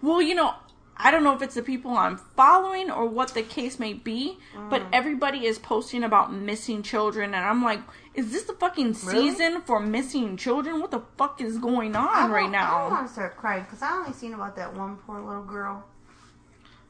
Well, 0.00 0.22
you 0.22 0.36
know, 0.36 0.54
I 0.96 1.10
don't 1.10 1.24
know 1.24 1.34
if 1.34 1.42
it's 1.42 1.56
the 1.56 1.62
people 1.62 1.90
I'm 1.96 2.18
following 2.36 2.88
or 2.88 3.06
what 3.06 3.34
the 3.34 3.42
case 3.42 3.80
may 3.80 3.92
be, 3.92 4.38
but 4.70 4.82
Mm. 4.82 4.88
everybody 4.92 5.44
is 5.44 5.58
posting 5.58 6.04
about 6.04 6.32
missing 6.32 6.82
children, 6.84 7.34
and 7.34 7.44
I'm 7.44 7.64
like, 7.64 7.80
is 8.14 8.30
this 8.30 8.44
the 8.44 8.52
fucking 8.54 8.96
Really? 9.04 9.30
season 9.30 9.60
for 9.62 9.80
missing 9.80 10.36
children? 10.36 10.80
What 10.80 10.92
the 10.92 11.02
fuck 11.18 11.40
is 11.40 11.58
going 11.58 11.96
on 11.96 12.30
right 12.30 12.48
I 12.54 12.82
don't 12.82 12.90
want 12.92 13.06
to 13.08 13.12
start 13.12 13.36
crying 13.36 13.64
because 13.64 13.82
I 13.82 13.90
only 13.92 14.12
seen 14.12 14.32
about 14.34 14.54
that 14.56 14.72
one 14.74 14.96
poor 14.98 15.20
little 15.20 15.42
girl 15.42 15.84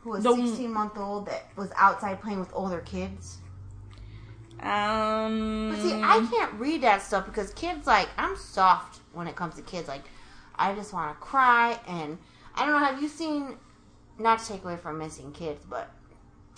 who 0.07 0.13
was 0.13 0.23
The- 0.23 0.35
16 0.37 0.73
month 0.73 0.97
old 0.97 1.27
that 1.27 1.47
was 1.57 1.73
outside 1.77 2.23
playing 2.23 2.39
with 2.39 2.51
older 2.55 2.79
kids. 2.81 3.39
Um, 4.61 5.71
But 5.71 5.81
see, 5.81 6.01
I 6.01 6.25
can't 6.31 6.53
read 6.55 6.83
that 6.83 7.03
stuff 7.03 7.27
because 7.27 7.53
kids 7.55 7.89
like 7.89 8.09
I'm 8.17 8.37
soft 8.37 9.01
when 9.13 9.27
it 9.27 9.35
comes 9.35 9.57
to 9.57 9.63
kids. 9.63 9.89
Like 9.89 10.05
I 10.55 10.75
just 10.75 10.93
want 10.93 11.13
to 11.13 11.21
cry, 11.21 11.79
and 11.89 12.19
I 12.55 12.65
don't 12.65 12.71
know. 12.81 12.87
Have 12.87 13.03
you 13.03 13.09
seen? 13.09 13.59
Not 14.19 14.39
to 14.39 14.47
take 14.47 14.65
away 14.65 14.77
from 14.77 14.97
missing 14.97 15.33
kids, 15.33 15.63
but 15.69 15.91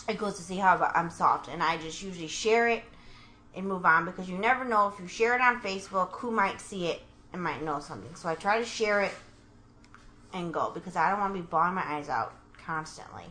it 0.09 0.19
goes 0.19 0.37
to 0.37 0.43
see 0.43 0.59
how 0.59 0.79
I'm 0.95 1.11
soft, 1.11 1.49
and 1.49 1.63
I 1.63 1.79
just 1.79 2.03
usually 2.03 2.29
share 2.29 2.69
it 2.69 2.85
and 3.57 3.67
move 3.67 3.85
on 3.85 4.05
because 4.05 4.29
you 4.29 4.39
never 4.39 4.65
know 4.65 4.89
if 4.89 5.01
you 5.01 5.09
share 5.09 5.35
it 5.35 5.41
on 5.41 5.61
Facebook, 5.61 6.11
who 6.13 6.31
might 6.31 6.61
see 6.61 6.87
it 6.87 7.03
and 7.33 7.43
might 7.43 7.63
know 7.63 7.81
something. 7.81 8.15
So 8.15 8.29
I 8.29 8.37
try 8.37 8.59
to 8.59 8.65
share 8.65 9.01
it 9.01 9.13
and 10.35 10.53
go 10.55 10.71
because 10.71 10.95
I 10.95 11.11
don't 11.11 11.19
want 11.19 11.35
to 11.35 11.41
be 11.41 11.47
bawling 11.47 11.75
my 11.75 11.85
eyes 11.85 12.09
out 12.09 12.33
constantly. 12.65 13.25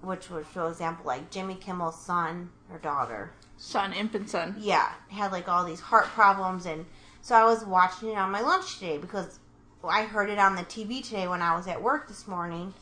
Which 0.00 0.30
was, 0.30 0.46
for 0.46 0.68
example, 0.68 1.04
like 1.06 1.30
Jimmy 1.30 1.56
Kimmel's 1.56 2.00
son 2.00 2.50
or 2.70 2.78
daughter. 2.78 3.32
Son, 3.56 3.92
infant 3.92 4.30
son. 4.30 4.54
Yeah, 4.58 4.92
had 5.10 5.32
like 5.32 5.48
all 5.48 5.64
these 5.64 5.80
heart 5.80 6.06
problems, 6.06 6.66
and 6.66 6.86
so 7.20 7.34
I 7.34 7.44
was 7.44 7.64
watching 7.64 8.10
it 8.10 8.16
on 8.16 8.30
my 8.30 8.40
lunch 8.40 8.78
today 8.78 8.98
because 8.98 9.40
I 9.82 10.04
heard 10.04 10.30
it 10.30 10.38
on 10.38 10.54
the 10.54 10.62
TV 10.62 11.02
today 11.02 11.26
when 11.26 11.42
I 11.42 11.56
was 11.56 11.66
at 11.66 11.82
work 11.82 12.06
this 12.06 12.28
morning, 12.28 12.74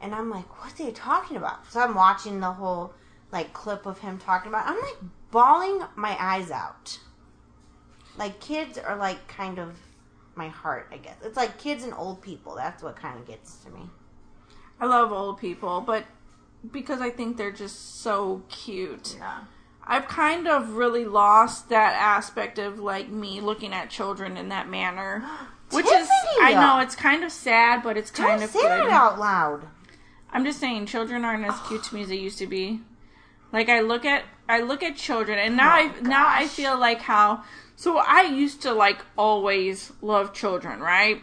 and 0.00 0.14
I'm 0.14 0.30
like, 0.30 0.48
what 0.60 0.72
are 0.72 0.84
they 0.84 0.92
talking 0.92 1.36
about? 1.36 1.70
So 1.72 1.80
I'm 1.80 1.94
watching 1.94 2.40
the 2.40 2.52
whole 2.52 2.94
like 3.32 3.52
clip 3.52 3.84
of 3.86 3.98
him 3.98 4.18
talking 4.18 4.48
about. 4.48 4.66
I'm 4.66 4.80
like 4.80 4.98
bawling 5.32 5.82
my 5.96 6.16
eyes 6.20 6.52
out. 6.52 6.98
Like 8.16 8.38
kids 8.38 8.78
are 8.78 8.96
like 8.96 9.26
kind 9.26 9.58
of 9.58 9.76
my 10.36 10.48
heart, 10.48 10.88
I 10.92 10.98
guess. 10.98 11.16
It's 11.24 11.36
like 11.36 11.58
kids 11.58 11.84
and 11.84 11.92
old 11.94 12.22
people. 12.22 12.54
That's 12.54 12.82
what 12.82 12.96
kind 12.96 13.18
of 13.18 13.26
gets 13.26 13.56
to 13.64 13.70
me. 13.70 13.90
I 14.80 14.86
love 14.86 15.12
old 15.12 15.38
people, 15.38 15.80
but 15.80 16.04
because 16.72 17.00
I 17.00 17.10
think 17.10 17.36
they're 17.36 17.52
just 17.52 18.00
so 18.00 18.42
cute. 18.48 19.16
Yeah. 19.18 19.40
I've 19.86 20.08
kind 20.08 20.48
of 20.48 20.70
really 20.76 21.04
lost 21.04 21.68
that 21.68 21.94
aspect 21.94 22.58
of 22.58 22.78
like 22.78 23.08
me 23.08 23.40
looking 23.40 23.72
at 23.72 23.90
children 23.90 24.36
in 24.36 24.48
that 24.48 24.68
manner. 24.68 25.24
Which 25.70 25.86
is 25.86 26.08
I 26.40 26.52
know 26.54 26.78
it's 26.80 26.94
kind 26.94 27.24
of 27.24 27.32
sad, 27.32 27.82
but 27.82 27.96
it's 27.96 28.10
kind 28.10 28.40
Don't 28.40 28.44
of 28.44 28.50
say 28.50 28.60
good. 28.60 28.70
that 28.70 28.90
out 28.90 29.18
loud. 29.18 29.66
I'm 30.30 30.44
just 30.44 30.60
saying 30.60 30.86
children 30.86 31.24
aren't 31.24 31.44
as 31.44 31.58
cute 31.68 31.82
to 31.84 31.94
me 31.94 32.02
as 32.02 32.08
they 32.08 32.16
used 32.16 32.38
to 32.38 32.46
be. 32.46 32.80
Like 33.52 33.68
I 33.68 33.80
look 33.80 34.04
at 34.04 34.24
I 34.48 34.60
look 34.60 34.82
at 34.82 34.96
children 34.96 35.38
and 35.38 35.56
now 35.56 35.76
Oh, 35.76 35.92
I 35.96 36.00
now 36.00 36.26
I 36.28 36.46
feel 36.46 36.78
like 36.78 37.00
how 37.00 37.44
so 37.76 37.98
I 37.98 38.22
used 38.22 38.62
to 38.62 38.72
like 38.72 39.04
always 39.16 39.92
love 40.00 40.32
children, 40.32 40.80
right? 40.80 41.20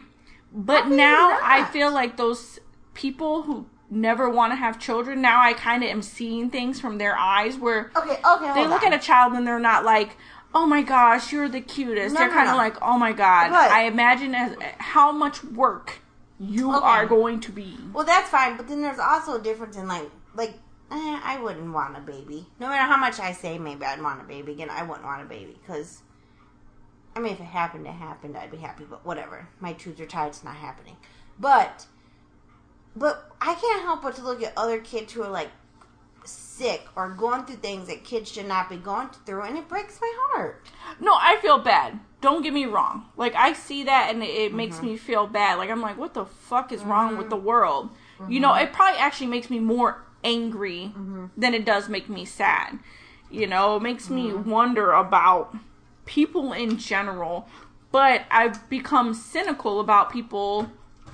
But 0.52 0.84
How 0.84 0.86
do 0.86 0.90
you 0.92 0.98
now 0.98 1.40
I 1.42 1.64
feel 1.66 1.92
like 1.92 2.18
those 2.18 2.60
people 2.94 3.44
who 3.44 3.68
never 3.92 4.30
want 4.30 4.52
to 4.54 4.56
have 4.56 4.80
children, 4.80 5.22
now 5.22 5.42
I 5.42 5.54
kind 5.54 5.84
of 5.84 5.90
am 5.90 6.02
seeing 6.02 6.50
things 6.50 6.80
from 6.80 6.98
their 6.98 7.16
eyes 7.16 7.58
where 7.58 7.92
Okay, 7.96 8.18
okay, 8.26 8.54
they 8.56 8.66
look 8.66 8.82
on. 8.84 8.94
at 8.94 9.00
a 9.00 9.06
child 9.06 9.34
and 9.34 9.46
they're 9.46 9.60
not 9.60 9.84
like, 9.86 10.18
"Oh 10.56 10.66
my 10.66 10.82
gosh, 10.82 11.32
you're 11.32 11.50
the 11.50 11.62
cutest." 11.62 12.14
No, 12.16 12.22
they're 12.22 12.30
no, 12.30 12.34
kind 12.34 12.48
of 12.50 12.54
no. 12.54 12.58
like, 12.58 12.78
"Oh 12.82 12.98
my 12.98 13.12
god." 13.12 13.50
But- 13.52 13.70
I 13.72 13.84
imagine 13.84 14.34
as 14.34 14.56
how 14.80 15.12
much 15.12 15.44
work 15.44 16.00
you 16.40 16.74
Okay. 16.76 16.86
are 16.86 17.06
going 17.06 17.40
to 17.42 17.52
be. 17.52 17.78
Well, 17.94 18.06
that's 18.06 18.30
fine, 18.30 18.58
but 18.58 18.68
then 18.68 18.82
there's 18.82 18.98
also 18.98 19.36
a 19.36 19.42
difference 19.42 19.76
in 19.78 19.88
like, 19.88 20.10
like, 20.34 20.54
eh, 20.90 21.20
I 21.24 21.38
wouldn't 21.40 21.72
want 21.74 21.96
a 21.98 22.02
baby. 22.02 22.48
No 22.60 22.70
matter 22.70 22.92
how 22.92 22.98
much 22.98 23.20
I 23.20 23.34
say, 23.34 23.60
maybe 23.60 23.86
I'd 23.86 24.02
want 24.02 24.22
a 24.22 24.24
baby 24.24 24.54
again. 24.54 24.70
I 24.72 24.82
wouldn't 24.84 25.06
want 25.06 25.22
a 25.22 25.26
baby 25.26 25.60
because, 25.62 26.02
I 27.16 27.20
mean, 27.20 27.34
if 27.34 27.40
it 27.42 27.44
happened, 27.46 27.86
it 27.86 27.92
happened. 27.92 28.36
I'd 28.38 28.50
be 28.52 28.58
happy, 28.58 28.86
but 28.90 29.06
whatever. 29.06 29.50
My 29.60 29.74
tubes 29.74 30.00
are 30.02 30.06
tied; 30.08 30.28
it's 30.30 30.44
not 30.44 30.56
happening. 30.56 30.96
But, 31.40 31.86
but 32.96 33.32
I 33.40 33.56
can't 33.56 33.84
help 33.84 34.02
but 34.04 34.16
to 34.16 34.22
look 34.24 34.44
at 34.44 34.54
other 34.58 34.80
kids 34.80 35.14
who 35.14 35.24
are 35.24 35.30
like 35.30 35.50
sick 36.24 36.86
or 36.96 37.10
going 37.10 37.46
through 37.46 37.56
things 37.58 37.88
that 37.88 38.04
kids 38.04 38.32
should 38.32 38.48
not 38.48 38.70
be 38.70 38.78
going 38.78 39.10
through, 39.26 39.42
and 39.42 39.58
it 39.58 39.68
breaks 39.68 40.00
my 40.00 40.14
heart. 40.34 40.64
No, 41.00 41.14
I 41.20 41.38
feel 41.42 41.58
bad. 41.60 42.00
Don't 42.22 42.44
get 42.44 42.54
me 42.54 42.66
wrong. 42.66 43.06
Like 43.18 43.34
I 43.36 43.54
see 43.54 43.84
that 43.86 44.10
and 44.12 44.22
it, 44.22 44.28
it 44.30 44.48
Mm-hmm. 44.50 44.58
makes 44.58 44.82
me 44.84 44.98
feel 44.98 45.26
bad. 45.26 45.58
Like 45.58 45.70
I'm 45.72 45.82
like, 45.82 45.98
what 45.98 46.14
the 46.14 46.26
fuck 46.26 46.72
is 46.72 46.84
wrong 46.84 47.18
with 47.18 47.30
the 47.30 47.38
world? 47.38 47.90
You 48.30 48.40
know, 48.40 48.54
it 48.54 48.72
probably 48.72 49.00
actually 49.00 49.28
makes 49.28 49.50
me 49.50 49.60
more 49.60 50.04
angry 50.24 50.94
Mm-hmm. 50.96 51.26
than 51.36 51.54
it 51.56 51.66
does 51.66 51.90
make 51.90 52.08
me 52.10 52.26
sad. 52.26 52.78
You 53.32 53.48
know, 53.48 53.78
it 53.78 53.82
makes 53.82 54.10
me 54.12 54.30
Mm-hmm. 54.32 54.50
wonder 54.50 54.92
about 54.92 55.56
people 56.06 56.54
in 56.54 56.78
general. 56.78 57.48
But 57.92 58.26
I've 58.30 58.70
become 58.70 59.14
cynical 59.16 59.80
about 59.80 60.12
people 60.12 60.70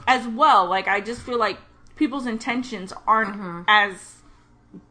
as 0.06 0.28
well. 0.28 0.66
Like 0.66 0.88
I 0.90 1.00
just 1.00 1.22
feel 1.22 1.40
like 1.40 1.58
people's 1.98 2.26
intentions 2.26 2.94
aren't 3.06 3.34
Mm-hmm. 3.34 3.62
as 3.68 4.14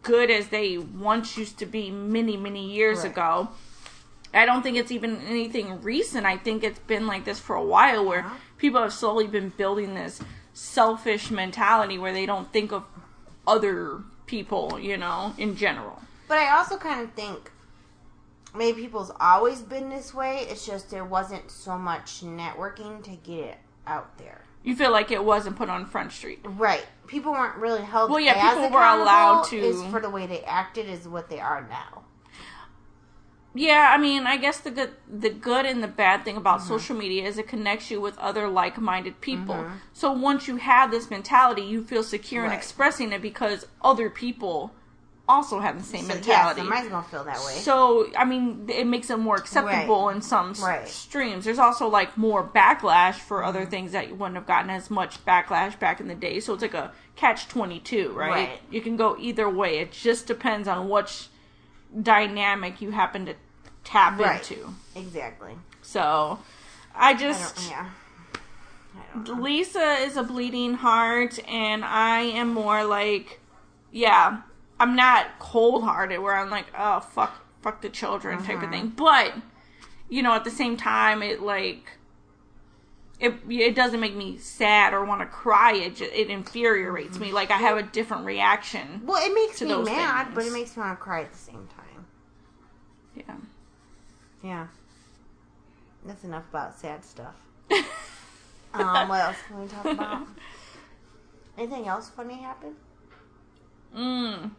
good 0.03 0.31
as 0.31 0.49
they 0.49 0.79
once 0.79 1.37
used 1.37 1.59
to 1.59 1.67
be 1.67 1.91
many, 1.91 2.37
many 2.37 2.71
years 2.73 2.99
Right. 2.99 3.13
ago. 3.13 3.49
I 4.35 4.45
don't 4.45 4.63
think 4.63 4.77
it's 4.77 4.91
even 4.91 5.19
anything 5.27 5.81
recent. 5.83 6.27
I 6.27 6.37
think 6.37 6.65
it's 6.65 6.79
been 6.81 7.07
like 7.07 7.25
this 7.25 7.39
for 7.39 7.57
a 7.57 7.63
while 7.65 8.05
where 8.05 8.21
Yeah. 8.21 8.31
people 8.59 8.83
have 8.83 8.93
slowly 8.93 9.27
been 9.27 9.51
building 9.51 9.95
this 9.95 10.21
selfish 10.53 11.31
mentality 11.31 11.99
where 11.99 12.13
they 12.13 12.27
don't 12.27 12.53
think 12.53 12.73
of 12.73 12.85
other 13.47 14.03
people, 14.27 14.79
you 14.81 14.97
know, 14.97 15.33
in 15.39 15.57
general. 15.57 16.03
But 16.29 16.39
I 16.39 16.57
also 16.57 16.77
kind 16.77 17.01
of 17.03 17.13
think 17.13 17.53
maybe 18.55 18.83
people's 18.83 19.13
always 19.21 19.61
been 19.61 19.89
this 19.91 20.13
way. 20.13 20.47
It's 20.51 20.67
just 20.67 20.91
there 20.91 21.05
wasn't 21.05 21.51
so 21.51 21.79
much 21.79 22.23
networking 22.25 23.05
to 23.05 23.11
get 23.11 23.39
it 23.45 23.59
out 23.87 24.19
there. 24.19 24.41
You 24.67 24.75
feel 24.75 24.91
like 24.91 25.13
it 25.13 25.25
wasn't 25.25 25.55
put 25.55 25.69
on 25.71 25.87
Front 25.87 26.11
Street. 26.11 26.41
Right. 26.45 26.85
People 27.07 27.31
weren't 27.31 27.57
really 27.57 27.83
held. 27.83 28.11
Well, 28.11 28.19
yeah, 28.19 28.51
people 28.53 28.69
were 28.71 28.83
allowed 28.85 29.45
to- 29.51 29.57
Is 29.59 29.81
for 29.93 30.01
the 30.01 30.11
way 30.11 30.27
they 30.27 30.43
acted 30.43 30.89
is 30.89 31.07
what 31.07 31.31
they 31.31 31.39
are 31.39 31.65
now. 31.71 32.03
Yeah, 33.55 33.93
I 33.95 33.97
mean, 33.97 34.27
I 34.27 34.37
guess 34.37 34.59
the 34.61 34.71
good, 34.73 34.91
the 35.09 35.31
good 35.31 35.65
and 35.67 35.83
the 35.85 35.89
bad 35.89 36.25
thing 36.25 36.37
about 36.37 36.59
Mm-hmm. 36.59 36.69
social 36.69 36.97
media 36.97 37.25
is 37.27 37.39
it 37.39 37.47
connects 37.49 37.91
you 37.93 38.01
with 38.01 38.19
other 38.19 38.49
like-minded 38.49 39.21
people. 39.21 39.67
So 39.93 40.11
once 40.13 40.47
you 40.49 40.57
have 40.57 40.91
this 40.91 41.11
mentality, 41.11 41.63
you 41.63 41.85
feel 41.85 42.03
secure 42.03 42.45
in 42.45 42.51
expressing 42.53 43.13
it 43.13 43.23
because 43.23 43.67
other 43.81 44.11
people 44.11 44.73
also 45.29 45.59
have 45.59 45.77
the 45.77 45.85
same 45.85 46.03
So, 46.05 46.15
mentality. 46.15 46.61
Yeah, 46.61 46.67
somebody's 46.67 46.91
gonna 46.91 47.03
feel 47.09 47.25
that 47.25 47.39
way. 47.45 47.55
So, 47.55 48.09
I 48.17 48.25
mean, 48.25 48.67
it 48.69 48.87
makes 48.87 49.11
it 49.11 49.19
more 49.19 49.37
acceptable 49.37 50.09
in 50.11 50.23
some 50.23 50.53
Right. 50.63 50.87
streams. 50.87 51.45
There's 51.45 51.59
also 51.59 51.89
like 51.89 52.17
more 52.17 52.45
backlash 52.45 53.15
for 53.17 53.43
other 53.43 53.63
Mm-hmm. 53.63 53.71
things 53.71 53.93
that 53.93 54.09
you 54.09 54.15
wouldn't 54.15 54.37
have 54.37 54.47
gotten 54.47 54.71
as 54.71 54.89
much 54.91 55.25
backlash 55.25 55.79
back 55.79 56.01
in 56.01 56.09
the 56.09 56.15
day. 56.15 56.39
So 56.41 56.53
it's 56.55 56.63
like 56.63 56.75
a 56.75 56.93
catch 57.17 57.49
22, 57.49 58.13
right? 58.13 58.31
Right. 58.31 58.61
You 58.71 58.81
can 58.81 58.97
go 58.97 59.17
either 59.19 59.49
way. 59.49 59.79
It 59.79 59.91
just 59.93 60.27
depends 60.27 60.69
on 60.69 60.89
which 60.89 61.29
dynamic 62.03 62.81
you 62.81 62.91
happen 62.93 63.27
to 63.27 63.35
tap 63.85 64.19
Right. 64.19 64.49
into. 64.51 64.75
exactly. 64.95 65.57
So, 65.83 66.39
I 66.95 67.11
I 67.11 67.15
just. 67.15 67.57
don't. 67.57 67.71
Yeah. 67.71 67.89
I. 69.15 69.31
Lisa 69.41 69.93
is 70.01 70.17
a 70.17 70.23
bleeding 70.23 70.75
heart, 70.75 71.39
and 71.49 71.85
I 71.85 72.21
am 72.21 72.53
more 72.55 72.85
like, 72.85 73.41
yeah, 73.93 74.39
I'm 74.79 74.97
not 74.97 75.39
cold 75.39 75.85
hearted 75.85 76.19
where 76.19 76.35
I'm 76.35 76.51
like, 76.51 76.67
oh 76.77 77.01
fuck, 77.01 77.45
fuck 77.63 77.83
the 77.83 77.89
children 77.89 78.43
type 78.43 78.63
of 78.63 78.71
thing. 78.71 78.93
But 78.95 79.35
you 80.09 80.23
know, 80.23 80.35
at 80.35 80.45
the 80.45 80.51
same 80.51 80.77
time, 80.77 81.23
it 81.23 81.41
like 81.43 81.99
it 83.19 83.35
it 83.49 83.75
doesn't 83.75 84.01
make 84.01 84.15
me 84.15 84.37
sad 84.39 84.93
or 84.93 85.05
want 85.05 85.23
to 85.23 85.27
cry. 85.27 85.73
It 85.73 85.97
just, 85.97 86.13
it 86.13 86.29
infuriates 86.29 87.19
me. 87.19 87.33
Like 87.33 87.51
I 87.51 87.57
have 87.57 87.79
a 87.79 87.83
different 87.83 88.27
reaction. 88.27 89.03
Well, 89.05 89.25
it 89.25 89.35
makes 89.35 89.61
me 89.63 89.83
mad, 89.83 90.29
but 90.35 90.45
it 90.45 90.53
makes 90.53 90.77
me 90.77 90.83
want 90.83 90.99
to 90.99 91.03
cry 91.03 91.23
at 91.23 91.33
the 91.33 91.39
same 91.39 91.69
time. 91.75 92.07
Yeah. 93.15 93.37
Yeah. 94.43 94.67
That's 96.05 96.23
enough 96.25 96.49
about 96.51 96.79
sad 96.79 97.05
stuff. 97.05 97.35
Um, 98.75 99.09
what 99.09 99.21
else 99.21 99.37
can 99.49 99.61
we 99.61 99.69
talk 99.69 99.87
about? 99.87 100.27
Anything 101.59 101.89
else 101.89 102.11
funny 102.11 102.37
happen? 102.37 102.75
Mm. 103.97 104.51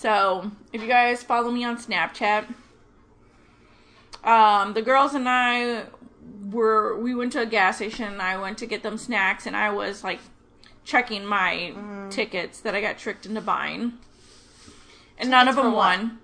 So, 0.00 0.50
if 0.72 0.80
you 0.80 0.88
guys 0.88 1.22
follow 1.22 1.50
me 1.50 1.62
on 1.62 1.76
Snapchat, 1.76 2.46
um, 4.24 4.72
the 4.72 4.80
girls 4.80 5.12
and 5.12 5.28
I 5.28 5.84
were 6.50 6.98
we 6.98 7.14
went 7.14 7.32
to 7.32 7.42
a 7.42 7.44
gas 7.44 7.76
station 7.76 8.06
and 8.06 8.22
I 8.22 8.38
went 8.38 8.56
to 8.58 8.66
get 8.66 8.82
them 8.82 8.96
snacks 8.96 9.46
and 9.46 9.54
I 9.54 9.68
was 9.68 10.02
like 10.02 10.20
checking 10.84 11.26
my 11.26 11.74
tickets 12.08 12.62
that 12.62 12.74
I 12.74 12.80
got 12.80 12.96
tricked 12.96 13.26
into 13.26 13.42
buying. 13.42 13.92
And 15.18 15.30
none 15.30 15.48
of 15.48 15.56
them 15.56 15.72
won. 15.72 16.18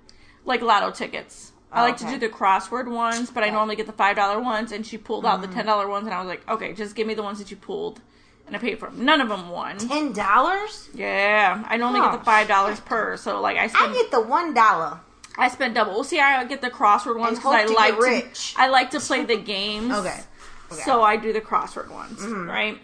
Like 0.46 0.62
lotto 0.62 0.90
tickets. 0.90 1.52
I 1.70 1.82
like 1.82 1.96
okay. 1.96 2.06
to 2.06 2.18
do 2.18 2.18
the 2.18 2.34
crossword 2.34 2.90
ones, 2.90 3.30
but 3.30 3.44
I 3.44 3.50
normally 3.50 3.76
get 3.76 3.84
the 3.84 3.92
five 3.92 4.16
dollar 4.16 4.40
ones. 4.40 4.72
And 4.72 4.86
she 4.86 4.96
pulled 4.96 5.26
out 5.26 5.42
the 5.42 5.48
ten 5.48 5.66
dollar 5.66 5.86
ones, 5.86 6.06
and 6.06 6.14
I 6.14 6.18
was 6.20 6.28
like, 6.28 6.48
"Okay, 6.48 6.72
just 6.72 6.96
give 6.96 7.06
me 7.06 7.12
the 7.12 7.22
ones 7.22 7.38
that 7.40 7.50
you 7.50 7.58
pulled," 7.58 8.00
and 8.46 8.54
I 8.56 8.58
paid 8.58 8.78
for 8.78 8.86
them. 8.90 9.04
None 9.04 9.20
of 9.20 9.28
them 9.28 9.48
won. 9.50 9.78
Ten 9.78 10.12
dollars? 10.12 10.88
Yeah, 10.94 11.64
I 11.68 11.78
only 11.78 12.00
Oh, 12.00 12.04
get 12.10 12.18
the 12.18 12.24
five 12.24 12.48
dollars 12.48 12.80
per, 12.80 13.16
so 13.16 13.40
like 13.40 13.56
I 13.56 13.64
I 13.74 13.92
get 13.92 14.10
the 14.10 14.20
one 14.20 14.54
dollar. 14.54 15.00
I 15.38 15.48
spend 15.48 15.74
double. 15.74 15.92
Well, 15.92 16.04
see, 16.04 16.18
I 16.20 16.44
get 16.44 16.62
the 16.62 16.70
crossword 16.70 17.18
ones 17.18 17.38
because 17.38 17.54
I 17.54 17.66
to 17.66 17.72
like 17.72 17.94
get 17.94 18.00
to. 18.00 18.06
rich. 18.26 18.54
I 18.56 18.68
like 18.68 18.90
to 18.92 19.00
play 19.00 19.24
the 19.24 19.36
games. 19.36 19.92
Okay. 19.92 20.08
Okay. 20.08 20.20
Mm-hmm. 20.20 20.74
So 20.76 21.02
I 21.02 21.16
do 21.16 21.32
the 21.32 21.40
crossword 21.40 21.90
ones, 21.90 22.20
right? 22.22 22.78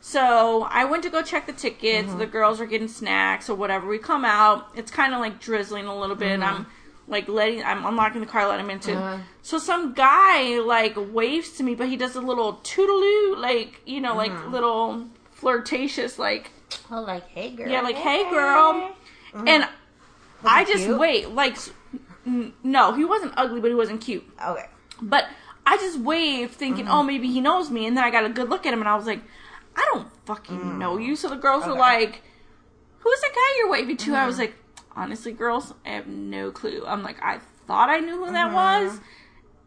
So 0.00 0.62
I 0.70 0.84
went 0.84 1.02
to 1.04 1.10
go 1.10 1.22
check 1.22 1.46
the 1.46 1.52
tickets. 1.52 2.08
Mm-hmm. 2.08 2.18
The 2.18 2.26
girls 2.26 2.60
are 2.60 2.66
getting 2.66 2.88
snacks 2.88 3.48
or 3.50 3.54
whatever. 3.54 3.86
We 3.86 3.98
come 3.98 4.24
out. 4.24 4.68
It's 4.74 4.90
kind 4.90 5.12
of 5.14 5.20
like 5.20 5.40
drizzling 5.40 5.86
a 5.86 5.98
little 5.98 6.16
bit. 6.16 6.40
Mm-hmm. 6.40 6.56
I'm 6.56 6.66
like 7.08 7.26
letting. 7.28 7.62
I'm 7.64 7.84
unlocking 7.86 8.20
the 8.20 8.26
car, 8.26 8.46
letting 8.48 8.66
him 8.66 8.70
into. 8.70 8.94
Uh-huh. 8.94 9.18
So 9.42 9.58
some 9.58 9.94
guy 9.94 10.60
like 10.60 10.94
waves 11.12 11.52
to 11.52 11.62
me, 11.62 11.74
but 11.74 11.88
he 11.88 11.96
does 11.96 12.14
a 12.16 12.20
little 12.20 12.54
toodaloo, 12.62 13.36
like 13.38 13.80
you 13.86 14.00
know, 14.00 14.14
Mm-hmm. 14.14 14.34
like 14.44 14.50
little 14.52 15.06
flirtatious, 15.32 16.18
like 16.18 16.50
Oh, 16.90 17.00
like 17.00 17.26
hey 17.28 17.50
girl. 17.50 17.68
yeah, 17.68 17.80
like 17.80 17.96
hey 17.96 18.28
girl, 18.30 18.90
and 19.34 19.66
I 20.44 20.64
just 20.64 20.84
cute? 20.84 20.98
wait. 20.98 21.30
Like, 21.30 21.56
N- 22.26 22.52
no, 22.62 22.92
he 22.92 23.04
wasn't 23.04 23.32
ugly, 23.36 23.60
but 23.60 23.68
he 23.68 23.74
wasn't 23.74 24.00
cute. 24.02 24.24
Okay. 24.46 24.66
But 25.00 25.24
I 25.66 25.76
just 25.78 25.98
waved, 25.98 26.54
thinking, 26.54 26.84
Mm-hmm. 26.84 26.94
oh, 26.94 27.02
maybe 27.02 27.28
he 27.28 27.40
knows 27.40 27.70
me. 27.70 27.86
And 27.86 27.96
then 27.96 28.04
I 28.04 28.10
got 28.10 28.24
a 28.24 28.28
good 28.28 28.48
look 28.50 28.66
at 28.66 28.72
him, 28.72 28.80
and 28.80 28.88
I 28.88 28.96
was 28.96 29.06
like, 29.06 29.20
I 29.76 29.88
don't 29.92 30.08
fucking 30.26 30.78
know 30.78 30.98
you. 30.98 31.16
So 31.16 31.28
the 31.28 31.36
girls 31.36 31.64
were 31.66 31.72
Mm. 31.72 31.78
Like, 31.78 32.22
Who's 33.00 33.20
that 33.20 33.30
guy 33.34 33.58
you're 33.58 33.70
waving 33.70 33.96
to? 33.98 34.14
I 34.14 34.26
was 34.26 34.38
like, 34.38 34.54
Honestly, 34.98 35.32
girls, 35.32 35.72
I 35.86 35.90
have 35.90 36.06
no 36.08 36.50
clue. 36.50 36.82
I'm 36.86 37.02
like, 37.04 37.22
I 37.22 37.38
thought 37.66 37.88
I 37.88 38.00
knew 38.00 38.16
who 38.24 38.32
that 38.32 38.48
Mm-hmm. 38.50 38.86
was. 38.88 39.00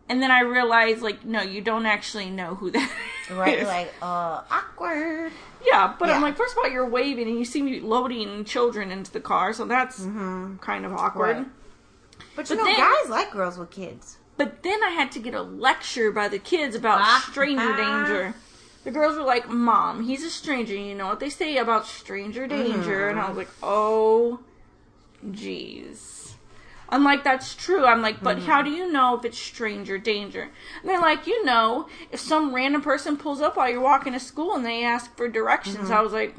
And 0.09 0.21
then 0.21 0.29
I 0.29 0.41
realized, 0.41 1.01
like, 1.01 1.23
no, 1.23 1.41
you 1.41 1.61
don't 1.61 1.85
actually 1.85 2.29
know 2.29 2.55
who 2.55 2.69
that 2.71 2.91
is. 3.29 3.35
Right. 3.37 3.63
Like, 3.65 3.93
uh, 4.01 4.41
awkward. 4.51 5.31
Yeah, 5.65 5.93
but 5.97 6.09
I'm 6.09 6.21
like, 6.21 6.35
first 6.35 6.51
of 6.53 6.57
all, 6.57 6.69
you're 6.69 6.85
waving 6.89 7.29
and 7.29 7.39
you 7.39 7.45
see 7.45 7.61
me 7.61 7.79
loading 7.79 8.43
children 8.43 8.91
into 8.91 9.09
the 9.11 9.21
car, 9.21 9.53
so 9.53 9.63
that's 9.65 9.99
kind 10.03 10.85
of 10.85 10.91
awkward. 10.93 11.37
Mm-hmm. 11.37 11.43
Right. 11.43 12.31
But 12.35 12.49
you 12.49 12.55
But 12.57 12.63
know, 12.63 12.65
then- 12.65 12.77
guys 12.79 13.09
like 13.09 13.31
girls 13.31 13.57
with 13.57 13.71
kids. 13.71 14.17
But 14.37 14.63
then 14.63 14.83
I 14.83 14.89
had 14.89 15.11
to 15.13 15.19
get 15.19 15.33
a 15.33 15.41
lecture 15.43 16.11
by 16.11 16.27
the 16.27 16.39
kids 16.39 16.75
about 16.75 16.99
Ah. 17.01 17.25
stranger 17.31 17.71
Ah. 17.73 17.77
danger. 17.77 18.33
The 18.83 18.91
girls 18.91 19.15
were 19.15 19.23
like, 19.23 19.47
Mom, 19.47 20.03
he's 20.03 20.23
a 20.25 20.29
stranger. 20.31 20.73
You 20.75 20.95
know 20.95 21.07
what 21.07 21.19
they 21.19 21.29
say 21.29 21.57
about 21.57 21.85
stranger 21.85 22.47
danger? 22.47 23.07
And 23.07 23.19
I 23.19 23.29
was 23.29 23.37
like, 23.37 23.49
Oh, 23.61 24.39
jeez. 25.29 26.33
I'm 26.89 27.03
like, 27.05 27.23
that's 27.23 27.55
true. 27.55 27.85
I'm 27.85 28.01
like, 28.01 28.21
but 28.21 28.39
how 28.39 28.61
do 28.61 28.69
you 28.69 28.91
know 28.91 29.17
if 29.17 29.23
it's 29.23 29.37
stranger 29.37 29.97
danger? 29.97 30.41
And 30.81 30.89
they're 30.89 30.99
like, 30.99 31.25
you 31.25 31.45
know, 31.45 31.87
if 32.11 32.19
some 32.19 32.53
random 32.53 32.81
person 32.81 33.15
pulls 33.15 33.39
up 33.39 33.55
while 33.55 33.69
you're 33.69 33.79
walking 33.79 34.11
to 34.11 34.19
school 34.19 34.55
and 34.55 34.65
they 34.65 34.83
ask 34.83 35.15
for 35.15 35.29
directions. 35.29 35.89
I 35.89 36.01
was 36.01 36.11
like, 36.11 36.35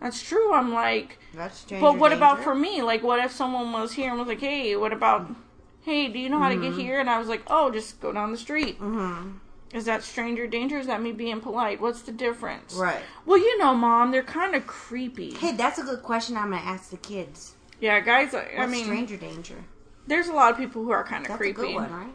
that's 0.00 0.22
true. 0.22 0.52
I'm 0.54 0.72
like, 0.72 1.18
That's 1.34 1.58
strange. 1.58 1.80
but 1.80 1.98
what 1.98 2.12
about 2.12 2.44
for 2.44 2.54
me? 2.54 2.80
Like, 2.82 3.02
what 3.02 3.18
if 3.24 3.32
someone 3.32 3.72
was 3.72 3.92
here 3.94 4.10
and 4.10 4.18
was 4.18 4.28
like, 4.28 4.40
"Hey, 4.40 4.74
what 4.76 4.92
about? 4.92 5.30
Hey, 5.82 6.08
do 6.08 6.18
you 6.18 6.28
know 6.28 6.38
how 6.38 6.48
to 6.48 6.54
Mm-hmm. 6.56 6.62
get 6.76 6.80
here?" 6.80 6.98
And 7.00 7.08
I 7.10 7.18
was 7.18 7.28
like, 7.28 7.42
"Oh, 7.48 7.70
just 7.70 8.00
go 8.00 8.12
down 8.12 8.30
the 8.32 8.38
street." 8.38 8.80
Mm-hmm. 8.80 9.30
Is 9.76 9.84
that 9.86 10.02
stranger 10.02 10.46
danger? 10.48 10.76
Is 10.78 10.86
that 10.88 11.00
me 11.00 11.12
being 11.12 11.40
polite? 11.40 11.80
What's 11.80 12.02
the 12.02 12.10
difference? 12.12 12.74
Right. 12.74 13.02
Well, 13.26 13.38
you 13.38 13.56
know, 13.58 13.74
mom, 13.74 14.10
they're 14.10 14.22
kind 14.24 14.54
of 14.56 14.66
creepy. 14.66 15.34
Hey, 15.34 15.52
that's 15.52 15.78
a 15.78 15.82
good 15.84 16.02
question. 16.02 16.36
I'm 16.36 16.50
gonna 16.50 16.62
ask 16.62 16.90
the 16.90 16.96
kids. 16.98 17.54
Yeah, 17.82 17.98
guys. 17.98 18.32
I, 18.32 18.48
I 18.58 18.66
mean, 18.66 18.84
stranger 18.84 19.16
danger. 19.16 19.64
there's 20.06 20.28
a 20.28 20.32
lot 20.32 20.52
of 20.52 20.56
people 20.56 20.84
who 20.84 20.92
are 20.92 21.02
kind 21.02 21.24
of 21.24 21.28
That's 21.28 21.38
creepy. 21.38 21.62
a 21.62 21.64
good 21.64 21.74
one, 21.74 21.92
right? 21.92 22.12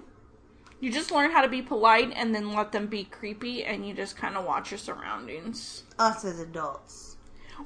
You 0.80 0.90
just 0.92 1.12
learn 1.12 1.32
how 1.32 1.42
to 1.42 1.50
be 1.50 1.62
polite 1.62 2.14
and 2.16 2.34
then 2.34 2.54
let 2.54 2.72
them 2.72 2.88
be 2.88 3.04
creepy, 3.04 3.66
and 3.66 3.86
you 3.86 3.94
just 3.94 4.16
kind 4.16 4.38
of 4.38 4.46
watch 4.46 4.72
your 4.72 4.78
surroundings. 4.78 5.84
Us 6.00 6.24
as 6.24 6.40
adults. 6.40 7.18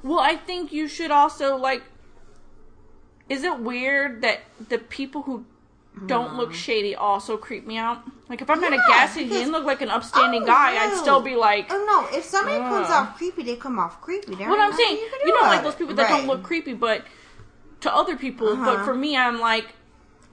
Well, 0.02 0.18
I 0.18 0.34
think 0.34 0.72
you 0.72 0.88
should 0.88 1.12
also 1.12 1.56
like. 1.56 1.84
Is 3.28 3.44
it 3.44 3.60
weird 3.60 4.22
that 4.22 4.40
the 4.68 4.78
people 4.78 5.22
who 5.22 5.44
don't 6.06 6.36
look 6.36 6.48
mm-hmm. 6.48 6.58
shady 6.58 6.94
also 6.96 7.36
creep 7.36 7.66
me 7.68 7.76
out? 7.76 8.02
Like 8.28 8.42
if 8.42 8.50
I'm 8.50 8.64
at 8.64 8.72
a 8.72 8.82
gas 8.88 9.12
station, 9.12 9.28
didn't 9.28 9.52
look 9.52 9.64
like 9.64 9.80
an 9.80 9.90
upstanding 9.90 10.42
Oh, 10.42 10.46
guy. 10.46 10.70
I'd 10.72 10.94
oh, 10.94 11.02
still 11.02 11.20
be 11.20 11.36
like, 11.36 11.66
Oh 11.70 11.84
no! 12.10 12.18
If 12.18 12.24
somebody 12.24 12.58
comes 12.58 12.90
off 12.90 13.16
creepy, 13.16 13.44
they 13.44 13.54
come 13.54 13.78
off 13.78 14.00
creepy. 14.00 14.34
There 14.34 14.48
what 14.48 14.58
I'm 14.58 14.72
saying, 14.72 14.96
you 14.96 15.10
do 15.24 15.28
know, 15.28 15.42
like 15.42 15.62
those 15.62 15.74
it. 15.74 15.78
people 15.78 15.94
that 15.94 16.10
Right. 16.10 16.18
don't 16.18 16.26
look 16.26 16.42
creepy, 16.42 16.72
but 16.72 17.04
to 17.82 17.94
other 17.94 18.16
people. 18.16 18.56
But 18.56 18.68
Uh-huh. 18.76 18.84
for 18.84 18.94
me, 18.94 19.16
I'm 19.16 19.38
like, 19.38 19.74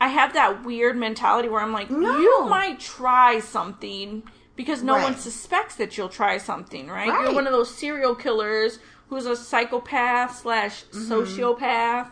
I 0.01 0.07
have 0.07 0.33
that 0.33 0.63
weird 0.63 0.95
mentality 0.97 1.49
where 1.49 1.61
I'm 1.61 1.73
like, 1.73 1.89
No. 1.91 2.17
you 2.17 2.45
might 2.47 2.79
try 2.79 3.39
something 3.39 4.23
because 4.55 4.81
no 4.81 4.93
one 4.95 5.15
suspects 5.17 5.75
that 5.75 5.97
you'll 5.97 6.09
try 6.09 6.37
something, 6.37 6.87
right? 6.87 7.09
Right. 7.09 7.21
You're 7.25 7.33
one 7.33 7.47
of 7.47 7.53
those 7.53 7.73
serial 7.73 8.15
killers 8.15 8.79
who's 9.09 9.25
a 9.25 9.35
psychopath 9.35 10.37
slash 10.37 10.83
sociopath 10.85 12.11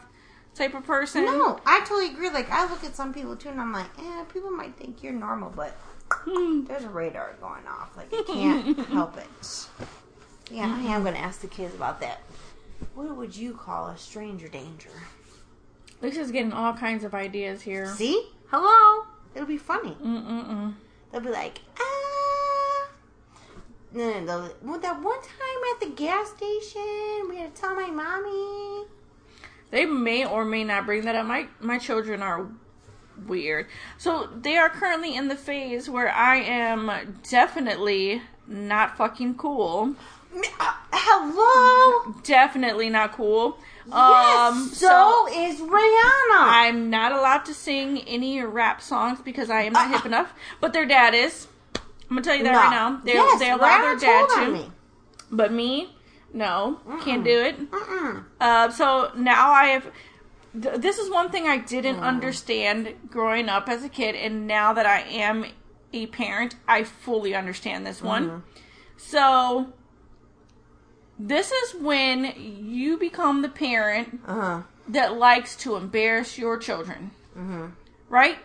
type 0.56 0.74
of 0.74 0.84
person. 0.86 1.26
Mm-hmm. 1.26 1.38
No, 1.38 1.60
I 1.66 1.80
totally 1.82 2.08
agree. 2.08 2.30
Like 2.30 2.50
I 2.52 2.70
look 2.70 2.84
at 2.84 2.96
some 2.96 3.14
people 3.14 3.36
too, 3.36 3.50
and 3.50 3.62
I'm 3.62 3.72
like, 3.72 3.90
eh, 4.00 4.24
people 4.34 4.50
might 4.52 4.76
think 4.76 5.04
you're 5.04 5.14
normal, 5.14 5.52
but 5.56 5.76
Hmm. 6.10 6.64
there's 6.66 6.84
a 6.86 6.90
radar 6.90 7.36
going 7.42 7.68
off. 7.68 7.96
Like 7.98 8.12
you 8.12 8.24
can't 8.24 8.78
help 8.88 9.18
it. 9.18 9.68
Yeah, 10.50 10.74
I 10.74 10.94
am 10.94 11.04
gonna 11.04 11.18
ask 11.18 11.42
the 11.42 11.48
kids 11.48 11.76
about 11.76 12.00
that. 12.02 12.22
What 12.96 13.14
would 13.16 13.36
you 13.36 13.54
call 13.54 13.88
a 13.88 13.98
stranger 13.98 14.48
danger? 14.48 14.90
Lisa's 16.02 16.32
getting 16.32 16.54
all 16.54 16.74
kinds 16.74 17.04
of 17.04 17.14
ideas 17.14 17.62
here. 17.62 17.88
See? 17.88 18.30
Hello. 18.48 19.06
It'll 19.34 19.48
be 19.48 19.58
funny. 19.58 19.98
Mm-mm-mm. 20.04 20.74
They'll 21.12 21.22
be 21.22 21.30
like, 21.30 21.60
ah. 21.80 22.90
No, 23.94 24.20
no, 24.20 24.48
that 24.78 25.02
one 25.02 25.22
time 25.22 25.62
at 25.74 25.80
the 25.80 25.90
gas 25.96 26.30
station, 26.30 27.30
we 27.30 27.38
had 27.38 27.56
to 27.56 27.62
tell 27.62 27.76
my 27.76 27.88
mommy. 27.88 28.88
They 29.72 29.86
may 29.86 30.26
or 30.26 30.46
may 30.46 30.64
not 30.64 30.86
bring 30.86 31.06
that 31.06 31.16
up. 31.16 31.26
My 31.26 31.48
my 31.60 31.78
children 31.78 32.22
are 32.22 32.48
weird. 33.26 33.68
So 33.98 34.30
they 34.34 34.58
are 34.58 34.70
currently 34.70 35.16
in 35.16 35.28
the 35.28 35.36
phase 35.36 35.90
where 35.90 36.10
I 36.10 36.38
am 36.38 37.20
definitely 37.30 38.22
not 38.48 38.98
fucking 38.98 39.36
cool. 39.36 39.96
Uh, 40.60 40.74
hello. 40.92 42.14
Definitely 42.24 42.90
not 42.90 43.14
cool. 43.14 43.58
Yes. 43.90 44.52
Um 44.54 44.70
So, 44.70 45.28
is 45.32 45.60
Rihanna. 45.60 46.40
I'm 46.40 46.90
not 46.90 47.12
allowed 47.12 47.46
to 47.46 47.54
sing 47.54 48.00
any 48.08 48.42
rap 48.42 48.82
songs 48.82 49.20
because 49.24 49.50
I 49.50 49.62
am 49.64 49.74
not 49.74 49.90
hip 49.92 50.06
enough. 50.06 50.34
But 50.62 50.74
their 50.74 50.86
dad 50.86 51.14
is. 51.14 51.48
I'm 52.10 52.16
gonna 52.16 52.22
tell 52.22 52.36
you 52.36 52.44
that 52.44 52.52
No. 52.54 52.58
right 52.60 52.72
now. 52.72 53.02
They 53.04 53.14
yes, 53.14 53.40
they 53.40 53.52
allow 53.52 53.82
their 53.82 53.96
dad 53.98 54.28
to. 54.36 54.52
me. 54.52 54.72
But 55.30 55.52
me, 55.52 55.94
no, 56.34 56.80
can't 57.04 57.24
do 57.24 57.42
it. 57.42 57.70
Mm-mm. 57.72 58.24
Uh, 58.40 58.70
so 58.72 59.12
now 59.16 59.52
I 59.52 59.66
have. 59.68 59.92
Th- 60.60 60.76
this 60.80 60.98
is 60.98 61.10
one 61.10 61.30
thing 61.30 61.48
I 61.48 61.58
Mm. 61.60 61.68
didn't 61.68 62.00
understand 62.00 62.94
growing 63.10 63.50
up 63.50 63.68
as 63.70 63.84
a 63.84 63.90
kid, 63.90 64.16
and 64.16 64.48
now 64.48 64.72
that 64.74 64.86
I 64.86 65.02
am 65.02 65.46
a 65.94 66.06
parent, 66.08 66.56
I 66.68 66.84
fully 66.84 67.36
understand 67.36 67.86
this 67.86 68.02
one. 68.02 68.28
Mm-hmm. 68.30 68.40
So, 68.98 69.74
this 71.20 71.52
is 71.52 71.76
when 71.82 72.34
you 72.38 72.98
become 72.98 73.42
the 73.42 73.50
parent 73.50 74.20
Uh-huh. 74.26 74.62
that 74.90 75.18
likes 75.18 75.56
to 75.58 75.76
embarrass 75.76 76.38
your 76.38 76.58
children. 76.58 77.12
Mm-hmm. 77.38 77.66
Right? 78.10 78.38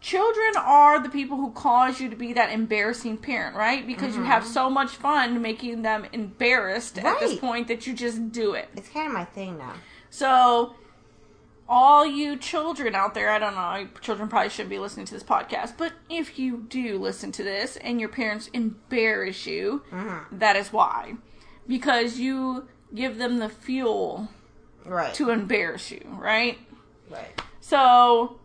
Children 0.00 0.52
are 0.58 1.00
the 1.02 1.08
people 1.08 1.38
who 1.38 1.50
cause 1.52 1.98
you 2.00 2.10
to 2.10 2.16
be 2.16 2.34
that 2.34 2.50
embarrassing 2.50 3.16
parent, 3.18 3.56
right? 3.56 3.86
Because 3.86 4.14
you 4.16 4.22
have 4.24 4.44
so 4.44 4.68
much 4.68 4.90
fun 4.90 5.40
making 5.40 5.80
them 5.82 6.04
embarrassed 6.12 6.98
at 6.98 7.18
this 7.20 7.32
Mm-hmm. 7.32 7.46
Point 7.46 7.68
that 7.68 7.86
you 7.86 7.94
just 7.94 8.30
do 8.30 8.52
it. 8.52 8.68
It's 8.76 8.88
kind 8.90 9.06
of 9.06 9.12
my 9.14 9.24
thing 9.24 9.56
now. 9.56 9.72
So, 10.10 10.74
all 11.66 12.04
you 12.04 12.36
children 12.36 12.94
out 12.94 13.14
there, 13.14 13.30
I 13.30 13.38
don't 13.38 13.54
know, 13.54 13.88
children 14.02 14.28
probably 14.28 14.50
shouldn't 14.50 14.68
be 14.68 14.78
listening 14.78 15.06
to 15.06 15.14
this 15.14 15.22
podcast, 15.22 15.74
but 15.78 15.92
if 16.10 16.38
you 16.38 16.66
do 16.68 16.98
listen 16.98 17.32
to 17.32 17.42
this 17.42 17.76
and 17.78 17.98
your 17.98 18.10
parents 18.10 18.48
embarrass 18.52 19.46
you, 19.46 19.82
Mm-hmm. 19.90 20.38
that 20.38 20.56
is 20.56 20.70
why. 20.72 21.14
Because 21.66 22.18
you 22.18 22.68
give 22.94 23.18
them 23.18 23.38
the 23.38 23.48
fuel 23.48 24.28
Right. 24.84 25.14
to 25.14 25.30
embarrass 25.30 25.90
you, 25.90 26.02
right? 26.18 26.58
right. 27.10 27.40
So, 27.60 28.38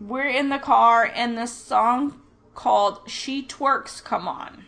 we're 0.00 0.28
in 0.28 0.48
the 0.48 0.58
car 0.58 1.04
and 1.14 1.36
this 1.36 1.52
song 1.52 2.20
called 2.54 3.00
She 3.06 3.42
Twerks 3.46 4.02
come 4.02 4.26
on. 4.26 4.64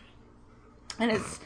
And 0.99 1.11
it's 1.11 1.39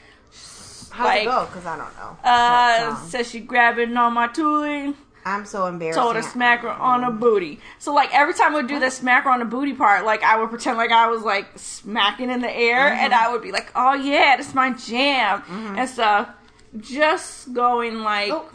How's 0.91 1.06
like, 1.08 1.22
it 1.22 1.26
go? 1.26 1.45
Because 1.45 1.65
I 1.65 1.78
don't 1.78 1.95
know. 1.98 2.17
uh, 2.24 2.95
says 3.06 3.30
she 3.30 3.39
grabbing 3.39 3.95
on 3.95 4.13
my 4.13 4.28
toolie. 4.28 4.95
I'm 5.26 5.45
so 5.45 5.65
embarrassed. 5.67 5.98
told 6.00 6.15
her 6.15 6.22
smack 6.22 6.62
her 6.62 6.69
on 6.69 7.04
her 7.04 7.12
booty. 7.12 7.60
So 7.78 7.93
like 7.93 8.13
every 8.13 8.34
time 8.34 8.54
we 8.54 8.58
would 8.58 8.67
do 8.67 8.80
the 8.80 8.89
smack 8.89 9.26
her 9.26 9.30
on 9.30 9.39
the 9.39 9.45
booty 9.45 9.74
part, 9.74 10.06
like 10.06 10.24
I 10.24 10.38
would 10.39 10.50
pretend 10.50 10.78
like 10.78 10.91
I 10.91 11.08
was 11.08 11.22
like 11.24 11.48
smacking 11.58 12.30
in 12.30 12.41
the 12.41 12.50
air, 12.52 12.88
and 12.93 13.13
I 13.13 13.32
would 13.32 13.41
be 13.41 13.52
like, 13.52 13.69
"Oh 13.76 13.93
yeah, 13.93 14.36
that's 14.38 14.54
my 14.56 14.72
jam," 14.72 15.43
and 15.78 15.88
stuff. 15.89 16.30
Just 16.77 17.53
going 17.53 18.01
like, 18.03 18.32
Oh. 18.32 18.49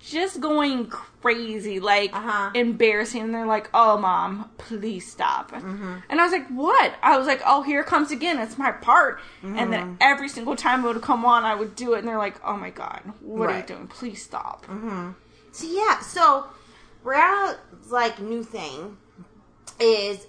just 0.00 0.40
going 0.40 0.86
crazy, 0.86 1.80
like 1.80 2.14
Uh-huh. 2.14 2.50
embarrassing. 2.54 3.22
And 3.22 3.34
they're 3.34 3.46
like, 3.46 3.68
"Oh 3.74 3.98
mom, 3.98 4.50
please 4.58 5.10
stop." 5.10 5.50
Mm-hmm. 5.52 5.94
And 6.08 6.20
I 6.20 6.24
was 6.24 6.32
like, 6.32 6.46
"What?" 6.48 6.94
I 7.02 7.18
was 7.18 7.26
like, 7.26 7.42
"Oh, 7.46 7.62
here 7.62 7.80
it 7.80 7.86
comes 7.86 8.10
again. 8.10 8.38
It's 8.38 8.56
my 8.58 8.70
part." 8.72 9.20
And 9.42 9.56
Mm-hmm. 9.56 9.70
then 9.70 9.96
every 10.00 10.28
single 10.28 10.56
time 10.56 10.84
it 10.84 10.88
would 10.88 11.02
come 11.02 11.24
on, 11.24 11.44
I 11.44 11.54
would 11.54 11.74
do 11.74 11.94
it, 11.94 11.98
and 12.00 12.08
they're 12.08 12.18
like, 12.18 12.40
"Oh 12.44 12.56
my 12.56 12.70
god, 12.70 13.02
what 13.20 13.50
are 13.50 13.56
you 13.58 13.64
doing? 13.66 13.86
Please 13.88 14.22
stop." 14.22 14.64
So 15.52 15.66
yeah, 15.66 16.00
so 16.00 16.46
Rihanna's 17.04 17.90
like 17.90 18.18
new 18.20 18.44
thing 18.44 18.96
is 19.80 20.26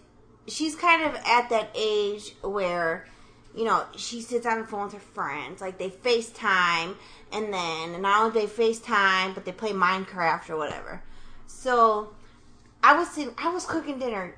she's 0.48 0.76
kind 0.76 1.04
of 1.04 1.15
at 1.26 1.50
that 1.50 1.70
age 1.76 2.36
where 2.42 3.06
you 3.60 3.65
know 3.65 3.84
she 3.98 4.22
sits 4.22 4.45
on 4.45 4.60
the 4.60 4.65
phone 4.65 4.86
with 4.86 4.93
her 4.93 5.00
friends, 5.00 5.60
like 5.60 5.78
they 5.78 5.89
FaceTime, 5.89 6.95
and 7.34 7.54
then 7.54 7.93
and 7.93 8.02
not 8.02 8.24
only 8.24 8.39
they 8.39 8.48
FaceTime, 8.48 9.36
but 9.36 9.43
they 9.43 9.52
play 9.52 9.72
Minecraft 9.72 10.50
or 10.50 10.56
whatever. 10.56 11.04
So 11.45 12.13
I 12.82 12.95
was 12.98 13.10
sitting, 13.10 13.34
I 13.38 13.50
was 13.50 13.65
cooking 13.65 14.00
dinner. 14.00 14.34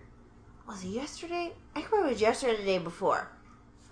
Was 0.68 0.84
it 0.84 0.88
yesterday? 0.88 1.52
I 1.76 1.84
remember 1.84 2.08
it 2.08 2.14
was 2.14 2.22
yesterday 2.22 2.58
the 2.58 2.64
day 2.64 2.78
before. 2.80 3.30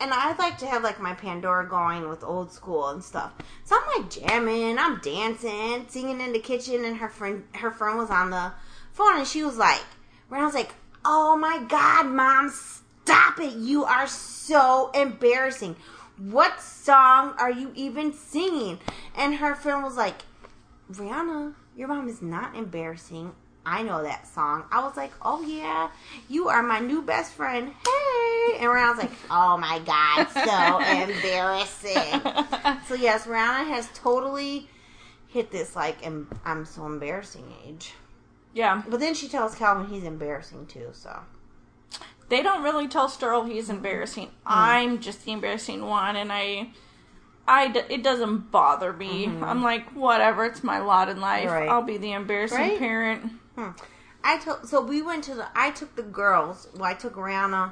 And 0.01 0.11
I'd 0.11 0.39
like 0.39 0.57
to 0.59 0.65
have 0.65 0.81
like 0.81 0.99
my 0.99 1.13
Pandora 1.13 1.69
going 1.69 2.09
with 2.09 2.23
old 2.23 2.51
school 2.51 2.87
and 2.87 3.03
stuff. 3.03 3.33
So 3.65 3.77
I'm 3.77 4.01
like 4.01 4.09
jamming, 4.09 4.79
I'm 4.79 4.99
dancing, 5.01 5.85
singing 5.89 6.21
in 6.21 6.33
the 6.33 6.39
kitchen, 6.39 6.85
and 6.85 6.97
her 6.97 7.09
friend 7.09 7.43
her 7.53 7.69
friend 7.69 7.99
was 7.99 8.09
on 8.09 8.31
the 8.31 8.53
phone 8.93 9.19
and 9.19 9.27
she 9.27 9.43
was 9.43 9.57
like, 9.57 9.83
was 10.31 10.55
like, 10.55 10.73
"Oh 11.05 11.37
my 11.37 11.63
god, 11.67 12.07
mom, 12.07 12.51
stop 13.09 13.39
it. 13.39 13.53
You 13.53 13.85
are 13.85 14.07
so 14.07 14.91
embarrassing. 14.93 15.75
What 16.17 16.61
song 16.61 17.33
are 17.39 17.49
you 17.49 17.71
even 17.75 18.13
singing?" 18.13 18.79
And 19.15 19.35
her 19.35 19.55
friend 19.55 19.83
was 19.83 19.97
like, 19.97 20.21
"Rihanna, 20.91 21.55
your 21.75 21.87
mom 21.87 22.07
is 22.07 22.21
not 22.21 22.55
embarrassing. 22.55 23.33
I 23.65 23.81
know 23.81 24.03
that 24.03 24.27
song." 24.27 24.65
I 24.71 24.83
was 24.83 24.95
like, 24.95 25.11
"Oh 25.23 25.41
yeah, 25.41 25.89
you 26.27 26.49
are 26.49 26.61
my 26.61 26.79
new 26.79 27.01
best 27.01 27.33
friend." 27.33 27.73
Hey. 27.85 28.57
And 28.59 28.69
Rihanna 28.69 28.89
was 28.89 28.99
like, 28.99 29.17
"Oh 29.31 29.57
my 29.57 29.79
god, 29.79 30.27
so 30.33 30.79
embarrassing." 31.03 32.21
So 32.87 32.93
yes, 32.93 33.25
Rihanna 33.25 33.67
has 33.69 33.89
totally 33.95 34.67
hit 35.27 35.49
this 35.49 35.75
like 35.75 36.05
em- 36.05 36.29
I'm 36.45 36.63
so 36.65 36.85
embarrassing 36.85 37.53
age. 37.65 37.93
Yeah. 38.53 38.83
But 38.87 38.99
then 38.99 39.15
she 39.15 39.27
tells 39.27 39.55
Calvin 39.55 39.87
he's 39.87 40.03
embarrassing 40.03 40.67
too. 40.67 40.89
So 40.91 41.19
They 42.29 42.43
don't 42.43 42.63
really 42.63 42.87
tell 42.87 43.09
Sterl 43.09 43.47
he's 43.47 43.69
embarrassing. 43.69 44.27
Hmm. 44.27 44.31
I'm 44.45 44.99
just 44.99 45.25
the 45.25 45.31
embarrassing 45.31 45.85
one, 45.85 46.15
and 46.15 46.31
I, 46.31 46.69
I 47.47 47.65
it 47.89 48.03
doesn't 48.03 48.51
bother 48.51 48.93
me. 48.93 49.25
Mm-hmm. 49.25 49.43
I'm 49.43 49.63
like, 49.63 49.89
whatever, 49.95 50.45
it's 50.45 50.63
my 50.63 50.79
lot 50.79 51.09
in 51.09 51.19
life. 51.19 51.49
Right. 51.49 51.67
I'll 51.67 51.81
be 51.81 51.97
the 51.97 52.11
embarrassing 52.13 52.57
Right? 52.57 52.79
parent. 52.79 53.31
Hmm. 53.55 53.69
I 54.23 54.37
took 54.37 54.65
so 54.65 54.81
we 54.81 55.01
went 55.01 55.23
to 55.25 55.35
the 55.35 55.47
I 55.55 55.71
took 55.71 55.95
the 55.95 56.03
girls. 56.03 56.67
Well, 56.73 56.83
I 56.83 56.93
took 56.93 57.15
Rihanna. 57.15 57.71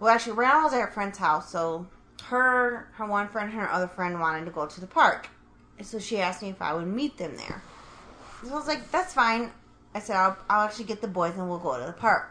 Well, 0.00 0.12
actually, 0.12 0.36
Rihanna 0.36 0.64
was 0.64 0.72
at 0.72 0.80
her 0.80 0.86
friend's 0.88 1.18
house, 1.18 1.50
so 1.52 1.86
her 2.24 2.88
her 2.94 3.06
one 3.06 3.28
friend 3.28 3.50
and 3.50 3.60
her 3.60 3.70
other 3.70 3.86
friend 3.88 4.18
wanted 4.20 4.46
to 4.46 4.50
go 4.50 4.66
to 4.66 4.80
the 4.80 4.86
park, 4.86 5.28
and 5.78 5.86
so 5.86 5.98
she 5.98 6.18
asked 6.18 6.42
me 6.42 6.48
if 6.48 6.60
I 6.60 6.74
would 6.74 6.86
meet 6.86 7.18
them 7.18 7.36
there. 7.36 7.62
So 8.42 8.52
I 8.52 8.54
was 8.54 8.66
like, 8.66 8.90
"That's 8.90 9.14
fine." 9.14 9.52
I 9.94 10.00
said, 10.00 10.16
"I'll, 10.16 10.36
I'll 10.50 10.66
actually 10.66 10.86
get 10.86 11.00
the 11.00 11.08
boys 11.08 11.34
and 11.36 11.48
we'll 11.48 11.58
go 11.58 11.78
to 11.78 11.86
the 11.86 11.92
park." 11.92 12.30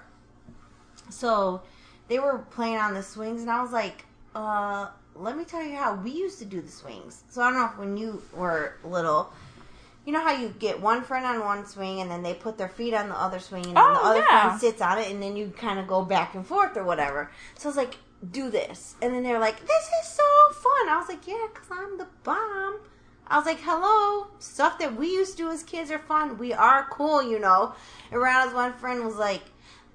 So 1.10 1.62
they 2.08 2.20
were 2.20 2.40
playing 2.52 2.78
on 2.78 2.94
the 2.94 3.04
swings, 3.04 3.42
and 3.42 3.52
I 3.52 3.62
was 3.62 3.72
like, 3.72 4.06
"Uh, 4.36 4.88
let 5.16 5.38
me 5.38 5.44
tell 5.46 5.64
you 5.64 5.76
how 5.76 5.96
we 5.96 6.12
used 6.12 6.40
to 6.40 6.46
do 6.46 6.62
the 6.62 6.72
swings." 6.72 7.24
So 7.30 7.42
I 7.42 7.50
don't 7.52 7.60
know 7.60 7.66
if 7.68 7.78
when 7.78 7.98
you 7.98 8.22
were 8.34 8.76
little. 8.84 9.32
You 10.06 10.12
know 10.12 10.22
how 10.22 10.34
you 10.34 10.50
get 10.60 10.82
one 10.82 11.02
friend 11.02 11.26
on 11.26 11.40
one 11.40 11.66
swing 11.66 12.02
and 12.02 12.12
then 12.12 12.24
they 12.24 12.34
put 12.34 12.58
their 12.58 12.68
feet 12.68 12.94
on 12.94 13.08
the 13.08 13.16
other 13.16 13.40
swing 13.40 13.66
and 13.68 13.78
then 13.78 13.84
Oh, 13.88 13.94
the 13.94 14.00
other 14.02 14.20
yeah. 14.20 14.48
friend 14.48 14.60
sits 14.60 14.82
on 14.82 14.98
it 14.98 15.10
and 15.10 15.24
then 15.24 15.38
you 15.38 15.54
kind 15.58 15.80
of 15.80 15.88
go 15.88 16.04
back 16.04 16.36
and 16.36 16.46
forth 16.46 16.76
or 16.76 16.84
whatever. 16.84 17.32
So 17.58 17.70
I 17.70 17.70
was 17.70 17.78
like, 17.78 17.96
do 18.32 18.50
this. 18.52 18.96
And 19.02 19.14
then 19.16 19.24
they're 19.24 19.40
like, 19.40 19.62
this 19.62 19.86
is 20.02 20.10
so 20.10 20.24
fun. 20.56 20.90
I 20.90 20.98
was 21.00 21.08
like, 21.08 21.26
yeah, 21.26 21.48
because 21.54 21.70
I'm 21.72 21.98
the 21.98 22.08
bomb. 22.26 22.80
I 23.30 23.38
was 23.38 23.46
like, 23.46 23.62
hello. 23.62 24.28
Stuff 24.40 24.78
that 24.80 24.94
we 24.98 25.08
used 25.08 25.38
to 25.38 25.44
do 25.44 25.50
as 25.50 25.64
kids 25.64 25.90
are 25.90 26.00
fun. 26.00 26.38
We 26.38 26.52
are 26.52 26.86
cool, 26.92 27.24
you 27.24 27.40
know. 27.40 27.74
And 28.12 28.20
Rihanna's 28.20 28.54
one 28.54 28.74
friend 28.74 29.06
was 29.06 29.16
like, 29.16 29.44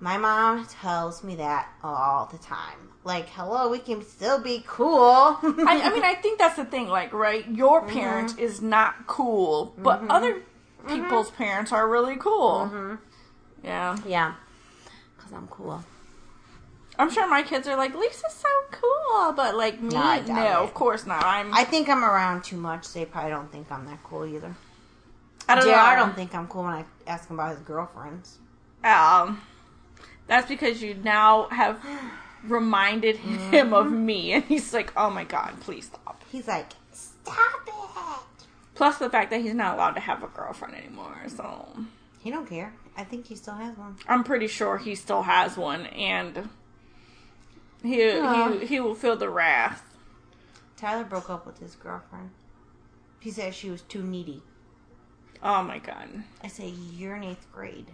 my 0.01 0.17
mom 0.17 0.67
tells 0.67 1.25
me 1.25 1.37
that 1.37 1.69
all 1.83 2.27
the 2.27 2.39
time. 2.39 2.91
Like, 3.05 3.29
hello, 3.31 3.69
we 3.69 3.79
can 3.79 4.05
still 4.05 4.41
be 4.41 4.63
cool. 4.67 5.39
I, 5.43 5.81
I 5.85 5.91
mean, 5.93 6.05
I 6.05 6.15
think 6.23 6.39
that's 6.39 6.57
the 6.57 6.65
thing. 6.65 6.89
Like, 6.89 7.13
right, 7.13 7.49
your 7.49 7.83
mm-hmm. 7.83 7.99
parent 7.99 8.39
is 8.39 8.61
not 8.61 9.07
cool, 9.07 9.75
but 9.79 10.01
mm-hmm. 10.01 10.11
other 10.11 10.35
mm-hmm. 10.35 10.89
people's 10.89 11.31
parents 11.31 11.73
are 11.73 11.89
really 11.89 12.17
cool. 12.17 12.99
Yeah, 13.65 13.97
yeah. 14.07 14.35
Because 15.17 15.33
I'm 15.33 15.49
cool. 15.49 15.83
I'm 16.99 17.11
sure 17.11 17.29
my 17.29 17.43
kids 17.43 17.69
are 17.69 17.77
like, 17.77 17.95
Lisa's 17.95 18.33
so 18.33 18.49
cool, 18.73 19.33
but 19.33 19.57
like 19.57 19.81
me, 19.81 19.91
No, 19.91 20.63
of 20.63 20.75
course 20.75 21.07
not. 21.07 21.25
I'm. 21.25 21.55
I 21.55 21.65
think 21.65 21.89
I'm 21.89 22.05
around 22.05 22.43
too 22.43 22.57
much. 22.57 22.93
They 22.93 23.05
probably 23.05 23.31
don't 23.31 23.51
think 23.51 23.71
I'm 23.71 23.87
that 23.87 24.03
cool 24.03 24.27
either. 24.27 24.55
I 25.49 25.55
don't 25.55 25.65
JR 25.65 25.71
know. 25.71 25.77
I 25.77 25.95
don't 25.95 26.15
think 26.15 26.35
I'm 26.35 26.49
cool 26.49 26.65
when 26.65 26.75
I 26.75 26.85
ask 27.07 27.31
him 27.31 27.39
about 27.39 27.57
his 27.57 27.61
girlfriends. 27.61 28.39
Um, 28.83 29.41
that's 30.29 30.49
because 30.49 30.81
you 30.83 30.95
now 30.95 31.49
have 31.49 31.85
reminded 32.45 33.17
him 33.17 33.75
of 33.75 33.87
mm-hmm. 33.87 34.07
me, 34.07 34.33
and 34.35 34.45
he's 34.45 34.73
like, 34.73 34.93
"Oh 34.97 35.11
my 35.11 35.25
god, 35.25 35.61
please 35.61 35.87
stop." 35.87 36.23
He's 36.31 36.47
like, 36.47 36.73
stop 36.93 37.67
it. 37.67 37.75
Plus 38.75 38.99
the 38.99 39.11
fact 39.11 39.31
that 39.31 39.41
he's 39.41 39.55
not 39.55 39.75
allowed 39.75 39.93
to 39.93 40.01
have 40.01 40.23
a 40.23 40.29
girlfriend 40.29 40.77
anymore, 40.77 41.17
so 41.27 41.69
He 42.21 42.31
don't 42.31 42.49
care. 42.49 42.73
I 42.97 43.05
think 43.05 43.27
he 43.27 43.35
still 43.35 43.55
has 43.55 43.77
one. 43.77 43.97
I'm 44.07 44.23
pretty 44.23 44.47
sure 44.47 44.79
he 44.79 44.95
still 44.95 45.23
has 45.23 45.57
one, 45.57 45.87
and 45.87 46.49
he 47.83 48.13
he 48.13 48.67
he 48.67 48.81
will 48.81 48.95
feel 48.95 49.17
the 49.17 49.31
wrath. 49.31 49.83
Tyler 50.77 51.05
broke 51.05 51.29
up 51.31 51.47
with 51.47 51.59
his 51.59 51.75
girlfriend. 51.75 52.31
He 53.21 53.31
said 53.31 53.55
she 53.55 53.71
was 53.71 53.83
too 53.83 54.03
needy. 54.03 54.43
Oh 55.43 55.63
my 55.63 55.79
god, 55.79 56.09
I 56.43 56.49
say, 56.49 56.69
you're 56.69 57.17
in 57.17 57.25
eighth 57.25 57.47
grade. 57.53 57.91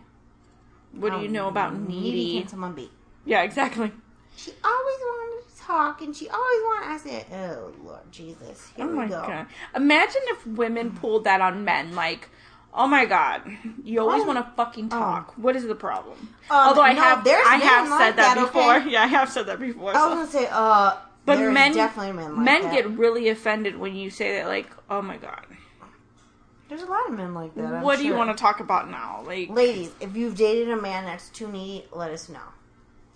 What 0.99 1.13
do 1.13 1.21
you 1.21 1.29
know 1.29 1.49
about 1.49 1.75
Needy 1.79 2.11
needy? 2.11 2.39
can 2.41 2.49
someone 2.49 2.73
be? 2.75 2.91
Yeah, 3.25 3.43
exactly. 3.43 3.91
She 4.37 4.51
always 4.65 4.99
wanted 5.01 5.49
to 5.49 5.61
talk, 5.63 6.03
and 6.03 6.15
she 6.15 6.29
always 6.29 6.61
wanted. 6.63 6.89
I 6.93 6.97
said, 6.99 7.27
"Oh 7.33 7.73
Lord 7.85 8.01
Jesus, 8.11 8.71
here 8.77 8.85
Oh 8.85 8.89
we 8.89 8.95
my 8.95 9.07
go." 9.09 9.23
god. 9.27 9.47
Imagine 9.75 10.23
if 10.27 10.47
women 10.47 10.91
pulled 10.93 11.25
that 11.25 11.41
on 11.41 11.65
men. 11.65 11.95
Like, 11.95 12.29
oh 12.75 12.87
my 12.89 13.05
god, 13.05 13.43
you 13.85 14.01
always 14.01 14.23
Oh. 14.25 14.27
want 14.27 14.39
to 14.45 14.53
fucking 14.57 14.89
talk. 14.89 15.33
What 15.37 15.55
is 15.57 15.65
the 15.67 15.75
problem? 15.77 16.19
Um, 16.51 16.57
Although 16.69 16.83
I 16.83 16.93
no, 16.93 17.01
have, 17.01 17.27
I 17.27 17.57
have 17.57 17.89
like 17.89 18.01
said 18.01 18.17
that, 18.17 18.35
that, 18.35 18.39
before. 18.47 18.77
okay? 18.77 18.91
Yeah, 18.93 19.05
I 19.05 19.07
have 19.07 19.31
said 19.31 19.47
that 19.47 19.61
before. 19.61 19.91
I 19.91 19.93
was 19.95 20.03
so. 20.03 20.09
gonna 20.15 20.27
say, 20.27 20.49
uh, 20.51 20.97
But 21.25 21.39
men, 21.39 21.73
definitely 21.73 22.13
men 22.13 22.35
like 22.37 22.45
men 22.45 22.63
that. 22.63 22.73
get 22.75 22.91
really 22.91 23.29
offended 23.29 23.79
when 23.79 23.95
you 23.95 24.11
say 24.11 24.37
that. 24.39 24.49
Like, 24.49 24.69
oh 24.91 25.01
my 25.01 25.17
god, 25.17 25.47
There's 26.69 26.83
a 26.83 26.87
lot 26.87 27.09
of 27.09 27.15
men 27.15 27.35
like 27.35 27.55
that. 27.57 27.65
I'm 27.67 27.83
what 27.83 27.99
do 27.99 28.05
you 28.05 28.11
sure. 28.11 28.19
want 28.19 28.37
to 28.37 28.41
talk 28.41 28.61
about 28.61 28.91
now? 28.91 29.23
Like, 29.27 29.51
Ladies, 29.51 29.91
if 30.01 30.17
you've 30.17 30.37
dated 30.37 30.71
a 30.71 30.81
man 30.81 31.05
that's 31.05 31.29
too 31.29 31.49
needy, 31.49 31.85
let 31.93 32.11
us 32.11 32.29
know. 32.29 32.39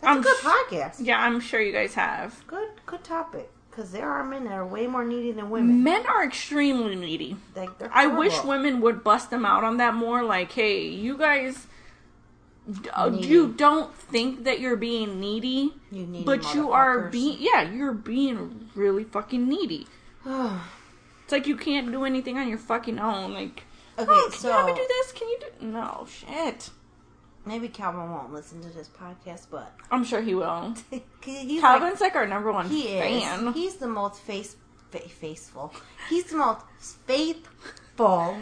That's 0.00 0.10
I'm 0.10 0.18
a 0.18 0.22
good 0.22 0.36
sh- 0.36 0.44
podcast. 0.44 0.94
yeah, 1.00 1.18
I'm 1.20 1.40
sure 1.40 1.60
you 1.60 1.72
guys 1.72 1.94
have. 1.94 2.46
Good, 2.46 2.68
good 2.86 3.02
topic. 3.04 3.50
Because 3.70 3.90
there 3.92 4.10
are 4.10 4.24
men 4.24 4.44
that 4.44 4.52
are 4.52 4.66
way 4.66 4.86
more 4.86 5.04
needy 5.04 5.32
than 5.32 5.50
women. 5.50 5.82
Men 5.82 6.04
are 6.06 6.24
extremely 6.24 6.96
needy. 6.96 7.36
Like, 7.54 7.78
they're 7.78 7.90
I 7.92 8.06
wish 8.06 8.42
women 8.44 8.80
would 8.80 9.02
bust 9.04 9.30
them 9.30 9.44
out 9.44 9.64
on 9.64 9.76
that 9.78 9.94
more. 9.94 10.24
Like, 10.24 10.52
hey, 10.52 10.88
you 10.88 11.16
guys, 11.16 11.68
uh, 12.92 13.08
Needy. 13.08 13.28
you 13.28 13.48
don't 13.52 13.94
think 13.94 14.44
that 14.44 14.58
you're 14.60 14.76
being 14.76 15.20
needy, 15.20 15.74
You 15.92 16.22
but 16.26 16.54
you 16.54 16.72
are 16.72 17.08
being, 17.08 17.38
yeah, 17.40 17.62
you're 17.62 17.92
being 17.92 18.68
really 18.74 19.04
fucking 19.04 19.48
needy. 19.48 19.86
It's 21.28 21.32
like 21.34 21.46
you 21.46 21.58
can't 21.58 21.92
do 21.92 22.06
anything 22.06 22.38
on 22.38 22.48
your 22.48 22.56
fucking 22.56 22.98
own. 22.98 23.34
Like, 23.34 23.64
okay, 23.98 24.08
oh, 24.10 24.28
can 24.32 24.40
so 24.40 24.48
you 24.48 24.54
help 24.54 24.66
me 24.66 24.72
do 24.72 24.86
this? 24.88 25.12
Can 25.12 25.28
you 25.28 25.38
do? 25.40 25.66
No, 25.66 26.06
shit. 26.08 26.70
maybe 27.44 27.68
Calvin 27.68 28.10
won't 28.10 28.32
listen 28.32 28.62
to 28.62 28.70
this 28.70 28.88
podcast, 28.88 29.48
but 29.50 29.70
I'm 29.90 30.04
sure 30.04 30.22
he 30.22 30.34
will. 30.34 30.74
he's 31.22 31.60
Calvin's 31.60 32.00
like, 32.00 32.16
our 32.16 32.26
number 32.26 32.50
one 32.50 32.64
like, 32.64 32.74
he 32.74 32.82
is. 32.96 33.22
fan. 33.24 33.52
He's 33.52 33.76
the 33.76 33.88
most 33.88 34.22
face, 34.22 34.56
fa- 34.90 35.00
faithful. 35.00 35.74
He's 36.08 36.24
the 36.24 36.38
most 36.38 36.62
faithful 37.06 38.38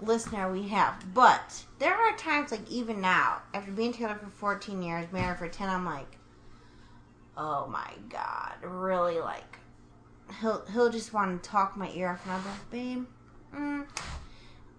listener 0.00 0.50
we 0.50 0.68
have. 0.68 1.04
But 1.12 1.64
there 1.80 1.94
are 1.94 2.16
times, 2.16 2.50
like 2.50 2.66
even 2.70 3.02
now, 3.02 3.42
after 3.52 3.72
being 3.72 3.92
together 3.92 4.14
for 4.14 4.30
14 4.30 4.80
years, 4.82 5.12
married 5.12 5.36
for 5.38 5.48
10, 5.48 5.68
I'm 5.68 5.84
like, 5.84 6.16
oh 7.36 7.66
my 7.66 7.90
god, 8.08 8.54
really? 8.62 9.18
Like, 9.20 9.58
he'll 10.40 10.64
he'll 10.72 10.90
just 10.90 11.12
want 11.12 11.42
to 11.42 11.48
talk 11.50 11.76
my 11.76 11.90
ear 11.90 12.10
off, 12.10 12.24
and 12.24 12.32
I'm 12.34 12.44
like, 12.44 12.70
babe, 12.70 13.06
mm, 13.54 13.86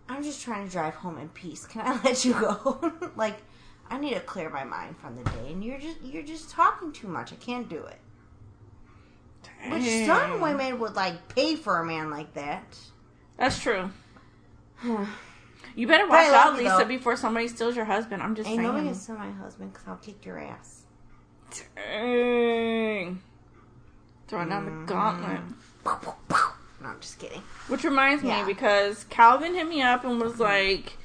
I'm 0.10 0.24
just 0.24 0.42
trying 0.42 0.66
to 0.66 0.72
drive 0.72 0.96
home 0.96 1.18
in 1.18 1.30
peace. 1.30 1.66
Can 1.66 1.82
I 1.82 2.00
let 2.04 2.26
you 2.26 2.34
go? 2.34 2.94
like, 3.16 3.38
I 3.90 3.98
need 3.98 4.14
to 4.14 4.20
clear 4.22 4.50
my 4.50 4.64
mind 4.64 4.98
from 4.98 5.16
the 5.16 5.24
day, 5.24 5.52
and 5.52 5.64
you're 5.64 5.80
just 5.80 6.02
you're 6.02 6.24
just 6.24 6.50
talking 6.50 6.92
too 6.92 7.08
much. 7.08 7.32
I 7.34 7.38
can't 7.38 7.70
do 7.70 7.84
it. 7.84 8.00
Which 9.70 10.06
some 10.08 10.42
women 10.42 10.80
would 10.80 10.96
like 10.96 11.28
pay 11.36 11.56
for 11.56 11.80
a 11.80 11.86
man 11.86 12.10
like 12.10 12.34
that. 12.34 12.78
That's 13.38 13.60
true. 13.60 13.92
You 15.74 15.88
better 15.88 16.08
watch 16.08 16.28
out, 16.28 16.58
Lisa, 16.58 16.80
though. 16.80 16.86
before 16.86 17.16
somebody 17.16 17.48
steals 17.48 17.78
your 17.78 17.86
husband. 17.86 18.22
I'm 18.22 18.36
just 18.36 18.50
nobody 18.50 18.80
saying. 18.80 18.86
can 18.88 18.96
sue 18.96 19.18
my 19.18 19.32
husband 19.32 19.72
because 19.72 19.88
I'll 19.88 19.96
kick 19.96 20.26
your 20.26 20.38
ass. 20.38 20.82
Dang. 21.76 23.22
Throwing 24.32 24.48
down 24.48 24.66
Mm-hmm. 24.66 24.86
the 24.86 24.94
gauntlet. 24.94 25.42
No, 26.82 26.88
I'm 26.88 27.00
just 27.02 27.20
kidding. 27.20 27.42
Which 27.68 27.84
reminds 27.84 28.24
Yeah. 28.24 28.46
me 28.46 28.54
because 28.54 29.04
Calvin 29.10 29.54
hit 29.56 29.68
me 29.68 29.82
up 29.82 30.06
and 30.06 30.20
was 30.22 30.40
like, 30.40 30.98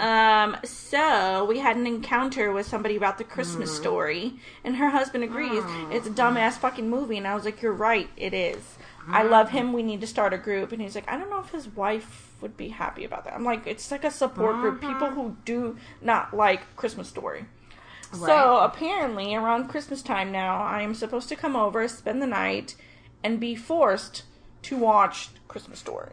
um, 0.00 0.56
so 0.64 1.44
we 1.44 1.58
had 1.58 1.76
an 1.76 1.86
encounter 1.86 2.50
with 2.50 2.66
somebody 2.66 2.96
about 2.96 3.18
the 3.18 3.24
Christmas 3.24 3.70
Mm-hmm. 3.70 3.82
story, 3.82 4.34
and 4.64 4.76
her 4.76 4.88
husband 4.88 5.22
agrees 5.22 5.62
it's 5.90 6.06
a 6.06 6.10
dumbass 6.10 6.54
fucking 6.54 6.88
movie, 6.88 7.18
and 7.18 7.28
I 7.28 7.34
was 7.34 7.44
like, 7.44 7.60
you're 7.60 7.72
right, 7.74 8.08
it 8.16 8.32
is. 8.32 8.56
Mm-hmm. 9.02 9.14
I 9.16 9.22
love 9.24 9.50
him. 9.50 9.74
We 9.74 9.82
need 9.82 10.00
to 10.00 10.06
start 10.06 10.32
a 10.32 10.38
group, 10.38 10.72
and 10.72 10.80
he's 10.80 10.94
like, 10.94 11.08
I 11.10 11.18
don't 11.18 11.28
know 11.28 11.40
if 11.40 11.50
his 11.50 11.68
wife 11.68 12.30
would 12.40 12.56
be 12.56 12.68
happy 12.68 13.04
about 13.04 13.24
that. 13.24 13.34
I'm 13.34 13.44
like, 13.44 13.66
it's 13.66 13.90
like 13.90 14.04
a 14.04 14.10
support 14.10 14.56
group, 14.56 14.80
people 14.80 15.10
who 15.10 15.36
do 15.44 15.76
not 16.00 16.34
like 16.34 16.74
Christmas 16.74 17.06
story. 17.08 17.44
So 18.12 18.58
apparently, 18.58 19.34
around 19.34 19.68
Christmas 19.68 20.02
time 20.02 20.30
now, 20.30 20.62
I 20.62 20.82
am 20.82 20.94
supposed 20.94 21.28
to 21.30 21.36
come 21.36 21.56
over, 21.56 21.86
spend 21.88 22.20
the 22.20 22.26
night, 22.26 22.74
and 23.24 23.40
be 23.40 23.54
forced 23.54 24.24
to 24.62 24.76
watch 24.76 25.30
Christmas 25.48 25.78
Story. 25.78 26.12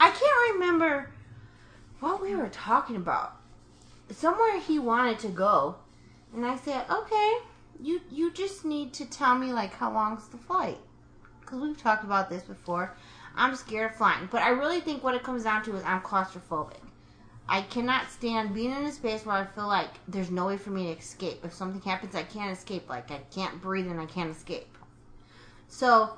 I 0.00 0.10
can't 0.10 0.54
remember 0.54 1.10
what 2.00 2.20
we 2.22 2.34
were 2.34 2.48
talking 2.48 2.96
about. 2.96 3.36
Somewhere 4.10 4.60
he 4.60 4.78
wanted 4.78 5.18
to 5.20 5.28
go, 5.28 5.76
And 6.34 6.44
I 6.44 6.56
said, 6.56 6.84
okay, 6.90 7.38
you 7.80 8.00
you 8.10 8.32
just 8.32 8.64
need 8.64 8.92
to 8.94 9.06
tell 9.06 9.36
me 9.36 9.52
like 9.52 9.72
how 9.74 9.92
long's 9.92 10.28
the 10.28 10.36
flight? 10.36 10.78
Because 11.40 11.60
we've 11.60 11.80
talked 11.80 12.04
about 12.04 12.28
this 12.28 12.42
before. 12.42 12.94
I'm 13.36 13.54
scared 13.54 13.92
of 13.92 13.96
flying, 13.96 14.28
but 14.30 14.42
I 14.42 14.50
really 14.50 14.80
think 14.80 15.02
what 15.04 15.14
it 15.14 15.22
comes 15.22 15.44
down 15.44 15.62
to 15.64 15.76
is 15.76 15.82
I'm 15.84 16.00
claustrophobic. 16.00 16.80
I 17.50 17.62
cannot 17.62 18.10
stand 18.10 18.54
being 18.54 18.72
in 18.72 18.84
a 18.84 18.92
space 18.92 19.24
where 19.24 19.36
I 19.36 19.46
feel 19.46 19.66
like 19.66 19.88
there's 20.06 20.30
no 20.30 20.46
way 20.46 20.58
for 20.58 20.70
me 20.70 20.92
to 20.92 20.98
escape. 21.00 21.44
If 21.44 21.54
something 21.54 21.80
happens, 21.80 22.14
I 22.14 22.22
can't 22.22 22.56
escape. 22.56 22.88
Like 22.88 23.10
I 23.10 23.20
can't 23.34 23.60
breathe 23.62 23.88
and 23.88 24.00
I 24.00 24.06
can't 24.06 24.30
escape. 24.30 24.76
So, 25.68 26.10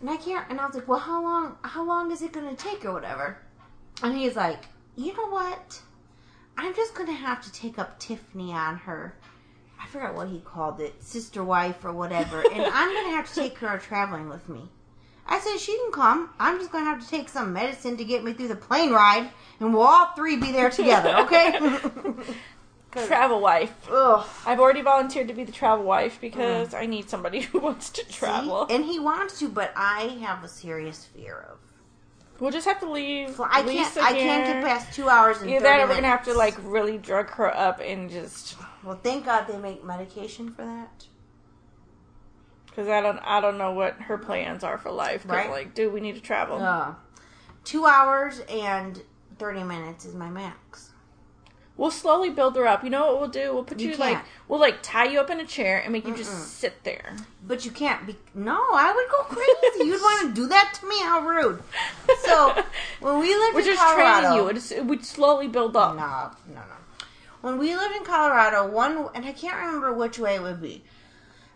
and 0.00 0.08
I 0.08 0.16
can't. 0.16 0.48
And 0.48 0.60
I 0.60 0.66
was 0.66 0.76
like, 0.76 0.86
well, 0.86 1.00
how 1.00 1.22
long? 1.22 1.56
How 1.62 1.84
long 1.84 2.12
is 2.12 2.22
it 2.22 2.32
going 2.32 2.48
to 2.48 2.56
take 2.56 2.84
or 2.84 2.92
whatever? 2.92 3.38
And 4.02 4.16
he's 4.16 4.36
like, 4.36 4.66
you 4.96 5.14
know 5.16 5.28
what? 5.28 5.80
I'm 6.56 6.74
just 6.74 6.94
going 6.94 7.08
to 7.08 7.14
have 7.14 7.42
to 7.42 7.52
take 7.52 7.78
up 7.78 7.98
Tiffany 7.98 8.52
on 8.52 8.76
her. 8.78 9.16
I 9.80 9.86
forgot 9.88 10.14
what 10.14 10.28
he 10.28 10.40
called 10.40 10.80
it, 10.80 11.02
sister 11.02 11.44
wife 11.44 11.84
or 11.84 11.92
whatever. 11.92 12.40
and 12.40 12.62
I'm 12.62 12.92
going 12.92 13.06
to 13.06 13.16
have 13.16 13.28
to 13.28 13.34
take 13.34 13.58
her 13.58 13.78
traveling 13.78 14.28
with 14.28 14.48
me. 14.48 14.68
I 15.28 15.40
said, 15.40 15.58
she 15.58 15.76
can 15.76 15.90
come. 15.92 16.30
I'm 16.38 16.58
just 16.58 16.70
going 16.70 16.84
to 16.84 16.90
have 16.90 17.02
to 17.02 17.08
take 17.08 17.28
some 17.28 17.52
medicine 17.52 17.96
to 17.96 18.04
get 18.04 18.22
me 18.22 18.32
through 18.32 18.48
the 18.48 18.56
plane 18.56 18.92
ride, 18.92 19.28
and 19.60 19.74
we'll 19.74 19.82
all 19.82 20.12
three 20.14 20.36
be 20.36 20.52
there 20.52 20.70
together, 20.70 21.16
okay? 21.20 21.58
Travel 23.06 23.40
wife. 23.40 23.74
Ugh. 23.90 24.26
I've 24.46 24.60
already 24.60 24.80
volunteered 24.80 25.28
to 25.28 25.34
be 25.34 25.44
the 25.44 25.52
travel 25.52 25.84
wife 25.84 26.18
because 26.20 26.70
mm. 26.70 26.78
I 26.78 26.86
need 26.86 27.10
somebody 27.10 27.40
who 27.52 27.58
wants 27.58 27.90
to 27.90 28.08
travel. 28.08 28.66
See? 28.68 28.74
And 28.74 28.84
he 28.84 28.98
wants 28.98 29.38
to, 29.40 29.48
but 29.48 29.72
I 29.76 30.18
have 30.22 30.42
a 30.44 30.48
serious 30.48 31.04
fear 31.04 31.46
of. 31.50 31.58
We'll 32.40 32.50
just 32.50 32.66
have 32.66 32.80
to 32.80 32.90
leave. 32.90 33.40
I 33.40 33.62
can't. 33.62 33.96
I 33.96 34.12
can't 34.12 34.46
here. 34.46 34.60
get 34.60 34.64
past 34.64 34.94
two 34.94 35.08
hours 35.08 35.40
and 35.40 35.50
Either 35.50 35.60
that, 35.60 35.80
or 35.80 35.88
we're 35.88 35.94
gonna 35.94 36.08
have 36.08 36.24
to 36.24 36.34
like 36.34 36.54
really 36.62 36.98
drug 36.98 37.30
her 37.30 37.54
up 37.56 37.80
and 37.80 38.10
just 38.10 38.56
Well, 38.84 39.00
thank 39.02 39.24
God 39.24 39.46
they 39.46 39.56
make 39.56 39.82
medication 39.82 40.52
for 40.52 40.62
that. 40.62 41.06
Because 42.76 42.90
I 42.90 43.00
don't 43.00 43.18
I 43.20 43.40
don't 43.40 43.56
know 43.56 43.72
what 43.72 43.94
her 44.02 44.18
plans 44.18 44.62
are 44.62 44.76
for 44.76 44.90
life. 44.90 45.24
Right. 45.26 45.50
Like, 45.50 45.74
dude, 45.74 45.94
we 45.94 46.00
need 46.00 46.14
to 46.16 46.20
travel. 46.20 46.60
Uh, 46.60 46.94
two 47.64 47.86
hours 47.86 48.40
and 48.50 49.02
30 49.38 49.62
minutes 49.64 50.04
is 50.04 50.14
my 50.14 50.28
max. 50.28 50.90
We'll 51.78 51.90
slowly 51.90 52.30
build 52.30 52.56
her 52.56 52.66
up. 52.66 52.84
You 52.84 52.90
know 52.90 53.06
what 53.06 53.20
we'll 53.20 53.28
do? 53.28 53.52
We'll 53.54 53.64
put 53.64 53.80
You 53.80 53.90
you, 53.90 53.96
like 53.96 54.18
we'll 54.48 54.60
like 54.60 54.82
tie 54.82 55.06
you 55.06 55.20
up 55.20 55.30
in 55.30 55.40
a 55.40 55.46
chair 55.46 55.78
and 55.82 55.92
make 55.92 56.06
you 56.06 56.14
just 56.14 56.58
sit 56.58 56.84
there. 56.84 57.16
But 57.46 57.64
you 57.64 57.70
can't 57.70 58.06
be. 58.06 58.16
No, 58.34 58.58
I 58.72 58.92
would 58.94 59.10
go 59.10 59.22
crazy. 59.24 59.88
You'd 59.88 60.00
want 60.00 60.34
to 60.34 60.40
do 60.40 60.48
that 60.48 60.74
to 60.80 60.88
me? 60.88 60.98
How 61.00 61.20
rude. 61.26 61.62
So, 62.24 62.62
when 63.00 63.18
we 63.18 63.34
lived 63.34 63.54
We're 63.54 63.60
in 63.60 63.66
just 63.66 63.82
Colorado. 63.82 64.20
training 64.28 64.42
you. 64.42 64.48
It's, 64.48 64.70
it 64.72 64.84
would 64.86 65.04
slowly 65.04 65.48
build 65.48 65.76
up. 65.76 65.96
No, 65.96 66.54
no, 66.54 66.60
no. 66.60 66.76
When 67.42 67.58
we 67.58 67.76
lived 67.76 67.94
in 67.94 68.04
Colorado, 68.04 68.66
one 68.68 69.08
and 69.14 69.24
I 69.26 69.32
can't 69.32 69.56
remember 69.56 69.92
which 69.92 70.18
way 70.18 70.36
it 70.36 70.42
would 70.42 70.62
be. 70.62 70.82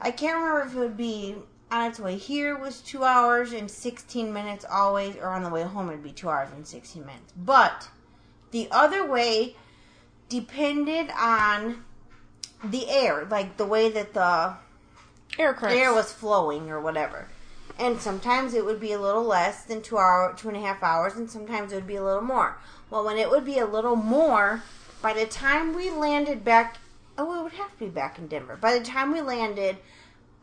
I 0.01 0.11
can't 0.11 0.37
remember 0.37 0.63
if 0.63 0.75
it 0.75 0.79
would 0.79 0.97
be 0.97 1.37
on 1.71 1.89
its 1.89 2.01
way 2.01 2.17
here 2.17 2.57
was 2.59 2.81
two 2.81 3.05
hours 3.05 3.53
and 3.53 3.71
sixteen 3.71 4.33
minutes 4.33 4.65
always, 4.69 5.17
or 5.17 5.29
on 5.29 5.43
the 5.43 5.51
way 5.51 5.63
home 5.63 5.89
it'd 5.89 6.03
be 6.03 6.13
two 6.13 6.29
hours 6.29 6.49
and 6.55 6.67
sixteen 6.67 7.07
minutes. 7.07 7.33
But 7.37 7.89
the 8.51 8.69
other 8.71 9.07
way 9.07 9.57
depended 10.29 11.11
on 11.19 11.85
the 12.65 12.89
air, 12.89 13.27
like 13.31 13.57
the 13.57 13.67
way 13.67 13.91
that 13.91 14.15
the 14.15 14.55
Air 15.39 15.57
air 15.63 15.95
was 15.95 16.13
flowing 16.13 16.71
or 16.71 16.81
whatever. 16.81 17.29
And 17.79 18.01
sometimes 18.01 18.53
it 18.53 18.65
would 18.65 18.81
be 18.81 18.93
a 18.93 19.01
little 19.01 19.23
less 19.23 19.65
than 19.65 19.81
two 19.81 19.97
hour, 19.97 20.35
two 20.37 20.49
and 20.49 20.57
a 20.57 20.61
half 20.61 20.83
hours, 20.83 21.15
and 21.15 21.31
sometimes 21.31 21.73
it 21.73 21.77
would 21.77 21.87
be 21.87 21.97
a 21.97 22.05
little 22.05 22.23
more. 22.23 22.59
Well, 22.91 23.05
when 23.05 23.17
it 23.17 23.31
would 23.31 23.45
be 23.45 23.59
a 23.59 23.67
little 23.67 23.97
more, 23.97 24.63
by 25.01 25.13
the 25.15 25.25
time 25.25 25.75
we 25.75 25.89
landed 25.91 26.45
back, 26.45 26.79
oh, 27.21 27.41
it 27.41 27.43
would 27.45 27.53
have 27.53 27.73
to 27.73 27.79
be 27.79 27.91
back 27.91 28.19
in 28.19 28.27
Denver. 28.27 28.57
By 28.57 28.79
the 28.79 28.85
time 28.85 29.13
we 29.13 29.21
landed, 29.21 29.77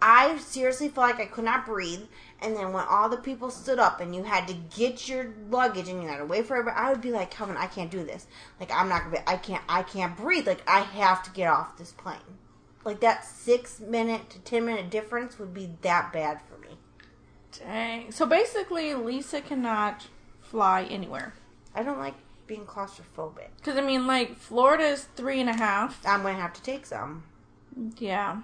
I 0.02 0.38
seriously 0.38 0.90
felt 0.90 1.10
like 1.10 1.20
I 1.20 1.26
could 1.26 1.44
not 1.44 1.66
breathe. 1.66 2.04
And 2.40 2.56
then 2.56 2.72
when 2.72 2.86
all 2.88 3.10
the 3.10 3.18
people 3.18 3.50
stood 3.50 3.80
up 3.80 4.00
and 4.00 4.16
you 4.16 4.24
had 4.24 4.48
to 4.48 4.54
get 4.54 5.10
your 5.10 5.34
luggage 5.50 5.90
and 5.90 6.02
you 6.02 6.08
had 6.08 6.20
to 6.20 6.26
wait 6.26 6.46
forever, 6.46 6.72
I 6.72 6.92
would 6.92 7.02
be 7.02 7.12
like, 7.12 7.32
"Kevin, 7.32 7.58
I 7.58 7.68
can't 7.68 7.90
do 7.90 8.04
this. 8.04 8.28
Like, 8.60 8.72
I'm 8.72 8.90
not 8.90 9.04
gonna 9.04 9.18
be. 9.18 9.22
I 9.26 9.38
can't. 9.38 9.64
I 9.68 9.82
can't 9.82 10.16
breathe. 10.16 10.48
Like, 10.48 10.62
I 10.68 10.82
have 10.82 11.24
to 11.24 11.32
get 11.32 11.50
off 11.50 11.78
this 11.78 11.92
plane." 11.92 12.38
Like 12.84 13.02
that 13.02 13.26
six 13.26 13.80
minute 13.80 14.30
to 14.30 14.40
ten 14.40 14.66
minute 14.66 14.90
difference 14.90 15.38
would 15.40 15.54
be 15.54 15.76
that 15.82 16.14
bad 16.14 16.40
for 16.42 16.58
me. 16.60 16.78
Dang. 17.52 18.12
So 18.12 18.26
basically, 18.26 18.94
Lisa 18.94 19.42
cannot 19.42 20.08
fly 20.40 20.84
anywhere. 20.84 21.34
I 21.76 21.84
don't 21.84 22.00
like 22.00 22.14
being 22.48 22.66
claustrophobic. 22.66 23.50
Because 23.58 23.78
I 23.78 23.82
mean, 23.82 24.08
like 24.08 24.38
Florida 24.38 24.86
is 24.86 25.04
three 25.16 25.40
and 25.42 25.50
a 25.50 25.54
half. 25.54 26.02
I'm 26.06 26.24
gonna 26.24 26.36
have 26.40 26.54
to 26.54 26.62
take 26.62 26.86
some. 26.86 27.24
Yeah. 27.98 28.42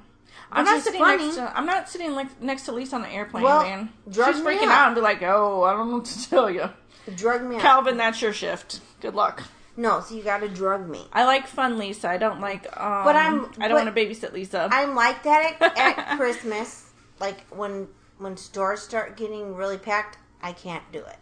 I'm 0.52 0.64
Which 0.66 0.72
not 0.72 0.84
sitting 0.84 1.00
funny. 1.00 1.24
next 1.26 1.36
to 1.38 1.58
I'm 1.58 1.66
not 1.66 1.90
sitting 1.90 2.14
like 2.14 2.42
next 2.42 2.64
to 2.64 2.72
Lisa 2.72 2.96
on 2.96 3.02
the 3.04 3.10
airplane, 3.10 3.44
Well, 3.44 3.64
man. 3.64 3.90
drug 4.10 4.36
She's 4.36 4.44
freaking 4.44 4.64
up. 4.68 4.70
out 4.78 4.88
and 4.88 4.96
be 4.96 5.02
like, 5.02 5.22
"Oh, 5.22 5.64
I 5.64 5.74
don't 5.74 5.90
know 5.90 5.96
what 5.98 6.06
to 6.06 6.30
tell 6.30 6.50
you, 6.50 6.70
Drug 7.16 7.44
me 7.44 7.56
out. 7.56 7.62
Calvin. 7.62 7.98
That's 7.98 8.22
your 8.22 8.34
shift. 8.34 8.80
Good 9.02 9.16
luck." 9.16 9.44
No, 9.76 10.02
so 10.02 10.14
you 10.16 10.22
gotta 10.24 10.48
drug 10.50 10.88
me. 10.88 11.08
I 11.14 11.24
like 11.26 11.48
fun 11.48 11.78
Lisa. 11.80 12.08
I 12.10 12.18
don't 12.18 12.40
like. 12.42 12.66
Um, 12.80 13.04
But 13.04 13.16
I'm- 13.16 13.52
I 13.60 13.68
don't 13.68 13.84
want 13.86 13.96
to 13.96 14.00
babysit 14.06 14.32
Lisa. 14.34 14.70
I'm 14.72 14.94
like 14.96 15.24
that 15.24 15.56
at, 15.62 15.78
at 16.00 16.18
Christmas. 16.18 16.92
Like 17.20 17.42
when 17.48 17.88
when 18.20 18.38
stores 18.38 18.82
start 18.82 19.18
getting 19.18 19.56
really 19.56 19.78
packed, 19.78 20.18
I 20.42 20.52
can't 20.54 20.84
do 20.92 21.00
it. 21.00 21.18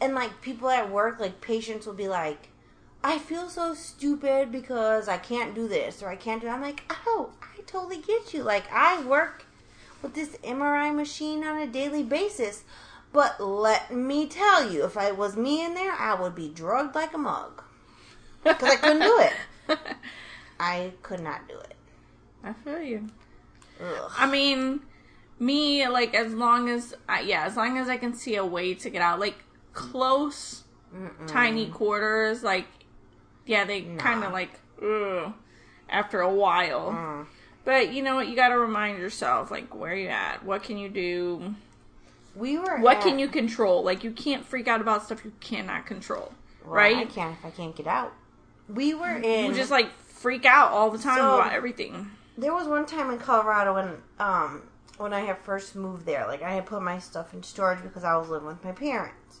And 0.00 0.14
like 0.14 0.40
people 0.42 0.68
at 0.70 0.90
work, 0.90 1.20
like 1.20 1.40
patients 1.40 1.86
will 1.86 1.94
be 1.94 2.08
like, 2.08 2.48
"I 3.02 3.18
feel 3.18 3.48
so 3.48 3.74
stupid 3.74 4.52
because 4.52 5.08
I 5.08 5.18
can't 5.18 5.54
do 5.54 5.68
this 5.68 6.02
or 6.02 6.08
I 6.08 6.16
can't 6.16 6.42
do." 6.42 6.48
I'm 6.48 6.62
like, 6.62 6.82
"Oh, 7.06 7.30
I 7.42 7.62
totally 7.62 7.98
get 7.98 8.34
you. 8.34 8.42
Like 8.42 8.70
I 8.72 9.02
work 9.04 9.46
with 10.02 10.14
this 10.14 10.36
MRI 10.42 10.94
machine 10.94 11.44
on 11.44 11.58
a 11.58 11.66
daily 11.66 12.02
basis." 12.02 12.64
But 13.14 13.40
let 13.40 13.94
me 13.94 14.26
tell 14.26 14.72
you, 14.72 14.84
if 14.84 14.96
I 14.96 15.12
was 15.12 15.36
me 15.36 15.64
in 15.64 15.74
there, 15.74 15.92
I 15.92 16.14
would 16.20 16.34
be 16.34 16.48
drugged 16.48 16.96
like 16.96 17.14
a 17.14 17.18
mug. 17.18 17.62
Because 18.42 18.70
I 18.70 18.76
couldn't 18.76 19.02
do 19.02 19.20
it. 19.20 19.78
I 20.60 20.92
could 21.02 21.20
not 21.20 21.48
do 21.48 21.56
it. 21.56 21.76
I 22.42 22.52
feel 22.52 22.80
you. 22.80 23.06
Ugh. 23.80 24.10
I 24.18 24.28
mean, 24.28 24.80
me 25.38 25.86
like 25.86 26.12
as 26.12 26.32
long 26.34 26.68
as 26.68 26.94
I, 27.08 27.20
yeah, 27.20 27.44
as 27.44 27.56
long 27.56 27.78
as 27.78 27.88
I 27.88 27.96
can 27.96 28.14
see 28.14 28.34
a 28.34 28.44
way 28.44 28.74
to 28.74 28.90
get 28.90 29.00
out, 29.00 29.20
like 29.20 29.43
close, 29.74 30.64
tiny 31.26 31.66
quarters, 31.68 32.42
like 32.42 32.66
yeah, 33.46 33.64
they 33.64 33.82
kind 33.98 34.24
of 34.24 34.32
like 34.32 34.50
ugh, 34.82 35.32
after 35.88 36.20
a 36.20 36.32
while. 36.32 36.92
Mm. 36.92 37.26
But 37.64 37.92
you 37.92 38.02
know 38.02 38.16
what? 38.16 38.28
You 38.28 38.36
got 38.36 38.48
to 38.48 38.58
remind 38.58 38.98
yourself, 38.98 39.50
like, 39.50 39.74
where 39.74 39.94
you 39.94 40.08
at? 40.08 40.44
What 40.44 40.62
can 40.62 40.76
you 40.76 40.88
do? 40.90 41.54
We 42.36 42.58
were. 42.58 42.78
What 42.80 42.98
at- 42.98 43.02
can 43.02 43.18
you 43.18 43.28
control? 43.28 43.82
Like, 43.82 44.04
you 44.04 44.10
can't 44.10 44.44
freak 44.44 44.68
out 44.68 44.80
about 44.82 45.04
stuff 45.04 45.24
you 45.24 45.32
cannot 45.40 45.86
control, 45.86 46.32
Well, 46.64 46.74
right? 46.74 46.96
I 46.96 47.04
can't 47.06 47.36
if 47.38 47.44
I 47.44 47.50
can't 47.50 47.74
get 47.74 47.86
out. 47.86 48.12
We 48.68 48.92
were 48.94 49.16
in. 49.16 49.46
You 49.46 49.54
just 49.54 49.70
like 49.70 49.90
freak 49.98 50.44
out 50.46 50.72
all 50.72 50.90
the 50.90 50.98
time 50.98 51.18
So- 51.18 51.34
about 51.40 51.52
everything. 51.52 52.10
there 52.36 52.52
was 52.52 52.66
one 52.66 52.84
time 52.86 53.10
in 53.10 53.18
Colorado 53.18 53.74
when 53.74 53.96
um 54.18 54.62
when 54.98 55.12
I 55.12 55.20
had 55.20 55.38
first 55.38 55.74
moved 55.76 56.04
there. 56.06 56.26
Like 56.26 56.42
I 56.42 56.52
had 56.52 56.66
put 56.66 56.82
my 56.82 56.98
stuff 56.98 57.32
in 57.34 57.42
storage 57.42 57.82
because 57.82 58.04
I 58.04 58.16
was 58.16 58.28
living 58.28 58.48
with 58.48 58.62
my 58.64 58.72
parents, 58.72 59.40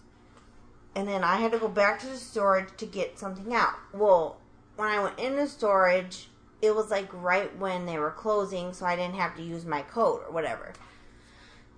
and 0.94 1.08
then 1.08 1.24
I 1.24 1.36
had 1.36 1.52
to 1.52 1.58
go 1.58 1.68
back 1.68 2.00
to 2.00 2.06
the 2.06 2.16
storage 2.16 2.68
to 2.78 2.86
get 2.86 3.18
something 3.18 3.54
out. 3.54 3.74
Well, 3.92 4.38
when 4.76 4.88
I 4.88 5.02
went 5.02 5.18
into 5.18 5.46
storage, 5.48 6.28
it 6.62 6.74
was 6.74 6.90
like 6.90 7.08
right 7.12 7.56
when 7.58 7.86
they 7.86 7.98
were 7.98 8.10
closing, 8.10 8.72
so 8.72 8.86
I 8.86 8.96
didn't 8.96 9.16
have 9.16 9.36
to 9.36 9.42
use 9.42 9.64
my 9.64 9.82
code 9.82 10.22
or 10.26 10.32
whatever. 10.32 10.72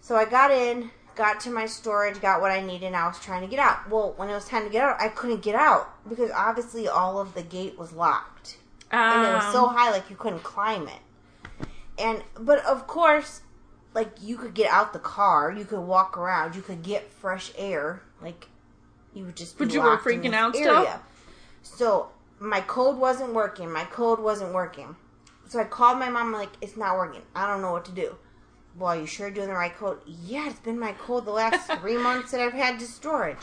So 0.00 0.16
I 0.16 0.24
got 0.24 0.50
in, 0.50 0.90
got 1.14 1.40
to 1.40 1.50
my 1.50 1.66
storage, 1.66 2.20
got 2.20 2.40
what 2.40 2.50
I 2.50 2.60
needed, 2.60 2.86
and 2.86 2.96
I 2.96 3.06
was 3.08 3.18
trying 3.18 3.42
to 3.42 3.48
get 3.48 3.58
out. 3.58 3.90
Well, 3.90 4.14
when 4.16 4.28
it 4.28 4.34
was 4.34 4.46
time 4.46 4.64
to 4.64 4.70
get 4.70 4.82
out, 4.82 5.00
I 5.00 5.08
couldn't 5.08 5.42
get 5.42 5.54
out 5.54 5.88
because 6.08 6.30
obviously 6.30 6.86
all 6.86 7.18
of 7.18 7.34
the 7.34 7.42
gate 7.42 7.78
was 7.78 7.92
locked 7.92 8.58
and 8.90 9.26
it 9.26 9.34
was 9.34 9.52
so 9.52 9.66
Um, 9.66 9.74
high 9.74 9.90
like 9.90 10.08
you 10.10 10.16
couldn't 10.16 10.42
climb 10.42 10.88
it. 10.88 11.00
And 11.98 12.22
but 12.38 12.64
of 12.64 12.86
course, 12.86 13.40
like 13.94 14.10
you 14.20 14.36
could 14.36 14.54
get 14.54 14.70
out 14.70 14.92
the 14.92 14.98
car, 14.98 15.50
you 15.50 15.64
could 15.64 15.80
walk 15.80 16.16
around, 16.16 16.54
you 16.54 16.62
could 16.62 16.82
get 16.82 17.10
fresh 17.10 17.52
air. 17.56 18.02
Like 18.20 18.48
you 19.16 19.24
would 19.24 19.36
just. 19.36 19.58
Be 19.58 19.64
But 19.64 19.74
you 19.74 19.80
were 19.82 19.96
freaking 19.96 20.34
out 20.34 20.54
still? 20.54 20.76
area. 20.76 21.00
So 21.62 22.08
my 22.38 22.60
code 22.60 22.96
wasn't 22.98 23.32
working. 23.32 23.72
My 23.72 23.84
code 23.84 24.20
wasn't 24.20 24.52
working. 24.52 24.94
So 25.48 25.58
I 25.60 25.64
called 25.64 25.98
my 25.98 26.08
mom. 26.10 26.32
like, 26.32 26.50
it's 26.60 26.76
not 26.76 26.96
working. 26.96 27.22
I 27.34 27.46
don't 27.46 27.62
know 27.62 27.72
what 27.72 27.84
to 27.86 27.92
do. 27.92 28.16
Well, 28.78 28.90
are 28.90 29.00
you 29.00 29.06
sure 29.06 29.30
doing 29.30 29.48
the 29.48 29.54
right 29.54 29.74
code? 29.74 29.98
Yeah, 30.06 30.48
it's 30.50 30.58
been 30.60 30.78
my 30.78 30.92
code 30.92 31.24
the 31.24 31.30
last 31.30 31.70
three 31.80 31.96
months 31.96 32.32
that 32.32 32.40
I've 32.40 32.52
had 32.52 32.78
to 32.80 32.86
storage. 32.86 33.38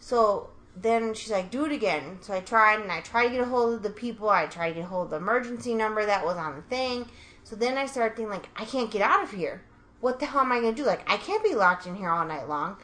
So 0.00 0.50
then 0.76 1.14
she's 1.14 1.30
like, 1.30 1.50
do 1.50 1.64
it 1.66 1.72
again. 1.72 2.18
So 2.20 2.34
I 2.34 2.40
tried 2.40 2.80
and 2.80 2.90
I 2.90 3.00
tried 3.00 3.26
to 3.28 3.30
get 3.30 3.40
a 3.42 3.44
hold 3.44 3.74
of 3.74 3.82
the 3.82 3.90
people. 3.90 4.28
I 4.28 4.46
tried 4.46 4.70
to 4.70 4.74
get 4.76 4.84
a 4.84 4.86
hold 4.88 5.04
of 5.06 5.10
the 5.10 5.16
emergency 5.16 5.74
number 5.74 6.04
that 6.04 6.24
was 6.24 6.36
on 6.36 6.56
the 6.56 6.62
thing. 6.62 7.06
So 7.44 7.54
then 7.54 7.76
I 7.76 7.86
started 7.86 8.16
thinking, 8.16 8.30
like, 8.32 8.48
I 8.56 8.64
can't 8.64 8.90
get 8.90 9.02
out 9.02 9.22
of 9.22 9.30
here. 9.30 9.62
What 10.00 10.18
the 10.18 10.26
hell 10.26 10.40
am 10.40 10.52
I 10.52 10.60
going 10.60 10.74
to 10.74 10.82
do? 10.82 10.86
Like, 10.86 11.08
I 11.10 11.16
can't 11.18 11.44
be 11.44 11.54
locked 11.54 11.86
in 11.86 11.94
here 11.94 12.08
all 12.08 12.24
night 12.26 12.48
long. 12.48 12.76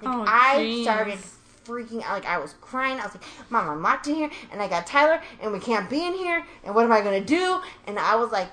Like, 0.00 0.14
Oh, 0.14 0.24
I 0.26 0.82
started 0.82 1.18
freaking 1.64 2.02
out. 2.02 2.12
Like 2.12 2.26
I 2.26 2.38
was 2.38 2.54
crying. 2.60 2.98
I 3.00 3.04
was 3.04 3.14
like, 3.14 3.24
"Mom, 3.50 3.68
I'm 3.68 3.82
locked 3.82 4.06
in 4.08 4.14
here, 4.14 4.30
and 4.50 4.60
I 4.62 4.68
got 4.68 4.86
Tyler, 4.86 5.20
and 5.40 5.52
we 5.52 5.58
can't 5.58 5.88
be 5.88 6.04
in 6.04 6.14
here. 6.14 6.44
And 6.64 6.74
what 6.74 6.84
am 6.84 6.92
I 6.92 7.00
gonna 7.00 7.20
do?" 7.24 7.60
And 7.86 7.98
I 7.98 8.16
was 8.16 8.30
like, 8.32 8.48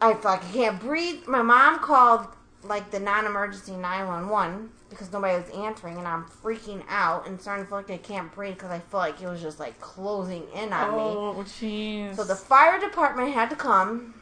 I 0.00 0.08
like 0.08 0.24
I 0.26 0.36
can't 0.38 0.80
breathe. 0.80 1.26
My 1.26 1.42
mom 1.42 1.78
called 1.78 2.26
like 2.62 2.90
the 2.90 3.00
non-emergency 3.00 3.72
911 3.72 4.70
because 4.90 5.12
nobody 5.12 5.36
was 5.40 5.48
answering, 5.50 5.96
and 5.98 6.06
I'm 6.06 6.24
freaking 6.24 6.82
out 6.88 7.26
and 7.26 7.40
starting 7.40 7.64
to 7.64 7.68
feel 7.68 7.78
like 7.78 7.90
I 7.90 7.96
can't 7.98 8.32
breathe 8.32 8.54
because 8.54 8.70
I 8.70 8.80
feel 8.80 9.00
like 9.00 9.20
it 9.22 9.28
was 9.28 9.40
just 9.40 9.60
like 9.60 9.80
closing 9.80 10.44
in 10.54 10.72
on 10.72 10.90
me. 10.92 11.02
Oh, 11.02 11.34
jeez. 11.46 12.16
So 12.16 12.24
the 12.24 12.34
fire 12.36 12.80
department 12.80 13.32
had 13.32 13.50
to 13.50 13.56
come. 13.56 14.14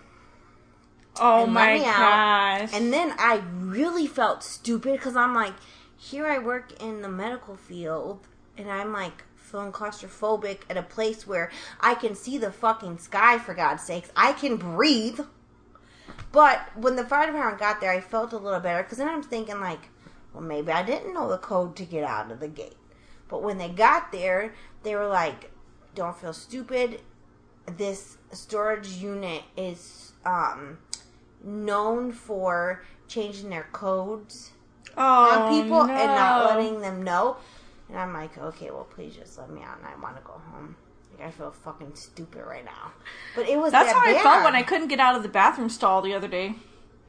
oh 1.21 1.45
and 1.45 1.55
let 1.55 1.61
my 1.67 1.79
me 1.79 1.85
out. 1.87 1.97
gosh. 2.69 2.71
And 2.75 2.93
then 2.93 3.15
I 3.19 3.43
really 3.55 4.07
felt 4.07 4.43
stupid 4.45 4.93
because 4.93 5.17
I'm 5.17 5.35
like, 5.35 5.55
here 5.99 6.27
I 6.27 6.39
work 6.39 6.81
in 6.81 7.03
the 7.03 7.09
medical 7.09 7.57
field, 7.57 8.29
and 8.57 8.71
I'm 8.71 8.93
like 8.93 9.25
feeling 9.35 9.73
claustrophobic 9.73 10.61
at 10.71 10.77
a 10.77 10.83
place 10.83 11.27
where 11.27 11.51
I 11.81 11.95
can 11.97 12.15
see 12.15 12.39
the 12.39 12.53
fucking 12.53 12.99
sky, 12.99 13.39
for 13.39 13.53
God's 13.53 13.83
sakes. 13.83 14.11
I 14.17 14.33
can 14.33 14.57
breathe. 14.57 15.21
But 16.31 16.61
when 16.77 16.95
the 16.95 17.05
fire 17.05 17.27
department 17.27 17.59
got 17.59 17.81
there, 17.81 17.91
I 17.91 18.01
felt 18.01 18.33
a 18.33 18.39
little 18.39 18.61
better 18.61 18.83
because 18.83 18.99
then 18.99 19.09
I'm 19.09 19.23
thinking, 19.23 19.61
like, 19.61 19.89
well, 20.33 20.43
maybe 20.43 20.71
I 20.71 20.85
didn't 20.85 21.13
know 21.13 21.29
the 21.29 21.39
code 21.39 21.75
to 21.77 21.85
get 21.85 22.05
out 22.05 22.31
of 22.31 22.39
the 22.39 22.49
gate. 22.49 22.77
But 23.29 23.43
when 23.43 23.59
they 23.59 23.69
got 23.69 24.13
there, 24.13 24.55
they 24.85 24.95
were 24.95 25.09
like, 25.09 25.51
don't 25.97 26.17
feel 26.17 26.33
stupid. 26.33 27.01
This 27.67 28.19
storage 28.33 28.89
unit 28.89 29.43
is 29.57 30.13
um, 30.25 30.79
known 31.43 32.13
for 32.13 32.85
changing 33.09 33.51
their 33.51 33.69
codes 33.73 34.53
oh, 34.97 35.03
on 35.03 35.61
people 35.63 35.85
no. 35.87 35.93
and 35.95 36.15
not 36.15 36.47
letting 36.57 36.81
them 36.81 37.03
know. 37.03 37.37
And 37.89 37.99
I'm 37.99 38.13
like, 38.13 38.37
okay, 38.37 38.71
well, 38.71 38.87
please 38.95 39.15
just 39.17 39.39
let 39.39 39.51
me 39.51 39.63
out, 39.63 39.79
and 39.79 39.87
I 39.87 39.99
want 40.03 40.17
to 40.17 40.23
go 40.23 40.41
home. 40.53 40.77
Like, 41.19 41.29
I 41.29 41.31
feel 41.31 41.51
fucking 41.51 41.95
stupid 41.95 42.45
right 42.47 42.65
now. 42.65 42.93
But 43.35 43.49
it 43.49 43.59
was 43.59 43.73
That's 43.73 43.93
that 43.93 43.97
how 43.99 44.11
I 44.19 44.23
felt 44.23 44.45
when 44.45 44.55
I 44.55 44.63
couldn't 44.63 44.89
get 44.89 45.01
out 45.01 45.17
of 45.17 45.23
the 45.23 45.29
bathroom 45.29 45.69
stall 45.71 46.03
the 46.03 46.15
other 46.15 46.29
day. 46.29 46.55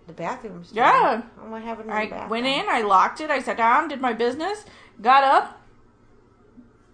the 0.07 0.13
bathroom. 0.13 0.63
stall. 0.63 0.75
Yeah. 0.77 1.21
What 1.49 1.61
happened 1.61 1.91
I 1.91 2.07
bathroom? 2.07 2.29
went 2.29 2.45
in, 2.47 2.65
I 2.67 2.81
locked 2.81 3.21
it, 3.21 3.29
I 3.29 3.39
sat 3.41 3.57
down, 3.57 3.89
did 3.89 4.01
my 4.01 4.13
business, 4.13 4.65
got 5.01 5.23
up, 5.23 5.61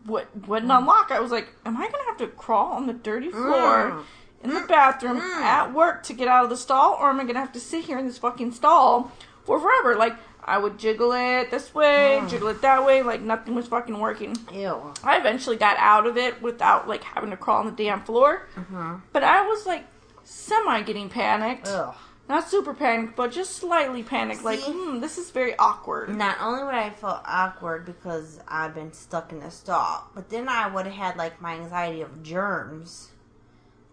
what 0.05 0.27
wouldn't 0.47 0.71
Mm. 0.71 0.79
unlock. 0.79 1.11
I 1.11 1.19
was 1.19 1.31
like, 1.31 1.47
am 1.65 1.77
I 1.77 1.86
gonna 1.89 2.03
have 2.07 2.17
to 2.17 2.27
crawl 2.27 2.73
on 2.73 2.88
the 2.88 2.93
dirty 2.93 3.31
floor 3.31 3.91
Mm. 3.91 4.03
in 4.43 4.53
the 4.53 4.61
bathroom 4.61 5.19
Mm. 5.21 5.41
at 5.41 5.73
work 5.73 6.03
to 6.03 6.13
get 6.13 6.27
out 6.27 6.43
of 6.43 6.49
the 6.49 6.57
stall, 6.57 6.97
or 6.99 7.09
am 7.09 7.19
I 7.19 7.23
gonna 7.23 7.39
have 7.39 7.53
to 7.53 7.59
sit 7.59 7.86
here 7.86 7.97
in 7.97 8.05
this 8.05 8.17
fucking 8.17 8.51
stall 8.51 9.11
for 9.45 9.59
forever? 9.59 9.95
Like 9.95 10.15
I 10.47 10.59
would 10.59 10.77
jiggle 10.77 11.11
it 11.13 11.49
this 11.49 11.73
way, 11.73 12.19
Mm. 12.21 12.29
jiggle 12.29 12.49
it 12.49 12.61
that 12.61 12.85
way, 12.85 13.01
like 13.01 13.19
nothing 13.21 13.55
was 13.55 13.67
fucking 13.67 13.99
working. 13.99 14.37
Ew. 14.53 14.93
I 15.03 15.17
eventually 15.17 15.55
got 15.57 15.75
out 15.79 16.05
of 16.05 16.17
it 16.17 16.39
without 16.41 16.87
like 16.87 17.03
having 17.03 17.31
to 17.31 17.37
crawl 17.37 17.59
on 17.59 17.65
the 17.65 17.71
damn 17.71 18.01
floor. 18.03 18.47
Mhm. 18.55 19.01
But 19.11 19.23
I 19.23 19.41
was 19.47 19.65
like 19.65 19.85
semi 20.23 20.81
getting 20.83 21.09
panicked. 21.09 21.67
Ugh. 21.67 21.95
Not 22.27 22.47
super 22.49 22.73
panicked, 22.73 23.15
but 23.15 23.31
just 23.31 23.55
slightly 23.55 24.01
panicked. 24.01 24.43
Like, 24.43 24.59
hmm, 24.63 24.99
this 24.99 25.19
is 25.19 25.29
very 25.29 25.55
awkward. 25.59 26.15
Not 26.15 26.37
only 26.41 26.63
would 26.63 26.73
I 26.73 26.89
feel 26.89 27.21
awkward 27.23 27.85
because 27.85 28.39
I've 28.47 28.73
been 28.73 28.93
stuck 28.93 29.31
in 29.31 29.39
the 29.41 29.51
stall, 29.51 30.09
but 30.15 30.29
then 30.29 30.49
I 30.49 30.67
would 30.67 30.85
have 30.87 30.95
had 30.95 31.17
like 31.17 31.39
my 31.39 31.53
anxiety 31.53 32.01
of 32.01 32.23
germs 32.23 33.11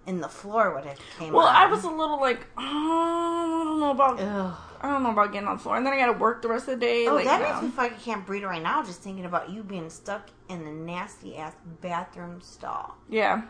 in 0.06 0.20
the 0.22 0.28
floor 0.28 0.74
would 0.74 0.84
have 0.86 0.98
came 1.18 1.32
Well, 1.34 1.46
on. 1.46 1.54
I 1.54 1.66
was 1.66 1.84
a 1.84 1.90
little 1.90 2.18
like, 2.20 2.46
oh, 2.58 2.62
I 2.62 3.64
don't 3.64 3.80
know 3.80 3.90
about, 3.90 4.18
Ugh. 4.20 4.54
I 4.82 4.90
don't 4.90 5.02
know 5.02 5.10
about 5.12 5.32
getting 5.32 5.48
on 5.48 5.56
the 5.56 5.62
floor, 5.62 5.76
and 5.76 5.86
then 5.86 5.92
I 5.92 5.96
got 5.96 6.06
to 6.06 6.18
work 6.18 6.42
the 6.42 6.48
rest 6.48 6.68
of 6.68 6.80
the 6.80 6.84
day. 6.86 7.06
Oh, 7.06 7.14
like, 7.14 7.24
that 7.26 7.40
no. 7.40 7.48
makes 7.48 7.62
me 7.62 7.68
feel 7.70 7.84
like 7.84 7.92
I 7.94 8.00
can't 8.02 8.26
breathe 8.26 8.44
right 8.44 8.62
now 8.62 8.82
just 8.82 9.00
thinking 9.02 9.24
about 9.24 9.50
you 9.50 9.62
being 9.62 9.88
stuck 9.90 10.28
in 10.48 10.64
the 10.64 10.70
nasty 10.72 11.36
ass 11.36 11.54
bathroom 11.80 12.40
stall. 12.40 12.96
yeah, 13.08 13.42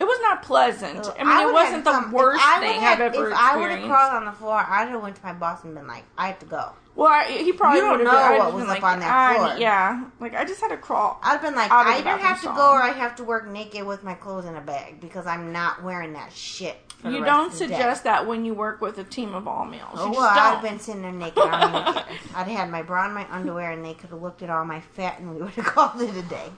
it 0.00 0.04
was 0.04 0.18
not 0.22 0.42
pleasant. 0.42 0.98
Ugh. 1.06 1.16
I 1.18 1.24
mean, 1.24 1.48
it 1.48 1.52
wasn't 1.52 1.84
the 1.84 1.90
come- 1.92 2.10
worst 2.12 2.42
thing 2.58 2.82
I've 2.82 3.00
ever 3.00 3.30
If 3.30 3.36
I 3.38 3.56
would 3.56 3.70
have 3.70 3.84
crawled 3.88 4.14
on 4.14 4.24
the 4.24 4.32
floor, 4.32 4.56
I'd 4.68 4.88
have 4.88 5.00
went 5.00 5.14
to 5.16 5.22
my 5.24 5.32
boss 5.32 5.62
and 5.62 5.74
been 5.74 5.86
like, 5.86 6.02
I 6.18 6.26
have 6.26 6.40
to 6.40 6.46
go. 6.46 6.72
well, 6.96 7.08
I, 7.08 7.24
he 7.26 7.52
probably 7.52 7.78
You 7.78 7.84
don't 7.84 7.98
would 7.98 8.06
have 8.08 8.12
know 8.14 8.28
been, 8.30 8.38
what 8.38 8.54
was 8.54 8.62
been 8.64 8.70
up 8.76 8.82
like, 8.82 8.92
on 8.92 8.98
that 9.00 9.10
I- 9.30 9.36
floor. 9.36 9.56
yeah, 9.58 10.04
like 10.18 10.34
I 10.34 10.44
just 10.44 10.60
had 10.60 10.68
to 10.70 10.76
crawl. 10.76 11.20
I'd 11.22 11.40
been 11.40 11.54
like, 11.54 11.70
I 11.70 12.00
the 12.02 12.08
either 12.10 12.20
have 12.20 12.36
to 12.38 12.42
stall. 12.42 12.56
go 12.56 12.72
or 12.72 12.82
I 12.82 12.88
have 12.90 13.14
to 13.16 13.24
work 13.24 13.46
naked 13.46 13.86
with 13.86 14.02
my 14.02 14.14
clothes 14.14 14.46
in 14.46 14.56
a 14.56 14.60
bag 14.60 15.00
because 15.00 15.26
I'm 15.28 15.52
not 15.52 15.84
wearing 15.84 16.14
that 16.14 16.32
shit. 16.32 16.83
For 17.04 17.10
the 17.10 17.16
You 17.18 17.22
rest 17.22 17.36
don't 17.36 17.46
of 17.52 17.52
the 17.52 17.66
day. 17.66 17.72
suggest 17.74 18.04
that 18.04 18.26
when 18.26 18.44
you 18.46 18.54
work 18.54 18.80
with 18.80 18.96
a 18.98 19.04
team 19.04 19.34
of 19.34 19.46
all 19.46 19.64
males. 19.66 19.90
Oh, 19.94 20.06
you 20.06 20.12
well, 20.12 20.22
just 20.22 20.40
I'd 20.40 20.54
have 20.54 20.62
been 20.62 20.78
sitting 20.80 21.02
there 21.02 21.12
naked. 21.12 21.38
I 21.38 21.60
don't 21.60 21.70
even 21.82 21.94
care. 22.02 22.18
I'd 22.34 22.48
had 22.48 22.70
my 22.70 22.82
bra 22.82 23.04
and 23.04 23.14
my 23.14 23.26
underwear, 23.30 23.72
and 23.72 23.84
they 23.84 23.92
could 23.92 24.08
have 24.10 24.22
looked 24.22 24.42
at 24.42 24.48
all 24.48 24.64
my 24.64 24.80
fat, 24.80 25.18
and 25.20 25.30
we 25.34 25.42
would 25.42 25.50
have 25.50 25.64
called 25.74 26.00
it 26.00 26.16
a 26.16 26.22
day. 26.22 26.50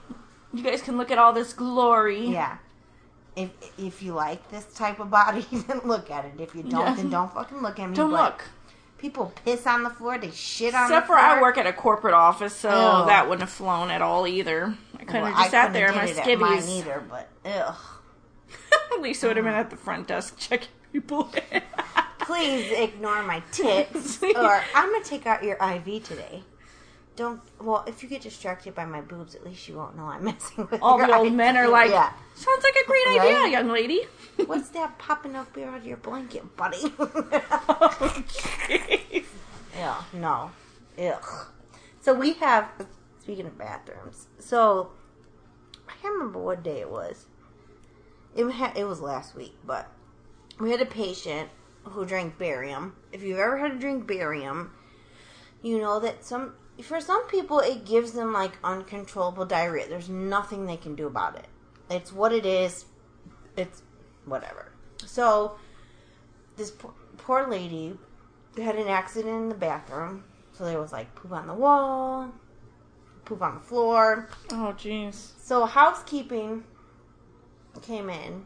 You 0.53 0.63
guys 0.63 0.81
can 0.81 0.97
look 0.97 1.11
at 1.11 1.17
all 1.17 1.33
this 1.33 1.51
glory. 1.53 2.27
Yeah. 2.27 2.57
If 3.35 3.49
if 3.77 4.01
you 4.01 4.13
like 4.13 4.49
this 4.49 4.65
type 4.73 4.99
of 5.01 5.11
body, 5.11 5.45
then 5.51 5.81
look 5.83 6.09
at 6.09 6.23
it. 6.25 6.39
If 6.39 6.55
you 6.55 6.63
don't, 6.63 6.79
Yeah. 6.81 6.93
then 6.95 7.09
don't 7.09 7.31
fucking 7.33 7.61
look 7.61 7.77
at 7.79 7.89
me. 7.89 7.95
Don't 7.95 8.11
But 8.11 8.23
look. 8.23 8.43
People 8.97 9.31
piss 9.45 9.67
on 9.67 9.83
the 9.83 9.91
floor. 9.91 10.17
They 10.17 10.31
shit 10.31 10.73
on 10.73 10.85
Except 10.85 11.05
the 11.05 11.13
for. 11.13 11.19
I 11.19 11.39
work 11.39 11.57
at 11.59 11.67
a 11.67 11.73
corporate 11.73 12.15
office, 12.15 12.55
so 12.55 12.69
Ew. 12.69 13.05
that 13.05 13.25
wouldn't 13.29 13.41
have 13.41 13.51
flown 13.51 13.91
at 13.91 14.01
all 14.01 14.25
either. 14.25 14.73
I 14.95 15.03
couldn't 15.03 15.21
Well, 15.21 15.25
have 15.33 15.37
just 15.43 15.47
I 15.53 15.65
sat 15.65 15.73
there 15.73 15.89
in 15.89 15.95
my 15.95 16.05
did 16.07 16.17
it 16.17 16.39
mine 16.39 16.57
skivvies. 16.61 16.79
either. 16.79 17.03
But 17.07 17.27
ugh. 17.45 17.75
at 18.93 19.01
least 19.01 19.23
I 19.23 19.27
would 19.27 19.37
have 19.37 19.45
been 19.45 19.53
at 19.53 19.69
the 19.69 19.77
front 19.77 20.07
desk 20.07 20.37
checking 20.37 20.69
people 20.93 21.31
in. 21.51 21.61
Please 22.19 22.71
ignore 22.71 23.23
my 23.23 23.41
tits, 23.51 24.21
or 24.21 24.61
I'm 24.75 24.91
gonna 24.91 25.03
take 25.03 25.25
out 25.25 25.43
your 25.43 25.55
IV 25.57 26.03
today. 26.03 26.43
Don't. 27.15 27.41
Well, 27.59 27.83
if 27.87 28.03
you 28.03 28.09
get 28.09 28.21
distracted 28.21 28.75
by 28.75 28.85
my 28.85 29.01
boobs, 29.01 29.33
at 29.33 29.43
least 29.45 29.67
you 29.67 29.75
won't 29.77 29.95
know 29.97 30.03
I'm 30.05 30.23
messing 30.25 30.67
with. 30.69 30.81
all 30.83 30.97
your 30.99 31.07
the 31.07 31.15
old 31.15 31.27
IV. 31.27 31.33
men 31.33 31.57
are 31.57 31.67
like, 31.69 31.89
yeah. 31.89 32.11
sounds 32.35 32.63
like 32.63 32.75
a 32.75 32.85
great 32.87 33.05
Right? 33.07 33.19
idea, 33.21 33.51
young 33.51 33.69
lady. 33.69 34.01
What's 34.45 34.69
that 34.69 34.99
popping 34.99 35.35
up 35.35 35.57
out 35.57 35.77
of 35.77 35.85
your 35.85 35.97
blanket, 35.97 36.55
buddy? 36.55 36.77
oh, 36.99 38.23
jeez. 38.27 39.25
yeah, 39.75 40.03
no. 40.13 40.51
Ugh. 40.99 41.45
So 42.01 42.13
we 42.13 42.33
have, 42.33 42.69
speaking 43.21 43.45
of 43.47 43.57
bathrooms, 43.57 44.27
so 44.39 44.91
I 45.87 45.93
can't 46.01 46.13
remember 46.13 46.39
what 46.39 46.61
day 46.61 46.81
it 46.81 46.89
was. 46.91 47.25
It, 48.37 48.49
ha- 48.51 48.73
it 48.75 48.85
was 48.85 49.01
last 49.01 49.35
week, 49.35 49.55
but 49.65 49.91
we 50.59 50.71
had 50.71 50.81
a 50.81 50.85
patient 50.85 51.49
who 51.83 52.05
drank 52.05 52.37
barium. 52.37 52.95
If 53.11 53.23
you've 53.23 53.39
ever 53.39 53.57
had 53.57 53.71
to 53.73 53.79
drink 53.79 54.07
barium, 54.07 54.71
you 55.63 55.79
know 55.79 55.99
that 55.99 56.23
some, 56.23 56.53
for 56.83 57.01
some 57.01 57.27
people, 57.27 57.59
it 57.59 57.83
gives 57.83 58.11
them 58.11 58.31
like 58.31 58.59
uncontrollable 58.63 59.45
diarrhea. 59.45 59.89
There's 59.89 60.09
nothing 60.09 60.65
they 60.65 60.77
can 60.77 60.95
do 60.95 61.07
about 61.07 61.35
it. 61.35 61.47
It's 61.89 62.13
what 62.13 62.31
it 62.31 62.45
is. 62.45 62.85
It's 63.55 63.81
whatever. 64.25 64.71
So 65.05 65.57
this 66.57 66.69
poor, 66.71 66.93
poor 67.17 67.47
lady 67.47 67.97
had 68.55 68.75
an 68.75 68.87
accident 68.87 69.33
in 69.33 69.49
the 69.49 69.55
bathroom. 69.55 70.23
So 70.51 70.65
there 70.65 70.79
was 70.79 70.91
like 70.91 71.13
poop 71.15 71.31
on 71.31 71.47
the 71.47 71.53
wall, 71.53 72.31
poop 73.25 73.41
on 73.41 73.55
the 73.55 73.61
floor. 73.61 74.29
Oh, 74.51 74.75
jeez. 74.77 75.31
So 75.39 75.65
housekeeping 75.65 76.63
came 77.81 78.09
in 78.09 78.45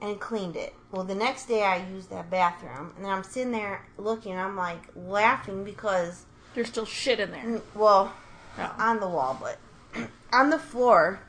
and 0.00 0.20
cleaned 0.20 0.56
it. 0.56 0.74
Well, 0.92 1.04
the 1.04 1.14
next 1.14 1.46
day 1.46 1.62
I 1.64 1.86
used 1.88 2.10
that 2.10 2.30
bathroom, 2.30 2.92
and 2.96 3.04
then 3.04 3.12
I'm 3.12 3.24
sitting 3.24 3.52
there 3.52 3.86
looking. 3.96 4.36
I'm 4.36 4.56
like 4.56 4.82
laughing 4.94 5.64
because, 5.64 6.24
There's 6.54 6.68
still 6.68 6.84
shit 6.86 7.20
in 7.20 7.30
there. 7.30 7.42
mm, 7.42 7.60
well, 7.74 8.12
Oh. 8.60 8.74
on 8.78 8.98
the 9.00 9.08
wall, 9.08 9.38
but 9.40 9.58
on 10.32 10.50
the 10.50 10.58
floor, 10.58 11.20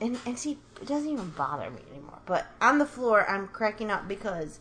and 0.00 0.18
and 0.24 0.38
see, 0.38 0.58
it 0.80 0.86
doesn't 0.88 1.08
even 1.10 1.30
bother 1.30 1.70
me 1.70 1.80
anymore. 1.90 2.18
But 2.26 2.46
on 2.60 2.78
the 2.78 2.86
floor, 2.86 3.28
I'm 3.28 3.48
cracking 3.48 3.90
up 3.90 4.06
because 4.08 4.58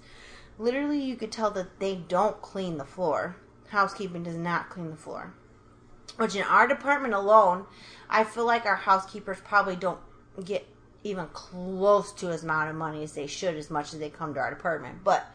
literally 0.57 0.99
you 0.99 1.15
could 1.15 1.31
tell 1.31 1.51
that 1.51 1.79
they 1.79 1.95
don't 1.95 2.41
clean 2.41 2.77
the 2.77 2.85
floor. 2.85 3.35
Housekeeping 3.69 4.23
does 4.23 4.35
not 4.35 4.69
clean 4.69 4.89
the 4.89 4.95
floor. 4.97 5.33
Which 6.17 6.35
in 6.35 6.43
our 6.43 6.67
department 6.67 7.13
alone, 7.13 7.65
I 8.09 8.23
feel 8.23 8.45
like 8.45 8.65
our 8.65 8.75
housekeepers 8.77 9.37
probably 9.43 9.75
don't 9.75 9.99
get 10.43 10.65
even 11.03 11.27
close 11.27 12.11
to 12.13 12.29
as 12.29 12.43
amount 12.43 12.69
of 12.69 12.75
money 12.75 13.03
as 13.03 13.13
they 13.13 13.27
should, 13.27 13.55
as 13.55 13.69
much 13.69 13.93
as 13.93 13.99
they 13.99 14.09
come 14.09 14.33
to 14.33 14.39
our 14.39 14.49
department. 14.49 15.03
But 15.03 15.25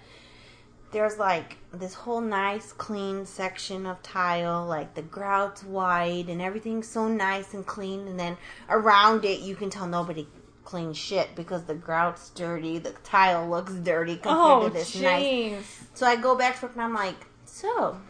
there's 0.92 1.18
like 1.18 1.56
this 1.72 1.94
whole 1.94 2.20
nice 2.20 2.72
clean 2.72 3.24
section 3.24 3.86
of 3.86 4.02
tile, 4.02 4.66
like 4.66 4.94
the 4.94 5.02
grout's 5.02 5.64
wide 5.64 6.28
and 6.28 6.42
everything's 6.42 6.88
so 6.88 7.08
nice 7.08 7.54
and 7.54 7.66
clean, 7.66 8.06
and 8.06 8.20
then 8.20 8.36
around 8.68 9.24
it 9.24 9.40
you 9.40 9.56
can 9.56 9.70
tell 9.70 9.86
nobody 9.86 10.26
cleans 10.64 10.96
shit 10.96 11.34
because 11.34 11.64
the 11.64 11.74
grout's 11.74 12.30
dirty, 12.30 12.78
the 12.78 12.90
tile 13.04 13.48
looks 13.48 13.72
dirty 13.72 14.14
compared 14.16 14.36
Oh, 14.36 14.68
to 14.68 14.74
this 14.74 14.94
nice 15.00 15.86
so 15.94 16.06
I 16.06 16.16
go 16.16 16.36
back 16.36 16.60
to 16.60 16.66
work 16.66 16.74
and 16.74 16.82
I'm 16.82 16.94
like, 16.94 17.16
so 17.44 18.00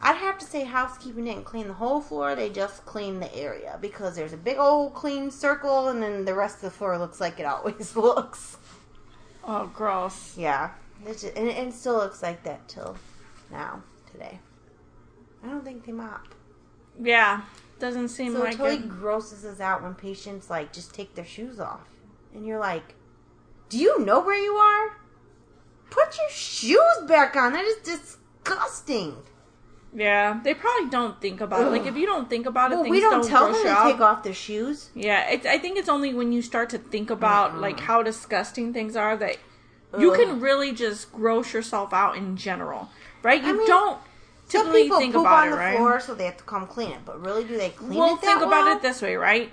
I'd 0.00 0.16
have 0.16 0.38
to 0.38 0.44
say 0.44 0.64
housekeeping 0.64 1.24
didn't 1.24 1.44
clean 1.44 1.68
the 1.68 1.74
whole 1.74 2.00
floor. 2.00 2.34
They 2.34 2.50
just 2.50 2.84
cleaned 2.84 3.22
the 3.22 3.34
area 3.34 3.78
because 3.80 4.14
there's 4.14 4.32
a 4.34 4.36
big 4.36 4.58
old 4.58 4.94
clean 4.94 5.30
circle, 5.30 5.88
and 5.88 6.02
then 6.02 6.24
the 6.24 6.34
rest 6.34 6.56
of 6.56 6.62
the 6.62 6.70
floor 6.70 6.98
looks 6.98 7.20
like 7.20 7.40
it 7.40 7.46
always 7.46 7.96
looks. 7.96 8.58
Oh, 9.44 9.66
gross. 9.74 10.36
Yeah, 10.36 10.70
just, 11.04 11.24
and, 11.24 11.48
and 11.48 11.68
it 11.68 11.74
still 11.74 11.94
looks 11.96 12.22
like 12.22 12.42
that 12.44 12.68
till 12.68 12.96
now 13.50 13.82
today. 14.12 14.38
I 15.42 15.48
don't 15.48 15.64
think 15.64 15.86
they 15.86 15.92
mop. 15.92 16.26
Yeah. 17.00 17.42
doesn't 17.78 18.08
seem 18.08 18.32
So 18.32 18.38
it 18.40 18.44
like 18.44 18.56
totally 18.56 18.76
it. 18.76 18.88
grosses 18.88 19.44
us 19.44 19.60
out 19.60 19.82
when 19.82 19.94
patients 19.94 20.50
like 20.50 20.72
just 20.72 20.94
take 20.94 21.14
their 21.14 21.24
shoes 21.26 21.58
off, 21.60 21.88
and 22.34 22.44
you're 22.46 22.58
like, 22.58 22.94
"Do 23.70 23.78
you 23.78 23.98
know 24.04 24.20
where 24.20 24.36
you 24.42 24.52
are? 24.54 24.98
Put 25.90 26.16
your 26.18 26.30
shoes 26.30 27.06
back 27.08 27.34
on. 27.36 27.52
That 27.54 27.64
is 27.64 27.76
disgusting." 27.78 29.16
Yeah, 29.98 30.40
they 30.44 30.52
probably 30.52 30.90
don't 30.90 31.18
think 31.22 31.40
about 31.40 31.62
it. 31.66 31.70
Like 31.70 31.86
if 31.86 31.96
you 31.96 32.04
don't 32.04 32.28
think 32.28 32.44
about 32.44 32.70
it, 32.70 32.74
Well, 32.74 32.84
things 32.84 32.92
we 32.92 33.00
don't 33.00 33.22
don't 33.22 33.28
tell 33.30 33.50
them 33.50 33.62
to 33.62 33.68
out. 33.70 33.90
take 33.90 34.00
off 34.00 34.22
their 34.22 34.34
shoes. 34.34 34.90
Yeah, 34.94 35.30
it, 35.30 35.46
I 35.46 35.56
think 35.56 35.78
it's 35.78 35.88
only 35.88 36.12
when 36.12 36.32
you 36.32 36.42
start 36.42 36.68
to 36.70 36.78
think 36.78 37.08
about 37.08 37.56
like 37.58 37.80
how 37.80 38.02
disgusting 38.02 38.74
things 38.74 38.94
are 38.94 39.16
that 39.16 39.38
you 39.98 40.12
can 40.12 40.40
really 40.40 40.72
just 40.72 41.10
gross 41.12 41.54
yourself 41.54 41.94
out 41.94 42.16
in 42.18 42.36
general, 42.36 42.90
right? 43.22 43.42
You 43.42 43.48
I 43.48 43.52
mean, 43.54 43.66
don't 43.66 43.98
Some 44.48 44.60
typically 44.66 44.82
people 44.82 44.98
think 44.98 45.14
poop 45.14 45.22
about 45.22 45.38
on 45.44 45.48
it, 45.48 45.50
the 45.52 45.56
right? 45.56 45.76
floor, 45.78 46.00
so 46.00 46.14
they 46.14 46.26
have 46.26 46.36
to 46.36 46.44
come 46.44 46.66
clean 46.66 46.90
it. 46.90 47.00
But 47.06 47.24
really, 47.24 47.44
do 47.44 47.56
they 47.56 47.70
clean 47.70 47.98
well, 47.98 48.16
it 48.16 48.20
that 48.20 48.26
think 48.26 48.38
about 48.42 48.66
well? 48.66 48.76
it 48.76 48.82
this 48.82 49.00
way, 49.00 49.16
right? 49.16 49.50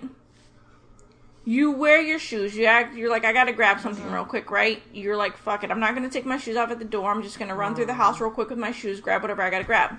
You 1.45 1.71
wear 1.71 2.01
your 2.01 2.19
shoes. 2.19 2.55
You 2.55 2.65
act. 2.65 2.95
You're 2.95 3.09
like, 3.09 3.25
I 3.25 3.33
gotta 3.33 3.51
grab 3.51 3.79
something 3.81 4.09
real 4.11 4.23
quick, 4.25 4.49
right? 4.49 4.81
You're 4.93 5.17
like, 5.17 5.35
fuck 5.35 5.63
it. 5.63 5.71
I'm 5.71 5.79
not 5.79 5.93
gonna 5.93 6.09
take 6.09 6.25
my 6.25 6.37
shoes 6.37 6.55
off 6.55 6.71
at 6.71 6.79
the 6.79 6.85
door. 6.85 7.11
I'm 7.11 7.21
just 7.21 7.37
gonna 7.39 7.55
run 7.55 7.75
through 7.75 7.87
the 7.87 7.93
house 7.93 8.19
real 8.21 8.31
quick 8.31 8.49
with 8.49 8.59
my 8.59 8.71
shoes, 8.71 9.01
grab 9.01 9.21
whatever 9.21 9.41
I 9.41 9.49
gotta 9.49 9.65
grab. 9.65 9.95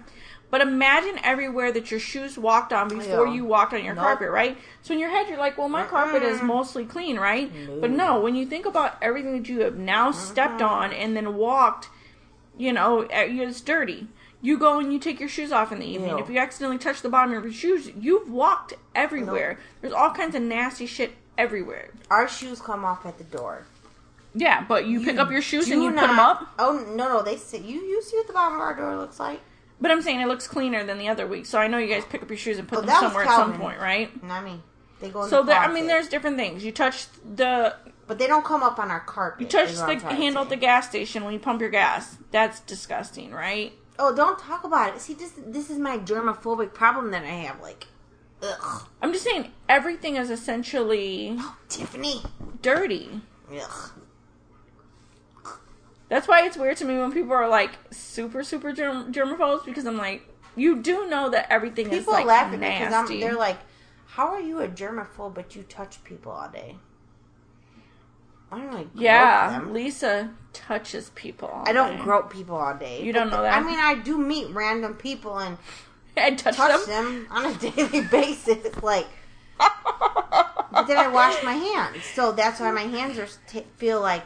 But 0.51 0.61
imagine 0.61 1.19
everywhere 1.25 1.73
that 1.73 1.91
your 1.91 1.99
shoes 1.99 2.39
walked 2.39 2.73
on 2.73 2.89
before 2.89 3.27
Yeah. 3.27 3.35
you 3.35 3.45
walked 3.45 3.75
on 3.75 3.85
your 3.85 3.95
Nope. 3.95 4.05
carpet, 4.05 4.31
right? 4.31 4.57
So 4.83 4.95
in 4.95 5.01
your 5.01 5.11
head, 5.11 5.29
you're 5.29 5.39
like, 5.39 5.59
well, 5.59 5.69
my 5.69 5.85
carpet 5.85 6.23
is 6.23 6.43
mostly 6.43 6.85
clean, 6.85 7.19
right? 7.19 7.53
But 7.81 7.91
No. 7.91 8.15
no, 8.15 8.21
when 8.21 8.35
you 8.37 8.47
think 8.47 8.65
about 8.67 8.97
everything 9.03 9.33
that 9.37 9.49
you 9.49 9.61
have 9.61 9.77
now 9.77 10.13
stepped 10.13 10.63
on 10.63 10.93
and 10.93 11.17
then 11.17 11.35
walked, 11.35 11.89
you 12.57 12.73
know, 12.73 13.01
eh, 13.11 13.27
it's 13.31 13.61
dirty. 13.61 14.07
You 14.41 14.59
go 14.59 14.79
and 14.79 14.93
you 14.93 14.99
take 14.99 15.19
your 15.19 15.29
shoes 15.29 15.51
off 15.51 15.73
in 15.73 15.79
the 15.81 15.87
evening. 15.87 16.19
If 16.19 16.29
you 16.29 16.39
accidentally 16.39 16.79
touch 16.79 17.01
the 17.03 17.09
bottom 17.09 17.35
of 17.35 17.45
your 17.45 17.53
shoes, 17.53 17.91
you've 17.99 18.31
walked 18.31 18.75
everywhere. 18.95 19.59
There's 19.81 19.95
all 19.95 20.11
kinds 20.11 20.35
of 20.35 20.43
nasty 20.43 20.87
shit 20.87 21.15
everywhere. 21.39 21.91
Our 22.11 22.29
shoes 22.29 22.61
come 22.61 22.85
off 22.85 23.07
at 23.07 23.17
the 23.19 23.25
door. 23.25 23.67
Yeah, 24.35 24.65
but 24.69 24.87
you, 24.87 25.01
pick 25.01 25.17
up 25.19 25.31
your 25.31 25.41
shoes 25.43 25.71
and 25.71 25.83
you 25.83 25.91
put 25.91 26.01
them 26.01 26.19
up. 26.19 26.47
Oh 26.59 26.85
no, 26.95 27.09
no, 27.09 27.23
they 27.23 27.37
sit. 27.37 27.63
You 27.63 27.81
you 27.81 28.03
see 28.03 28.17
what 28.19 28.27
the 28.27 28.33
bottom 28.33 28.57
of 28.57 28.61
our 28.61 28.75
door 28.75 28.97
looks 28.97 29.19
like? 29.19 29.41
But 29.85 29.91
I'm 29.91 30.01
saying 30.01 30.23
it 30.23 30.29
looks 30.29 30.49
cleaner 30.49 30.83
than 30.83 30.97
the 30.97 31.09
other 31.09 31.27
week. 31.27 31.45
So 31.45 31.59
I 31.59 31.67
know 31.69 31.77
you 31.77 31.93
guys 31.93 32.07
pick 32.07 32.23
up 32.23 32.31
your 32.31 32.39
shoes 32.39 32.57
and 32.59 32.67
put 32.67 32.79
Oh, 32.79 32.81
them 32.81 32.97
somewhere 33.01 33.25
at 33.25 33.37
some 33.37 33.53
point, 33.59 33.79
right? 33.79 34.09
Not 34.25 34.43
me. 34.43 34.63
They 34.99 35.11
go 35.11 35.25
in 35.25 35.29
So 35.29 35.41
the 35.43 35.49
there, 35.49 35.59
I 35.59 35.71
mean, 35.71 35.87
there's 35.87 36.09
different 36.09 36.39
things. 36.39 36.65
You 36.65 36.73
touch 36.73 37.05
the 37.37 37.77
but 38.07 38.19
they 38.19 38.27
don't 38.27 38.47
come 38.47 38.63
up 38.63 38.79
on 38.79 38.91
our 38.91 39.01
carpet. 39.01 39.43
you 39.43 39.47
touch 39.47 39.75
the 39.75 39.83
I'm 39.83 40.01
trying 40.01 40.17
to 40.17 40.23
handle 40.23 40.41
at 40.45 40.49
the 40.49 40.57
gas 40.57 40.89
station 40.89 41.23
when 41.23 41.35
you 41.35 41.39
pump 41.39 41.61
your 41.61 41.69
gas. 41.69 42.17
That's 42.31 42.61
disgusting, 42.61 43.31
right? 43.31 43.75
Oh, 43.99 44.17
don't 44.17 44.39
talk 44.39 44.65
about 44.65 44.95
it. 44.97 45.03
See, 45.03 45.13
this 45.13 45.33
this 45.37 45.69
is 45.69 45.79
my 45.79 45.99
germophobic 45.99 46.73
problem 46.73 47.11
that 47.11 47.23
I 47.25 47.29
have. 47.45 47.61
Like, 47.61 47.87
ugh, 48.43 48.89
I'm 49.03 49.13
just 49.13 49.25
saying 49.25 49.53
everything 49.69 50.17
is 50.17 50.31
essentially 50.31 51.39
Tiffany. 51.69 52.23
dirty. 52.63 53.21
Ugh. 53.55 53.91
That's 56.15 56.29
why 56.29 56.47
it's 56.47 56.57
weird 56.57 56.77
to 56.77 56.85
me 56.85 56.97
when 56.97 57.11
people 57.11 57.33
are 57.33 57.49
like 57.49 57.73
super 57.91 58.45
super 58.45 58.73
germ- 58.73 59.13
germaphobes 59.13 59.65
because 59.65 59.85
I'm 59.85 59.97
like, 59.97 60.23
you 60.55 60.81
do 60.81 61.09
know 61.09 61.29
that 61.31 61.51
everything 61.51 61.87
is 61.91 61.99
People 61.99 62.13
like 62.13 62.25
laugh 62.27 62.53
at 62.53 62.61
me 62.61 62.69
because 62.69 62.91
nasty. 62.93 63.19
they're 63.21 63.35
like, 63.35 63.59
"How 64.07 64.29
are 64.29 64.41
you 64.41 64.61
a 64.61 64.69
germaphobe 64.69 65.35
but 65.35 65.57
you 65.57 65.65
touch 65.65 66.05
people 66.05 66.31
all 66.31 66.49
day?" 66.49 66.77
I 68.53 68.59
don't 68.59 68.73
like 68.73 68.87
yeah, 68.95 69.51
them. 69.59 69.73
Lisa 69.73 70.31
touches 70.53 71.11
people. 71.17 71.49
all 71.49 71.65
I 71.67 71.73
don't 71.73 71.97
day. 71.97 72.03
grope 72.05 72.33
people 72.33 72.55
all 72.55 72.77
day. 72.77 73.03
You 73.03 73.13
don't 73.13 73.29
know 73.31 73.43
that? 73.43 73.53
I 73.53 73.61
mean, 73.67 73.81
I 73.81 73.97
do 73.97 74.17
meet 74.17 74.51
random 74.51 74.95
people 74.95 75.37
and 75.41 75.59
and 76.17 76.39
touch, 76.39 76.55
touch 76.55 76.87
them. 76.87 77.25
them 77.25 77.27
on 77.33 77.47
a 77.47 77.55
daily 77.71 78.03
basis. 78.03 78.81
Like, 78.85 79.09
but 79.59 80.87
then 80.87 80.97
I 80.97 81.09
wash 81.09 81.43
my 81.43 81.55
hands, 81.55 82.05
so 82.15 82.31
that's 82.31 82.61
why 82.61 82.71
my 82.71 82.83
hands 82.83 83.19
are 83.19 83.27
t- 83.49 83.67
feel 83.79 84.01
like 84.01 84.23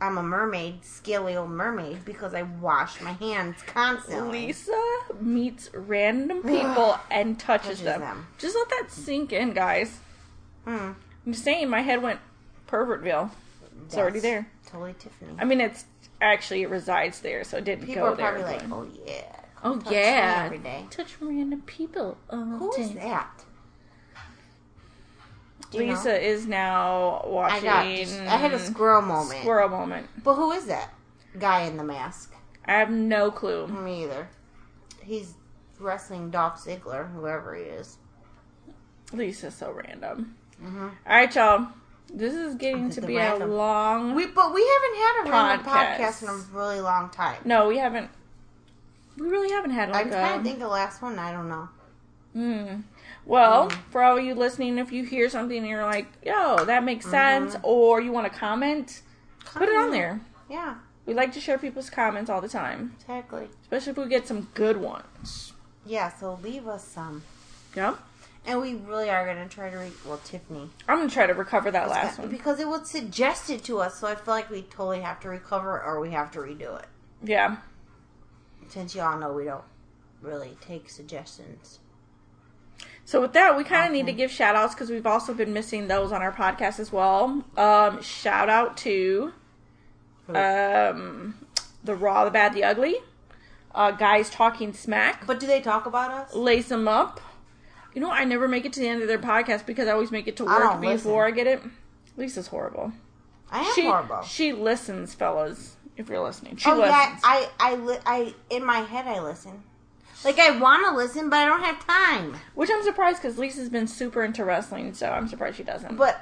I'm 0.00 0.18
a 0.18 0.22
mermaid, 0.22 0.84
scaly 0.84 1.36
old 1.36 1.50
mermaid, 1.50 2.04
because 2.04 2.34
I 2.34 2.42
wash 2.42 3.00
my 3.00 3.12
hands 3.12 3.56
constantly. 3.66 4.46
Lisa 4.48 4.98
meets 5.20 5.70
random 5.72 6.42
people 6.42 6.98
and 7.10 7.38
touches, 7.40 7.78
Touches 7.78 7.84
them. 7.84 8.00
them. 8.00 8.26
Just 8.38 8.54
let 8.56 8.68
that 8.70 8.90
sink 8.90 9.32
in, 9.32 9.52
guys. 9.54 9.98
Hmm. 10.64 10.92
I'm 11.26 11.32
just 11.32 11.44
saying, 11.44 11.68
my 11.70 11.80
head 11.80 12.02
went 12.02 12.20
pervertville. 12.68 13.30
It's 13.86 13.96
already 13.96 14.20
there. 14.20 14.48
Totally 14.66 14.94
Tiffany. 14.98 15.34
I 15.38 15.44
mean, 15.44 15.60
it's 15.60 15.84
actually 16.20 16.62
it 16.62 16.70
resides 16.70 17.20
there, 17.20 17.44
so 17.44 17.56
it 17.58 17.64
didn't 17.64 17.86
People 17.86 18.02
go 18.02 18.12
are 18.12 18.16
probably 18.16 18.42
there. 18.42 18.52
like, 18.58 18.70
"Oh 18.72 18.86
yeah, 19.06 19.36
oh 19.62 19.76
touch 19.78 19.90
me 19.90 19.96
yeah, 19.96 20.42
every 20.46 20.58
day." 20.58 20.84
touch 20.90 21.14
random 21.20 21.62
people. 21.62 22.18
all 22.30 22.38
Who 22.44 22.72
is 22.74 22.88
day. 22.90 22.94
that? 23.00 23.44
You 25.76 25.86
know? 25.86 25.92
Lisa 25.92 26.20
is 26.20 26.46
now 26.46 27.22
I 27.24 27.28
watching. 27.28 27.64
got. 27.64 27.86
Just, 27.96 28.20
I 28.20 28.36
had 28.36 28.52
a 28.52 28.58
squirrel 28.58 29.02
moment. 29.02 29.40
Squirrel 29.40 29.68
moment. 29.68 30.08
But 30.24 30.34
who 30.34 30.52
is 30.52 30.66
that 30.66 30.92
guy 31.38 31.62
in 31.62 31.76
the 31.76 31.84
mask? 31.84 32.34
I 32.64 32.72
have 32.74 32.90
no 32.90 33.30
clue. 33.30 33.66
Me 33.68 34.04
either. 34.04 34.28
He's 35.02 35.34
wrestling 35.78 36.30
Dolph 36.30 36.64
Ziggler, 36.64 37.12
whoever 37.12 37.54
he 37.54 37.62
is. 37.62 37.98
Lisa's 39.12 39.54
so 39.54 39.70
random. 39.70 40.34
hmm 40.60 40.82
All 40.84 40.90
right, 41.06 41.34
y'all. 41.34 41.68
This 42.12 42.34
is 42.34 42.54
getting 42.54 42.90
to 42.90 43.00
be 43.00 43.16
random. 43.16 43.50
a 43.50 43.54
long. 43.54 44.14
We 44.14 44.26
but 44.26 44.54
we 44.54 44.60
haven't 44.64 44.96
had 45.00 45.26
a 45.26 45.30
random 45.30 45.66
Podcast. 45.66 45.96
podcast 45.96 46.22
in 46.22 46.28
a 46.28 46.34
really 46.56 46.80
long 46.80 47.10
time. 47.10 47.36
no, 47.44 47.68
we 47.68 47.78
haven't. 47.78 48.10
We 49.18 49.28
really 49.28 49.50
haven't 49.50 49.70
had 49.72 49.90
like 49.90 50.06
I'm 50.06 50.12
a. 50.12 50.16
trying 50.16 50.38
to 50.38 50.44
think 50.44 50.58
the 50.60 50.68
last 50.68 51.02
one. 51.02 51.18
I 51.18 51.32
don't 51.32 51.48
know. 51.48 51.68
Hmm. 52.32 52.80
Well, 53.26 53.68
Mm. 53.68 53.78
for 53.90 54.02
all 54.02 54.18
you 54.20 54.34
listening, 54.34 54.78
if 54.78 54.92
you 54.92 55.04
hear 55.04 55.28
something 55.28 55.58
and 55.58 55.66
you're 55.66 55.84
like, 55.84 56.06
"Yo, 56.24 56.64
that 56.64 56.84
makes 56.84 57.06
sense," 57.06 57.56
Mhm. 57.56 57.60
or 57.64 58.00
you 58.00 58.12
want 58.12 58.32
to 58.32 58.38
comment, 58.38 59.02
put 59.44 59.68
it 59.68 59.76
on 59.76 59.90
there. 59.90 60.20
Yeah, 60.48 60.76
We 61.06 61.14
like 61.14 61.32
to 61.34 61.40
share 61.40 61.56
people's 61.58 61.88
comments 61.90 62.28
all 62.30 62.40
the 62.40 62.48
time, 62.48 62.94
exactly. 63.00 63.48
especially 63.62 63.90
if 63.92 63.96
we 63.98 64.06
get 64.08 64.26
some 64.26 64.48
good 64.54 64.76
ones. 64.76 65.52
Yeah, 65.84 66.08
so 66.08 66.34
leave 66.42 66.66
us 66.66 66.84
some. 66.84 67.22
Yep. 67.76 67.98
And 68.44 68.60
we 68.60 68.74
really 68.74 69.08
are 69.10 69.24
going 69.24 69.36
to 69.48 69.52
try 69.52 69.70
to 69.70 69.76
re- 69.76 69.92
well, 70.04 70.18
Tiffany. 70.24 70.70
I'm 70.88 70.98
gonna 70.98 71.08
try 71.10 71.26
to 71.26 71.34
recover 71.34 71.70
that 71.72 71.88
last 71.88 72.18
one. 72.18 72.28
Because 72.28 72.58
it 72.60 72.66
was 72.68 72.88
suggested 72.90 73.62
to 73.64 73.80
us, 73.80 73.98
so 74.00 74.06
I 74.08 74.14
feel 74.16 74.34
like 74.34 74.50
we 74.50 74.62
totally 74.62 75.00
have 75.00 75.18
to 75.20 75.28
recover 75.28 75.76
it 75.78 75.82
or 75.86 75.98
we 76.00 76.10
have 76.12 76.30
to 76.32 76.38
redo 76.40 76.78
it. 76.78 76.86
Yeah. 77.22 77.56
Since 78.68 78.94
y'all 78.96 79.18
know 79.18 79.32
we 79.32 79.44
don't 79.44 79.64
really 80.22 80.56
take 80.60 80.90
suggestions. 80.90 81.78
So 83.06 83.20
with 83.20 83.34
that, 83.34 83.56
we 83.56 83.62
kind 83.62 83.86
of 83.86 83.92
need 83.92 84.06
to 84.06 84.12
give 84.12 84.32
shout 84.32 84.56
outs 84.56 84.74
because 84.74 84.90
we've 84.90 85.06
also 85.06 85.32
been 85.32 85.52
missing 85.52 85.86
those 85.86 86.10
on 86.10 86.22
our 86.22 86.32
podcast 86.32 86.80
as 86.80 86.90
well. 86.90 87.44
Um, 87.56 88.02
shout 88.02 88.48
out 88.48 88.76
to 88.78 89.32
um, 90.28 91.36
the 91.84 91.94
Raw, 91.94 92.24
the 92.24 92.32
Bad, 92.32 92.52
the 92.52 92.64
Ugly. 92.64 92.96
Uh, 93.72 93.92
guys 93.92 94.28
talking 94.28 94.72
smack. 94.72 95.24
But 95.24 95.38
do 95.38 95.46
they 95.46 95.60
talk 95.60 95.86
about 95.86 96.10
us? 96.10 96.34
Lace 96.34 96.68
them 96.68 96.88
up. 96.88 97.20
You 97.94 98.00
know, 98.00 98.10
I 98.10 98.24
never 98.24 98.48
make 98.48 98.64
it 98.64 98.72
to 98.72 98.80
the 98.80 98.88
end 98.88 99.02
of 99.02 99.08
their 99.08 99.20
podcast 99.20 99.66
because 99.66 99.86
I 99.86 99.92
always 99.92 100.10
make 100.10 100.26
it 100.26 100.36
to 100.38 100.44
work 100.44 100.58
don't 100.58 100.80
before 100.80 101.26
listen. 101.26 101.40
I 101.40 101.44
get 101.44 101.46
it. 101.46 101.62
Lisa's 102.16 102.48
horrible. 102.48 102.92
I 103.52 103.60
am 103.60 103.74
she 103.74 103.82
horrible. 103.82 104.22
she 104.22 104.52
listens, 104.52 105.14
fellas. 105.14 105.76
If 105.96 106.08
you're 106.08 106.20
listening, 106.22 106.56
she 106.56 106.68
oh 106.68 106.74
listens. 106.74 106.92
yeah, 106.92 107.18
I 107.22 107.48
I 107.60 107.74
li- 107.76 107.98
I 108.04 108.34
in 108.50 108.64
my 108.64 108.80
head 108.80 109.06
I 109.06 109.20
listen. 109.20 109.62
Like 110.24 110.38
I 110.38 110.58
want 110.58 110.86
to 110.86 110.96
listen, 110.96 111.28
but 111.30 111.36
I 111.38 111.44
don't 111.46 111.62
have 111.62 111.86
time. 111.86 112.36
Which 112.54 112.70
I'm 112.72 112.82
surprised 112.82 113.22
because 113.22 113.38
Lisa's 113.38 113.68
been 113.68 113.86
super 113.86 114.24
into 114.24 114.44
wrestling, 114.44 114.94
so 114.94 115.10
I'm 115.10 115.28
surprised 115.28 115.56
she 115.56 115.62
doesn't. 115.62 115.96
But 115.96 116.18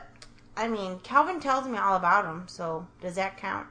I 0.56 0.68
mean, 0.68 0.98
Calvin 1.00 1.40
tells 1.40 1.66
me 1.68 1.78
all 1.78 1.96
about 1.96 2.24
him, 2.24 2.44
so 2.46 2.86
does 3.00 3.14
that 3.16 3.36
count? 3.36 3.66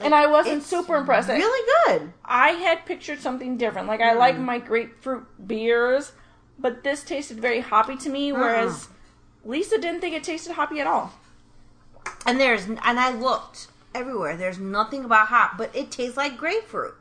And 0.01 0.15
I 0.15 0.27
wasn't 0.27 0.59
It's 0.59 0.67
super 0.67 0.97
impressed. 0.97 1.29
Really 1.29 1.73
good. 1.87 2.13
I 2.25 2.51
had 2.51 2.87
pictured 2.87 3.21
something 3.21 3.57
different. 3.57 3.89
Like 3.89 4.01
I 4.01 4.15
like 4.15 4.39
my 4.39 4.59
grapefruit 4.59 5.27
beers, 5.47 6.13
but 6.59 6.85
this 6.85 7.03
tasted 7.03 7.41
very 7.41 7.61
hoppy 7.61 7.97
to 7.97 8.11
me, 8.11 8.33
whereas 8.33 8.89
Lisa 9.45 9.79
didn't 9.79 10.01
think 10.01 10.15
it 10.15 10.25
tasted 10.25 10.53
hoppy 10.53 10.81
at 10.81 10.87
all. 10.87 11.13
And 12.27 12.41
there's 12.41 12.67
and 12.67 12.81
I 12.81 13.11
looked 13.11 13.69
everywhere. 13.95 14.37
There's 14.37 14.59
nothing 14.59 15.05
about 15.05 15.29
hop, 15.29 15.57
but 15.57 15.75
it 15.75 15.91
tastes 15.91 16.17
like 16.17 16.37
grapefruit. 16.37 16.95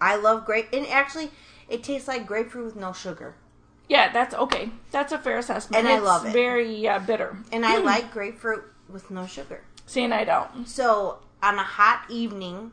I 0.00 0.16
love 0.16 0.44
grape, 0.44 0.68
and 0.72 0.86
actually, 0.86 1.30
it 1.68 1.82
tastes 1.82 2.06
like 2.08 2.26
grapefruit 2.26 2.66
with 2.66 2.76
no 2.76 2.92
sugar. 2.92 3.34
Yeah, 3.88 4.12
that's 4.12 4.34
okay. 4.34 4.70
That's 4.90 5.12
a 5.12 5.18
fair 5.18 5.38
assessment. 5.38 5.84
And 5.84 5.88
I 5.88 6.00
love 6.00 6.26
it. 6.26 6.32
Very 6.32 6.86
uh, 6.88 6.98
bitter. 6.98 7.38
And 7.52 7.64
I 7.64 7.78
like 7.82 8.12
grapefruit 8.12 8.64
with 8.88 9.10
no 9.10 9.26
sugar. 9.26 9.62
See, 9.86 10.04
and 10.04 10.12
I 10.12 10.24
don't. 10.24 10.66
So 10.66 11.20
on 11.42 11.56
a 11.58 11.62
hot 11.62 12.04
evening, 12.08 12.72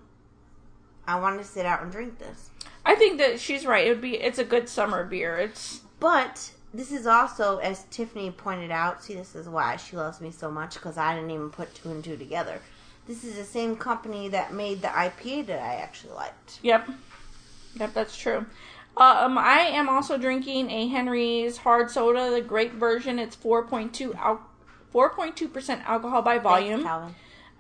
I 1.07 1.19
want 1.19 1.39
to 1.39 1.45
sit 1.45 1.65
out 1.65 1.81
and 1.81 1.91
drink 1.91 2.19
this. 2.19 2.49
I 2.85 2.95
think 2.95 3.17
that 3.19 3.39
she's 3.39 3.65
right. 3.65 3.85
It 3.87 3.89
would 3.89 4.01
be. 4.01 4.17
It's 4.17 4.39
a 4.39 4.43
good 4.43 4.67
summer 4.69 5.03
beer. 5.05 5.37
It's 5.37 5.81
But 5.99 6.51
this 6.73 6.91
is 6.91 7.05
also, 7.07 7.57
as 7.57 7.85
Tiffany 7.91 8.31
pointed 8.31 8.71
out, 8.71 9.03
see, 9.03 9.13
this 9.15 9.35
is 9.35 9.47
why 9.47 9.75
she 9.77 9.95
loves 9.95 10.19
me 10.19 10.31
so 10.31 10.49
much 10.51 10.73
because 10.75 10.97
I 10.97 11.15
didn't 11.15 11.31
even 11.31 11.49
put 11.49 11.73
two 11.75 11.91
and 11.91 12.03
two 12.03 12.17
together. 12.17 12.59
This 13.07 13.23
is 13.23 13.35
the 13.35 13.43
same 13.43 13.75
company 13.75 14.29
that 14.29 14.53
made 14.53 14.81
the 14.81 14.87
IPA 14.87 15.47
that 15.47 15.61
I 15.61 15.75
actually 15.75 16.13
liked. 16.13 16.59
yep, 16.61 16.89
yep. 17.75 17.93
That's 17.93 18.15
true. 18.17 18.45
Um, 18.95 19.37
I 19.37 19.59
am 19.73 19.89
also 19.89 20.17
drinking 20.17 20.69
a 20.69 20.87
Henry's 20.87 21.57
hard 21.57 21.89
soda, 21.91 22.29
the 22.31 22.41
grape 22.41 22.73
version. 22.73 23.19
It's 23.19 23.35
four 23.35 23.65
point 23.65 23.93
two 23.93 24.13
al- 24.13 24.47
four 24.91 25.09
point 25.09 25.35
two 25.35 25.47
percent 25.47 25.81
alcohol 25.89 26.21
by 26.21 26.37
volume. 26.37 26.83
Thanks, 26.83 26.87
Calvin. 26.87 27.15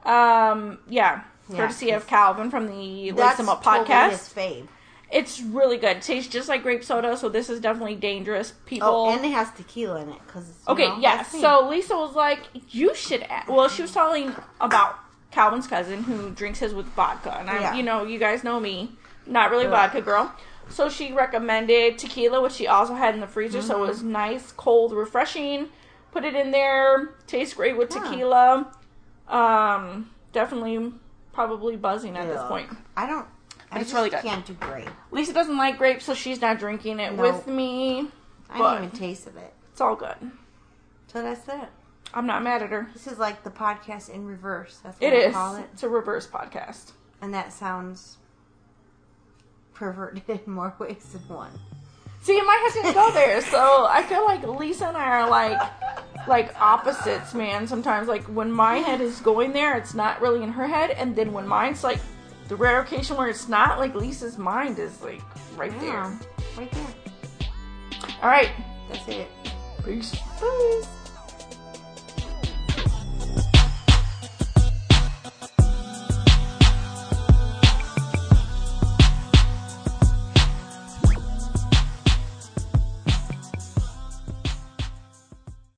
Um, 0.05 0.79
yeah, 0.87 1.21
Yeah, 1.49 1.57
courtzy 1.67 1.95
of 1.95 2.07
Calvin 2.07 2.49
from 2.49 2.67
the 2.67 3.11
Lace 3.11 3.15
That's 3.15 3.39
'Em 3.39 3.49
Up 3.49 3.63
totally 3.63 3.85
podcast. 3.85 4.09
his 4.11 4.29
fave. 4.29 4.67
It's 5.11 5.41
really 5.41 5.77
good. 5.77 5.97
It 5.97 6.01
tastes 6.01 6.31
just 6.31 6.49
like 6.49 6.63
grape 6.63 6.83
soda, 6.83 7.15
so 7.15 7.29
this 7.29 7.47
is 7.49 7.59
definitely 7.59 7.95
dangerous. 7.95 8.53
People. 8.65 8.87
Oh, 8.89 9.09
and 9.11 9.23
it 9.23 9.31
has 9.31 9.51
tequila 9.51 10.01
in 10.01 10.09
it 10.09 10.19
because 10.25 10.51
Okay, 10.67 10.91
yeah. 10.99 11.21
So 11.21 11.67
Lisa 11.69 11.95
was 11.95 12.15
like, 12.15 12.39
"You 12.71 12.95
should." 12.95 13.21
Add. 13.29 13.47
Well, 13.47 13.69
she 13.69 13.83
was 13.83 13.91
telling 13.91 14.35
about 14.59 14.95
Calvin's 15.29 15.67
cousin 15.67 16.03
who 16.03 16.31
drinks 16.31 16.59
his 16.59 16.73
with 16.73 16.87
vodka, 16.87 17.37
and 17.37 17.49
I, 17.49 17.59
Yeah. 17.61 17.73
you 17.75 17.83
know, 17.83 18.03
you 18.03 18.17
guys 18.17 18.43
know 18.43 18.59
me, 18.59 18.93
not 19.27 19.51
really 19.51 19.67
vodka 19.67 20.01
girl. 20.01 20.31
So 20.69 20.89
she 20.89 21.11
recommended 21.13 21.99
tequila, 21.99 22.41
which 22.41 22.53
she 22.53 22.67
also 22.67 22.95
had 22.95 23.13
in 23.13 23.19
the 23.21 23.27
freezer, 23.27 23.61
so 23.61 23.73
it 23.75 23.77
Mm-hmm. 23.79 23.87
was 23.89 24.01
nice, 24.03 24.51
cold, 24.53 24.93
refreshing. 24.93 25.67
Put 26.11 26.23
it 26.25 26.35
in 26.35 26.49
there. 26.51 27.09
Tastes 27.27 27.53
great 27.53 27.77
with 27.77 27.93
Yeah. 27.93 28.01
tequila. 28.01 28.67
Um, 29.27 30.09
definitely, 30.31 30.93
probably 31.31 31.75
buzzing 31.75 32.15
at 32.17 32.27
this 32.27 32.41
point. 32.43 32.69
I 32.97 33.05
don't. 33.07 33.25
I 33.71 33.77
it's 33.79 33.85
just 33.85 33.95
really 33.95 34.09
good. 34.09 34.21
Can't 34.21 34.45
do 34.45 34.53
grape. 34.53 34.89
Lisa 35.11 35.33
doesn't 35.33 35.57
like 35.57 35.77
grapes, 35.77 36.05
so 36.05 36.13
she's 36.13 36.41
not 36.41 36.59
drinking 36.59 36.99
it 36.99 37.13
No. 37.13 37.23
with 37.23 37.47
me. 37.47 38.07
I 38.49 38.57
didn't 38.57 38.85
even 38.85 38.91
taste 38.91 39.25
of 39.25 39.35
it. 39.37 39.51
It's 39.71 39.81
all 39.81 39.95
good. 39.95 40.15
So 41.07 41.21
that's 41.23 41.47
it. 41.47 41.69
I'm 42.13 42.27
not 42.27 42.43
mad 42.43 42.61
at 42.61 42.69
her. 42.69 42.87
This 42.93 43.07
is 43.07 43.17
like 43.17 43.43
the 43.43 43.49
podcast 43.49 44.09
in 44.09 44.25
reverse. 44.25 44.79
That's 44.83 44.99
what 44.99 45.13
It 45.13 45.29
I 45.29 45.31
call 45.31 45.55
it. 45.55 45.67
It's 45.73 45.81
a 45.81 45.89
reverse 45.89 46.27
podcast. 46.27 46.91
And 47.21 47.33
that 47.33 47.51
sounds 47.51 48.17
perverted 49.73 50.23
in 50.45 50.51
more 50.53 50.75
ways 50.77 51.03
than 51.13 51.35
one. 51.35 51.51
See, 52.23 52.41
my 52.41 52.55
head 52.55 52.73
didn't 52.81 52.93
go 52.93 53.11
there, 53.11 53.41
so 53.41 53.85
I 53.89 54.01
feel 54.03 54.23
like 54.23 54.43
Lisa 54.47 54.85
and 54.87 54.95
I 54.97 55.03
are 55.21 55.29
like 55.29 55.59
like 56.27 56.55
opposites, 56.59 57.33
man. 57.33 57.67
Sometimes, 57.67 58.07
like 58.07 58.23
when 58.23 58.49
my 58.49 58.77
head 58.77 59.01
is 59.01 59.19
going 59.19 59.51
there, 59.51 59.77
it's 59.77 59.93
not 59.93 60.21
really 60.21 60.41
in 60.41 60.49
her 60.49 60.65
head, 60.65 60.91
and 60.91 61.13
then 61.15 61.33
when 61.33 61.45
mine's 61.47 61.83
like 61.83 61.99
the 62.47 62.55
rare 62.55 62.79
occasion 62.79 63.17
where 63.17 63.27
it's 63.27 63.49
not, 63.49 63.77
like 63.77 63.93
Lisa's 63.93 64.37
mind 64.37 64.79
is 64.79 65.01
like 65.01 65.21
right 65.57 65.73
Yeah, 65.81 66.17
right 66.57 66.71
there. 66.71 66.85
there. 67.39 67.49
All 68.21 68.29
right, 68.29 68.51
That's 68.89 69.07
it. 69.09 69.27
peace. 69.85 70.15
Peace. 70.39 70.87